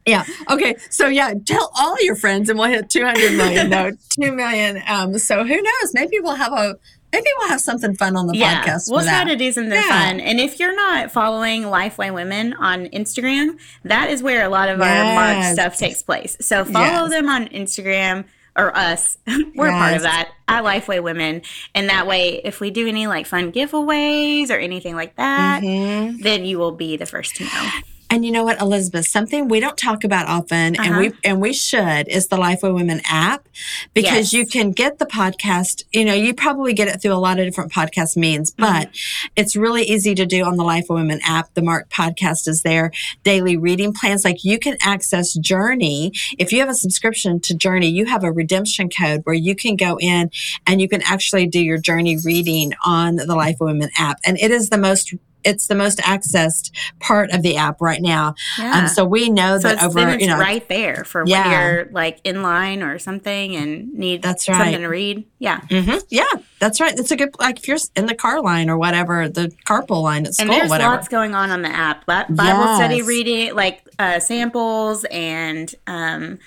Yeah. 0.07 0.25
Okay. 0.51 0.77
So 0.91 1.09
yeah, 1.09 1.35
tell 1.45 1.71
all 1.77 1.97
your 2.01 2.15
friends, 2.17 2.49
and 2.49 2.59
we'll 2.59 2.69
hit 2.71 2.89
two 2.89 3.05
hundred 3.05 3.37
million. 3.37 3.69
no, 3.71 3.91
two 4.21 4.33
million. 4.33 4.81
Um. 4.87 5.19
So 5.19 5.45
who 5.45 5.57
knows? 5.61 5.93
Maybe 5.95 6.21
we'll 6.21 6.37
have 6.37 6.53
a. 6.53 6.77
Maybe 7.13 7.27
we'll 7.39 7.49
have 7.49 7.61
something 7.61 7.95
fun 7.97 8.15
on 8.17 8.27
the 8.27 8.37
yeah. 8.37 8.63
podcast. 8.63 8.91
We'll 8.91 9.03
try 9.05 9.25
to 9.25 9.37
do 9.37 9.51
something 9.51 9.73
Yeah. 9.73 9.89
fun. 9.89 10.21
And 10.21 10.39
if 10.39 10.59
you're 10.61 10.75
not 10.77 11.11
following 11.13 11.63
Lifeway 11.63 12.13
Women 12.13 12.53
on 12.55 12.87
Instagram, 12.87 13.59
that 13.85 14.11
is 14.11 14.23
where 14.23 14.45
a 14.45 14.49
lot 14.49 14.69
of 14.69 14.81
our 14.83 15.15
Mark 15.15 15.45
stuff 15.55 15.79
takes 15.79 16.03
place. 16.03 16.37
So 16.41 16.65
follow 16.65 17.05
Yes. 17.07 17.11
them 17.11 17.29
on 17.29 17.47
Instagram 17.49 18.25
or 18.57 18.77
us. 18.77 19.17
We're 19.55 19.69
a 19.69 19.73
part 19.73 19.95
of 19.97 20.03
that 20.03 20.31
at 20.49 20.63
Lifeway 20.65 21.03
Women. 21.03 21.43
And 21.75 21.89
that 21.89 22.07
way, 22.07 22.41
if 22.45 22.61
we 22.61 22.71
do 22.71 22.87
any 22.87 23.07
like 23.07 23.25
fun 23.27 23.51
giveaways 23.51 24.51
or 24.51 24.57
anything 24.59 24.95
like 24.95 25.17
that, 25.17 25.63
Mhm. 25.63 26.21
then 26.23 26.45
you 26.45 26.59
will 26.59 26.73
be 26.73 26.97
the 26.99 27.07
first 27.07 27.37
to 27.37 27.45
know. 27.45 27.71
And 28.09 28.25
you 28.25 28.31
know 28.31 28.45
what, 28.45 28.61
Elizabeth? 28.61 29.07
Something 29.09 29.49
we 29.49 29.59
don't 29.59 29.77
talk 29.77 30.05
about 30.05 30.29
often, 30.29 30.77
and 30.77 30.79
Uh-huh. 30.79 31.01
we 31.01 31.13
and 31.25 31.41
we 31.41 31.53
should, 31.53 32.07
is 32.09 32.29
the 32.29 32.37
Lifeway 32.37 32.73
Women 32.73 33.01
app, 33.05 33.49
because 33.95 34.33
Yes. 34.33 34.33
you 34.33 34.47
can 34.47 34.71
get 34.71 34.99
the 34.99 35.07
podcast. 35.07 35.83
You 35.93 36.05
know, 36.05 36.15
you 36.15 36.33
probably 36.33 36.73
get 36.73 36.87
it 36.87 37.03
through 37.03 37.13
a 37.15 37.19
lot 37.19 37.41
of 37.41 37.45
different 37.47 37.73
podcast 37.73 38.17
means, 38.17 38.53
Mm-hmm. 38.53 38.63
but 38.73 38.91
it's 39.35 39.57
really 39.57 39.83
easy 39.83 40.15
to 40.15 40.25
do 40.25 40.45
on 40.45 40.57
the 40.57 40.63
Lifeway 40.63 40.95
Women 40.97 41.21
app. 41.25 41.53
The 41.55 41.63
Marked 41.63 41.93
podcast 41.93 42.47
is 42.47 42.63
there. 42.63 42.93
Daily 43.25 43.57
reading 43.57 43.93
plans, 43.93 44.25
like 44.25 44.45
you 44.45 44.59
can 44.61 44.77
access 44.81 45.35
Journey. 45.35 46.13
If 46.39 46.53
you 46.53 46.61
have 46.61 46.69
a 46.69 46.75
subscription 46.75 47.41
to 47.41 47.55
Journey, 47.55 47.89
you 47.89 48.05
have 48.07 48.23
a 48.23 48.31
redemption 48.31 48.89
code 48.89 49.23
where 49.25 49.35
you 49.35 49.57
can 49.57 49.75
go 49.75 49.99
in 50.01 50.31
and 50.67 50.81
you 50.81 50.89
can 50.89 51.03
actually 51.03 51.47
do 51.49 51.61
your 51.61 51.79
Journey 51.79 52.17
reading 52.25 52.73
on 52.85 53.17
the 53.17 53.25
Lifeway 53.27 53.67
Women 53.67 53.91
app, 53.99 54.19
and 54.25 54.39
it 54.39 54.53
is 54.53 54.71
the 54.71 54.79
most. 54.79 55.13
It's 55.47 55.69
the 55.69 55.75
most 55.75 55.99
accessed 55.99 56.71
part 57.01 57.31
of 57.31 57.43
the 57.43 57.57
app 57.57 57.81
right 57.81 58.03
now. 58.03 58.35
Yeah. 58.59 58.81
Um, 58.81 58.89
so 58.89 59.05
we 59.05 59.31
know 59.31 59.59
so 59.59 59.69
that 59.69 59.83
over, 59.83 60.19
you 60.19 60.27
know, 60.27 60.39
right 60.39 60.69
there 60.69 61.05
for 61.05 61.25
Yeah. 61.27 61.43
when 61.49 61.53
you're 61.61 61.89
like 61.93 62.21
in 62.25 62.43
line 62.43 62.83
or 62.83 62.99
something 62.99 63.55
and 63.57 63.95
need 63.95 64.23
That's 64.23 64.49
right. 64.49 64.57
something 64.59 64.81
to 64.81 64.89
read. 64.89 65.25
Yeah. 65.39 65.61
Mhm. 65.71 66.03
yeah, 66.11 66.25
that's 66.59 66.81
right. 66.81 66.99
It's 66.99 67.11
a 67.11 67.17
good, 67.17 67.31
like 67.39 67.59
if 67.59 67.69
you're 67.69 67.79
in 67.95 68.07
the 68.07 68.15
car 68.15 68.43
line 68.43 68.69
or 68.69 68.77
whatever, 68.77 69.29
the 69.29 69.53
carpool 69.67 70.03
line 70.03 70.23
at 70.23 70.29
And 70.29 70.35
school, 70.37 70.49
there's 70.49 70.69
whatever. 70.71 70.95
lots 70.97 71.09
going 71.09 71.35
on 71.35 71.51
on 71.51 71.63
the 71.63 71.69
app. 71.75 72.05
Bi- 72.07 72.27
Bible 72.29 72.75
study 72.77 73.03
reading, 73.03 73.55
like 73.55 73.83
uh, 73.99 74.19
samples 74.19 75.05
and 75.11 75.75
um, 75.87 76.39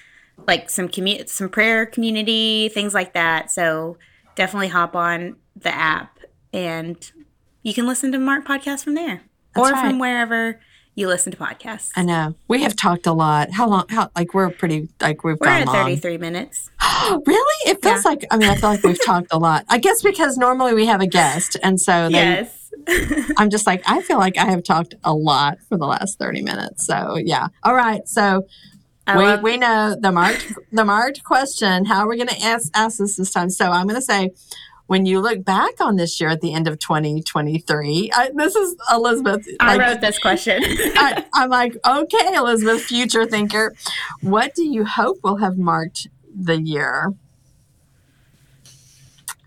like 0.47 0.69
some 0.69 0.87
commu- 0.89 1.27
some 1.29 1.49
prayer 1.49 1.85
community 1.85 2.69
things 2.69 2.93
like 2.93 3.13
that. 3.13 3.49
So 3.51 3.97
definitely 4.35 4.67
hop 4.69 4.95
on 4.95 5.35
the 5.55 5.73
app 5.75 6.17
and 6.53 6.95
you 7.63 7.73
can 7.73 7.85
listen 7.87 8.11
to 8.11 8.19
Marked 8.19 8.47
podcast 8.47 8.83
from 8.83 8.93
there 8.95 9.23
That's 9.55 9.69
or 9.69 9.73
right. 9.73 9.87
from 9.89 9.99
wherever 9.99 10.59
you 10.95 11.07
listen 11.07 11.31
to 11.31 11.37
podcasts. 11.37 11.91
I 11.95 12.03
know 12.03 12.35
we 12.47 12.63
have 12.63 12.75
talked 12.75 13.07
a 13.07 13.13
lot. 13.13 13.51
How 13.51 13.67
long? 13.69 13.85
How 13.89 14.09
like 14.15 14.33
we're 14.33 14.49
pretty 14.49 14.89
like 14.99 15.23
we've 15.23 15.37
We're 15.39 15.47
gone 15.47 15.61
at 15.61 15.67
33 15.69 16.17
minutes. 16.17 16.69
really? 17.25 17.71
It 17.71 17.81
feels 17.81 18.03
Yeah. 18.03 18.09
like 18.11 18.25
I 18.31 18.37
mean 18.37 18.49
I 18.49 18.55
feel 18.55 18.69
like 18.69 18.83
we've 18.83 19.03
talked 19.05 19.27
a 19.31 19.37
lot. 19.37 19.65
I 19.69 19.77
guess 19.77 20.01
because 20.01 20.37
normally 20.37 20.73
we 20.73 20.85
have 20.87 20.99
a 21.01 21.07
guest, 21.07 21.55
and 21.63 21.79
so 21.79 22.07
they, 22.09 22.13
Yes. 22.13 22.71
I'm 23.37 23.49
just 23.49 23.65
like 23.65 23.81
I 23.85 24.01
feel 24.01 24.17
like 24.17 24.37
I 24.37 24.45
have 24.45 24.63
talked 24.63 24.95
a 25.03 25.13
lot 25.13 25.59
for 25.69 25.77
the 25.77 25.85
last 25.85 26.19
thirty 26.19 26.41
minutes. 26.41 26.85
So 26.85 27.17
yeah. 27.17 27.47
All 27.63 27.75
right. 27.75 28.05
So 28.07 28.45
I 29.07 29.17
we, 29.17 29.23
love- 29.23 29.41
we 29.41 29.57
know 29.57 29.95
the 29.99 30.11
marked 30.11 30.53
the 30.71 30.83
marked 30.85 31.23
question. 31.23 31.85
How 31.85 31.99
are 32.03 32.09
we 32.09 32.17
going 32.17 32.27
to 32.27 32.41
ask 32.41 32.69
ask 32.75 32.97
this 32.97 33.15
this 33.15 33.31
time? 33.31 33.49
So 33.49 33.71
I'm 33.71 33.87
going 33.87 33.95
to 33.99 34.01
say, 34.05 34.31
when 34.89 35.05
you 35.05 35.19
look 35.19 35.45
back 35.45 35.79
on 35.79 35.97
this 35.97 36.19
year 36.19 36.31
at 36.31 36.41
the 36.41 36.51
end 36.51 36.67
of 36.67 36.79
2023, 36.79 38.09
I, 38.11 38.31
this 38.33 38.55
is 38.55 38.75
Elizabeth. 38.91 39.47
I 39.59 39.75
like, 39.75 39.87
wrote 39.87 40.01
this 40.01 40.17
question. 40.17 40.63
I, 40.65 41.23
I'm 41.35 41.51
like, 41.51 41.77
okay, 41.85 42.33
Elizabeth, 42.33 42.81
future 42.81 43.27
thinker. 43.27 43.75
What 44.21 44.55
do 44.55 44.63
you 44.65 44.85
hope 44.85 45.19
will 45.23 45.35
have 45.35 45.59
marked 45.59 46.07
the 46.35 46.59
year? 46.59 47.13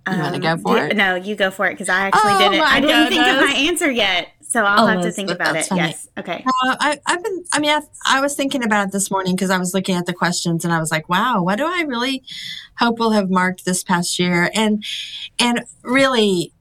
You 0.08 0.16
want 0.16 0.36
to 0.36 0.40
go 0.40 0.52
um, 0.52 0.60
for 0.60 0.78
it? 0.78 0.96
No, 0.96 1.16
you 1.16 1.34
go 1.34 1.50
for 1.50 1.66
it 1.66 1.72
because 1.72 1.88
I 1.88 2.06
actually 2.06 2.20
Oh, 2.24 2.38
didn't. 2.38 2.60
I 2.64 2.80
didn't 2.80 3.08
think 3.08 3.26
of 3.26 3.36
my 3.38 3.52
answer 3.52 3.90
yet, 3.90 4.28
so 4.52 4.64
I'll 4.64 4.84
Oh, 4.84 4.86
have 4.86 5.02
to 5.02 5.10
think 5.10 5.30
about 5.30 5.56
it. 5.56 5.64
funny. 5.64 5.80
Yes. 5.80 6.08
Okay. 6.18 6.44
Uh, 6.46 6.76
I, 6.78 6.98
I've 7.06 7.22
been, 7.24 7.44
I 7.54 7.58
mean, 7.58 7.70
I, 7.70 7.80
I 8.06 8.20
was 8.20 8.34
thinking 8.36 8.62
about 8.62 8.88
it 8.88 8.92
this 8.92 9.10
morning 9.10 9.34
because 9.34 9.48
I 9.50 9.56
was 9.56 9.72
looking 9.72 9.96
at 9.96 10.04
the 10.04 10.12
questions 10.12 10.64
and 10.64 10.74
I 10.74 10.78
was 10.78 10.90
like, 10.90 11.08
wow, 11.08 11.42
what 11.42 11.56
do 11.56 11.64
I 11.66 11.84
really 11.88 12.22
hope 12.78 12.98
will 12.98 13.12
have 13.12 13.30
marked 13.30 13.64
this 13.64 13.82
past 13.82 14.18
year? 14.18 14.50
And, 14.54 14.84
and 15.38 15.62
really, 15.82 16.52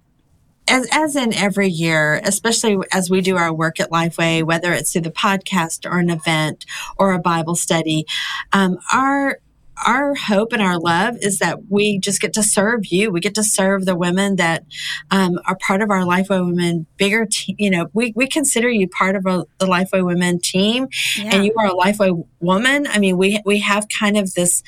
as, 0.70 0.88
as 0.94 1.18
in 1.18 1.34
every 1.34 1.68
year, 1.68 2.22
especially 2.24 2.78
as 2.94 3.10
we 3.10 3.20
do 3.20 3.36
our 3.36 3.52
work 3.54 3.80
at 3.82 3.90
Lifeway, 3.92 4.42
whether 4.44 4.72
it's 4.72 4.94
through 4.94 5.02
the 5.02 5.12
podcast 5.12 5.86
or 5.92 6.00
an 6.00 6.10
event 6.10 6.66
or 6.98 7.12
a 7.12 7.20
Bible 7.20 7.56
study, 7.56 8.06
um, 8.54 8.78
our 8.94 9.40
our 9.86 10.14
hope 10.14 10.54
and 10.54 10.62
our 10.62 10.78
love 10.80 11.16
is 11.22 11.40
that 11.40 11.70
we 11.70 11.98
just 11.98 12.22
get 12.22 12.34
to 12.34 12.44
serve 12.44 12.86
you. 12.88 13.12
We 13.12 13.20
get 13.20 13.36
to 13.36 13.44
serve 13.44 13.86
the 13.86 13.96
women 13.96 14.36
that 14.36 14.64
um, 15.10 15.40
are 15.48 15.58
part 15.58 15.82
of 15.82 15.90
our 15.90 16.02
Lifeway 16.02 16.46
Women 16.46 16.86
bigger 16.98 17.26
team. 17.26 17.56
You 17.58 17.72
know, 17.72 17.88
we, 17.94 18.14
we 18.16 18.28
consider 18.28 18.70
you 18.70 18.88
part 18.88 19.16
of 19.16 19.26
a, 19.26 19.46
the 19.58 19.66
Lifeway 19.66 20.06
Women 20.06 20.40
team, 20.40 20.88
Yeah. 21.18 21.36
and 21.36 21.46
you 21.46 21.54
are 21.58 21.68
a 21.68 21.72
Lifeway 21.74 22.24
woman. 22.40 22.86
I 22.88 23.00
mean, 23.00 23.18
we 23.18 23.42
we 23.46 23.60
have 23.60 23.88
kind 23.90 24.18
of 24.18 24.34
this 24.34 24.62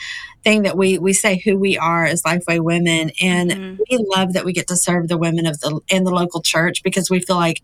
thing 0.43 0.63
that 0.63 0.75
we 0.77 0.97
we 0.97 1.13
say 1.13 1.37
who 1.45 1.57
we 1.57 1.77
are 1.77 2.05
as 2.05 2.23
Lifeway 2.23 2.59
women, 2.59 3.11
and 3.21 3.51
Mhm. 3.51 3.77
we 3.91 3.97
love 4.15 4.33
that 4.33 4.45
we 4.45 4.53
get 4.53 4.67
to 4.67 4.75
serve 4.75 5.07
the 5.09 5.17
women 5.17 5.45
of 5.45 5.59
the 5.59 5.79
in 5.89 6.05
the 6.05 6.11
local 6.11 6.41
church 6.41 6.81
because 6.83 7.09
we 7.09 7.19
feel 7.19 7.35
like 7.37 7.61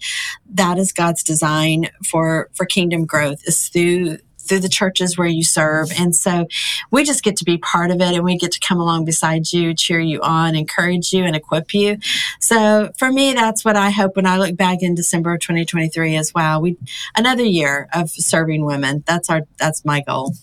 that 0.54 0.78
is 0.78 0.94
God's 0.94 1.24
design 1.24 1.90
for 2.06 2.50
for 2.54 2.66
kingdom 2.66 3.06
growth 3.06 3.42
is 3.48 3.70
through 3.70 4.18
through 4.50 4.60
the 4.60 4.68
churches 4.68 5.18
where 5.18 5.28
you 5.28 5.44
serve 5.44 5.90
and 5.98 6.16
so 6.16 6.48
we 6.92 7.04
just 7.06 7.24
get 7.24 7.38
to 7.38 7.46
be 7.46 7.58
part 7.60 7.92
of 7.92 8.02
it 8.02 8.16
and 8.16 8.24
we 8.24 8.36
get 8.38 8.52
to 8.52 8.60
come 8.60 8.80
along 8.80 9.06
beside 9.06 9.54
you 9.54 9.74
cheer 9.74 10.00
you 10.00 10.20
on 10.22 10.56
encourage 10.56 11.14
you 11.14 11.24
and 11.24 11.36
equip 11.36 11.74
you 11.74 11.98
so 12.40 12.92
for 12.98 13.12
me 13.12 13.34
that's 13.34 13.64
what 13.64 13.78
i 13.78 13.90
hope 13.92 14.16
when 14.16 14.26
i 14.26 14.38
look 14.38 14.58
back 14.58 14.80
in 14.82 14.96
december 14.96 15.34
of 15.36 15.40
2023 15.40 16.16
as 16.18 16.34
well 16.34 16.62
we 16.62 16.76
another 17.16 17.44
year 17.46 17.88
of 17.94 18.10
serving 18.10 18.66
women 18.66 19.04
that's 19.06 19.30
our 19.30 19.44
that's 19.58 19.86
my 19.86 20.02
goal 20.02 20.34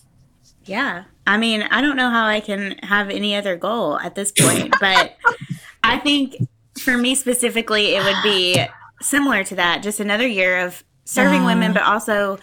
Yeah. 0.65 1.03
I 1.25 1.37
mean, 1.37 1.61
I 1.63 1.81
don't 1.81 1.97
know 1.97 2.09
how 2.09 2.25
I 2.25 2.39
can 2.39 2.77
have 2.83 3.09
any 3.09 3.35
other 3.35 3.57
goal 3.57 3.99
at 3.99 4.15
this 4.15 4.31
point, 4.31 4.73
but 4.79 5.17
I 5.83 5.97
think 5.99 6.37
for 6.79 6.97
me 6.97 7.15
specifically, 7.15 7.95
it 7.95 8.03
would 8.03 8.23
be 8.23 8.65
similar 9.01 9.43
to 9.45 9.55
that. 9.55 9.83
Just 9.83 9.99
another 9.99 10.25
year 10.27 10.65
of 10.65 10.83
serving 11.03 11.41
Yeah. 11.41 11.45
women, 11.47 11.71
uh-huh. 11.71 11.79
but 11.79 11.83
also 11.83 12.39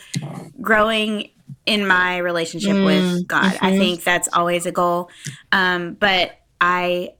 growing 0.60 1.30
in 1.66 1.86
my 1.86 2.18
relationship 2.18 2.76
with 2.84 3.26
God. 3.26 3.56
I 3.60 3.72
mhm. 3.72 3.78
think 3.78 4.04
that's 4.04 4.28
always 4.32 4.66
a 4.66 4.72
goal. 4.72 5.10
Um, 5.52 5.94
but 5.94 6.32
I 6.60 7.14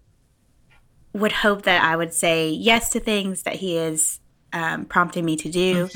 would 1.13 1.33
hope 1.33 1.63
that 1.63 1.83
I 1.83 1.97
would 1.97 2.13
say 2.13 2.51
yes 2.51 2.91
to 2.91 3.01
things 3.01 3.43
that 3.45 3.57
He 3.57 3.77
is 3.77 4.21
um, 4.53 4.85
prompting 4.85 5.25
me 5.25 5.37
to 5.37 5.51
do 5.51 5.89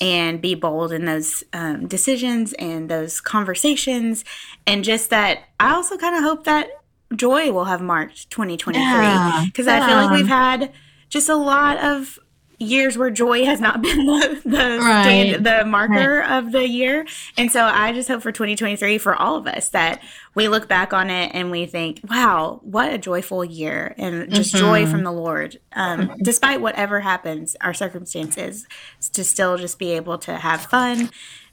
and 0.00 0.40
be 0.40 0.54
bold 0.54 0.92
in 0.92 1.04
those 1.04 1.42
um, 1.52 1.88
decisions 1.88 2.52
and 2.54 2.88
those 2.88 3.20
conversations. 3.20 4.24
And 4.66 4.84
just 4.84 5.10
that 5.10 5.40
I 5.58 5.74
also 5.74 5.96
kind 5.96 6.16
of 6.16 6.22
hope 6.22 6.44
that 6.44 6.68
joy 7.14 7.52
will 7.52 7.64
have 7.64 7.80
marked 7.80 8.30
2023 8.30 8.82
Yeah, 8.82 9.44
because 9.46 9.66
I 9.66 9.86
feel 9.86 9.96
like 9.96 10.10
we've 10.10 10.28
had 10.28 10.72
just 11.08 11.28
a 11.28 11.34
lot 11.34 11.78
of 11.78 12.18
years 12.58 12.96
where 12.96 13.10
joy 13.10 13.44
has 13.44 13.60
not 13.60 13.82
been 13.82 14.06
the 14.06 14.40
the, 14.44 14.78
Right, 14.80 15.02
stand, 15.32 15.46
the 15.46 15.64
marker 15.64 16.22
of 16.22 16.52
the 16.52 16.66
year. 16.68 17.06
And 17.36 17.50
so 17.50 17.64
i 17.64 17.92
just 17.92 18.08
hope 18.08 18.22
for 18.22 18.32
2023 18.32 18.98
for 18.98 19.14
all 19.14 19.36
of 19.36 19.46
us 19.46 19.68
that 19.70 20.00
we 20.34 20.48
look 20.48 20.68
back 20.68 20.92
on 20.92 21.10
it 21.10 21.30
and 21.34 21.50
we 21.50 21.66
think 21.66 22.00
wow 22.08 22.60
what 22.62 22.92
a 22.92 22.98
joyful 22.98 23.44
year 23.44 23.94
and 23.98 24.32
just 24.32 24.54
Mm-hmm. 24.54 24.64
joy 24.64 24.86
from 24.86 25.02
the 25.04 25.12
lord 25.12 25.58
um, 25.74 26.12
despite 26.22 26.60
whatever 26.60 27.00
happens 27.00 27.56
our 27.60 27.74
circumstances 27.74 28.66
to 29.12 29.24
still 29.24 29.56
just 29.56 29.78
be 29.78 29.92
able 29.92 30.18
to 30.18 30.36
have 30.36 30.62
fun 30.66 31.10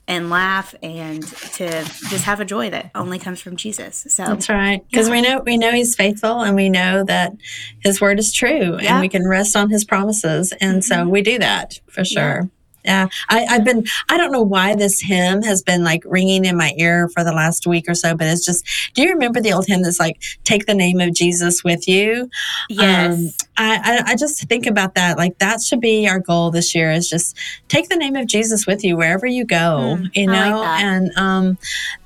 and 0.08 0.30
laugh 0.30 0.76
and 0.84 1.26
to 1.28 1.68
just 2.10 2.26
have 2.26 2.40
a 2.40 2.46
joy 2.46 2.70
that 2.70 2.92
only 2.96 3.20
comes 3.20 3.40
from 3.40 3.56
jesus 3.56 4.06
so 4.10 4.26
That's 4.26 4.50
right. 4.50 4.84
Because 4.90 5.10
we 5.10 5.22
know 5.22 5.42
we 5.46 5.58
know 5.58 5.72
he's 5.72 5.96
faithful 5.96 6.42
and 6.42 6.56
we 6.56 6.70
know 6.70 7.04
that 7.04 7.34
his 7.80 8.02
word 8.02 8.20
is 8.20 8.32
true 8.32 8.78
Yeah. 8.80 8.94
and 8.94 9.02
we 9.02 9.10
can 9.10 9.28
rest 9.28 9.56
on 9.56 9.70
his 9.70 9.84
promises. 9.84 10.54
And 10.60 10.84
so 10.84 10.98
mm-hmm. 10.98 11.10
we 11.10 11.22
do 11.22 11.40
that 11.40 11.80
for 11.88 12.04
sure. 12.04 12.50
Yeah. 12.84 13.08
I, 13.30 13.46
I've 13.50 13.64
been 13.66 13.86
I 14.10 14.18
don't 14.18 14.32
know 14.32 14.42
why 14.42 14.76
this 14.76 15.00
hymn 15.02 15.44
has 15.44 15.62
been 15.62 15.84
like 15.84 16.04
ringing 16.06 16.46
in 16.46 16.58
my 16.58 16.74
ear 16.78 17.10
for 17.10 17.24
the 17.24 17.32
last 17.34 17.68
week 17.68 17.86
or 17.88 17.94
so, 17.96 18.16
but 18.16 18.28
it's 18.28 18.46
just 18.46 18.66
do 18.94 19.02
you 19.04 19.10
remember 19.10 19.40
the 19.42 19.54
old 19.54 19.68
hymn 19.68 19.84
that's 19.84 20.00
like 20.00 20.22
take 20.44 20.66
the 20.66 20.74
name 20.74 21.00
of 21.00 21.14
Jesus 21.14 21.64
with 21.64 21.88
you? 21.88 22.30
yes 22.70 23.14
Um, 23.14 23.30
I, 23.58 24.02
I, 24.08 24.12
I 24.12 24.16
just 24.16 24.48
think 24.48 24.66
about 24.66 24.96
that. 24.96 25.18
Like 25.18 25.38
that 25.40 25.62
should 25.62 25.82
be 25.82 26.08
our 26.08 26.20
goal 26.20 26.50
this 26.52 26.74
year 26.74 26.92
is 26.92 27.08
just 27.10 27.38
take 27.68 27.90
the 27.90 27.96
name 27.98 28.16
of 28.16 28.26
Jesus 28.26 28.66
with 28.66 28.84
you 28.84 28.98
wherever 28.98 29.28
you 29.28 29.46
go, 29.46 29.98
Mm, 30.00 30.10
you 30.16 30.28
like 30.28 30.52
know, 30.52 30.62
that. 30.62 30.82
and 30.84 31.12
um, 31.18 31.58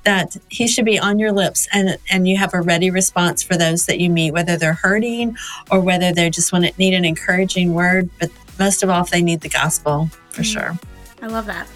that 0.04 0.36
he 0.50 0.66
should 0.68 0.84
be 0.84 0.98
on 0.98 1.18
your 1.18 1.32
lips 1.32 1.66
and, 1.72 1.96
and 2.10 2.28
you 2.28 2.36
have 2.36 2.52
a 2.52 2.60
ready 2.60 2.90
response 2.90 3.42
for 3.42 3.56
those 3.56 3.86
that 3.86 4.00
you 4.00 4.10
meet, 4.10 4.32
whether 4.32 4.56
they're 4.58 4.74
hurting 4.74 5.36
or 5.70 5.80
whether 5.80 6.12
they 6.12 6.28
just 6.28 6.52
want 6.52 6.64
to 6.66 6.72
need 6.78 6.92
an 6.94 7.04
encouraging 7.04 7.72
word. 7.72 8.10
But 8.20 8.30
most 8.58 8.82
of 8.82 8.90
all, 8.90 9.02
if 9.04 9.10
they 9.10 9.22
need 9.22 9.40
the 9.40 9.48
gospel 9.48 10.10
for 10.36 10.42
Mm. 10.42 10.52
sure. 10.52 10.78
I 11.22 11.26
love 11.26 11.46
that. 11.46 11.66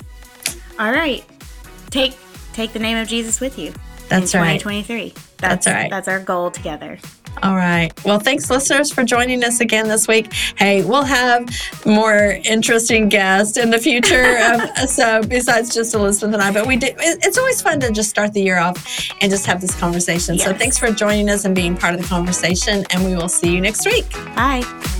All 0.79 0.93
right. 0.93 1.25
Take 1.91 2.15
take 2.53 2.73
the 2.73 2.79
name 2.79 2.99
of 2.99 3.09
Jesus 3.09 3.41
with 3.41 3.59
you. 3.59 3.73
That's 4.09 4.35
in 4.35 4.41
right. 4.41 4.61
2023. 4.61 5.15
That's 5.39 5.67
right. 5.67 5.89
That's 5.91 6.09
our 6.09 6.21
goal 6.21 6.51
together. 6.51 6.99
All 7.45 7.55
right. 7.55 7.93
Well, 8.05 8.19
thanks, 8.19 8.51
listeners, 8.51 8.93
for 8.93 9.05
joining 9.05 9.45
us 9.45 9.61
again 9.61 9.87
this 9.89 10.09
week. 10.09 10.33
Hey, 10.57 10.83
we'll 10.85 11.05
have 11.05 11.49
more 11.87 12.39
interesting 12.45 13.09
guests 13.09 13.57
in 13.57 13.71
the 13.71 13.79
future. 13.79 14.37
um, 14.45 14.87
so, 14.89 15.23
besides 15.23 15.73
just 15.73 15.95
Elizabeth 15.95 16.35
and 16.35 16.43
I, 16.43 16.53
but 16.53 16.67
we 16.67 16.77
did. 16.77 16.97
It's 16.99 17.39
always 17.39 17.63
fun 17.63 17.79
to 17.81 17.91
just 17.93 18.11
start 18.11 18.33
the 18.35 18.43
year 18.43 18.59
off 18.59 18.77
and 19.21 19.31
just 19.31 19.47
have 19.47 19.61
this 19.61 19.75
conversation. 19.79 20.39
So, 20.39 20.53
thanks 20.53 20.77
for 20.77 20.91
joining 20.93 21.31
us 21.31 21.45
and 21.45 21.55
being 21.55 21.77
part 21.77 21.95
of 21.95 22.03
the 22.03 22.07
conversation. 22.09 22.85
And 22.91 23.05
we 23.05 23.15
will 23.15 23.29
see 23.29 23.55
you 23.55 23.61
next 23.61 23.87
week. 23.87 24.11
Bye. 24.35 25.00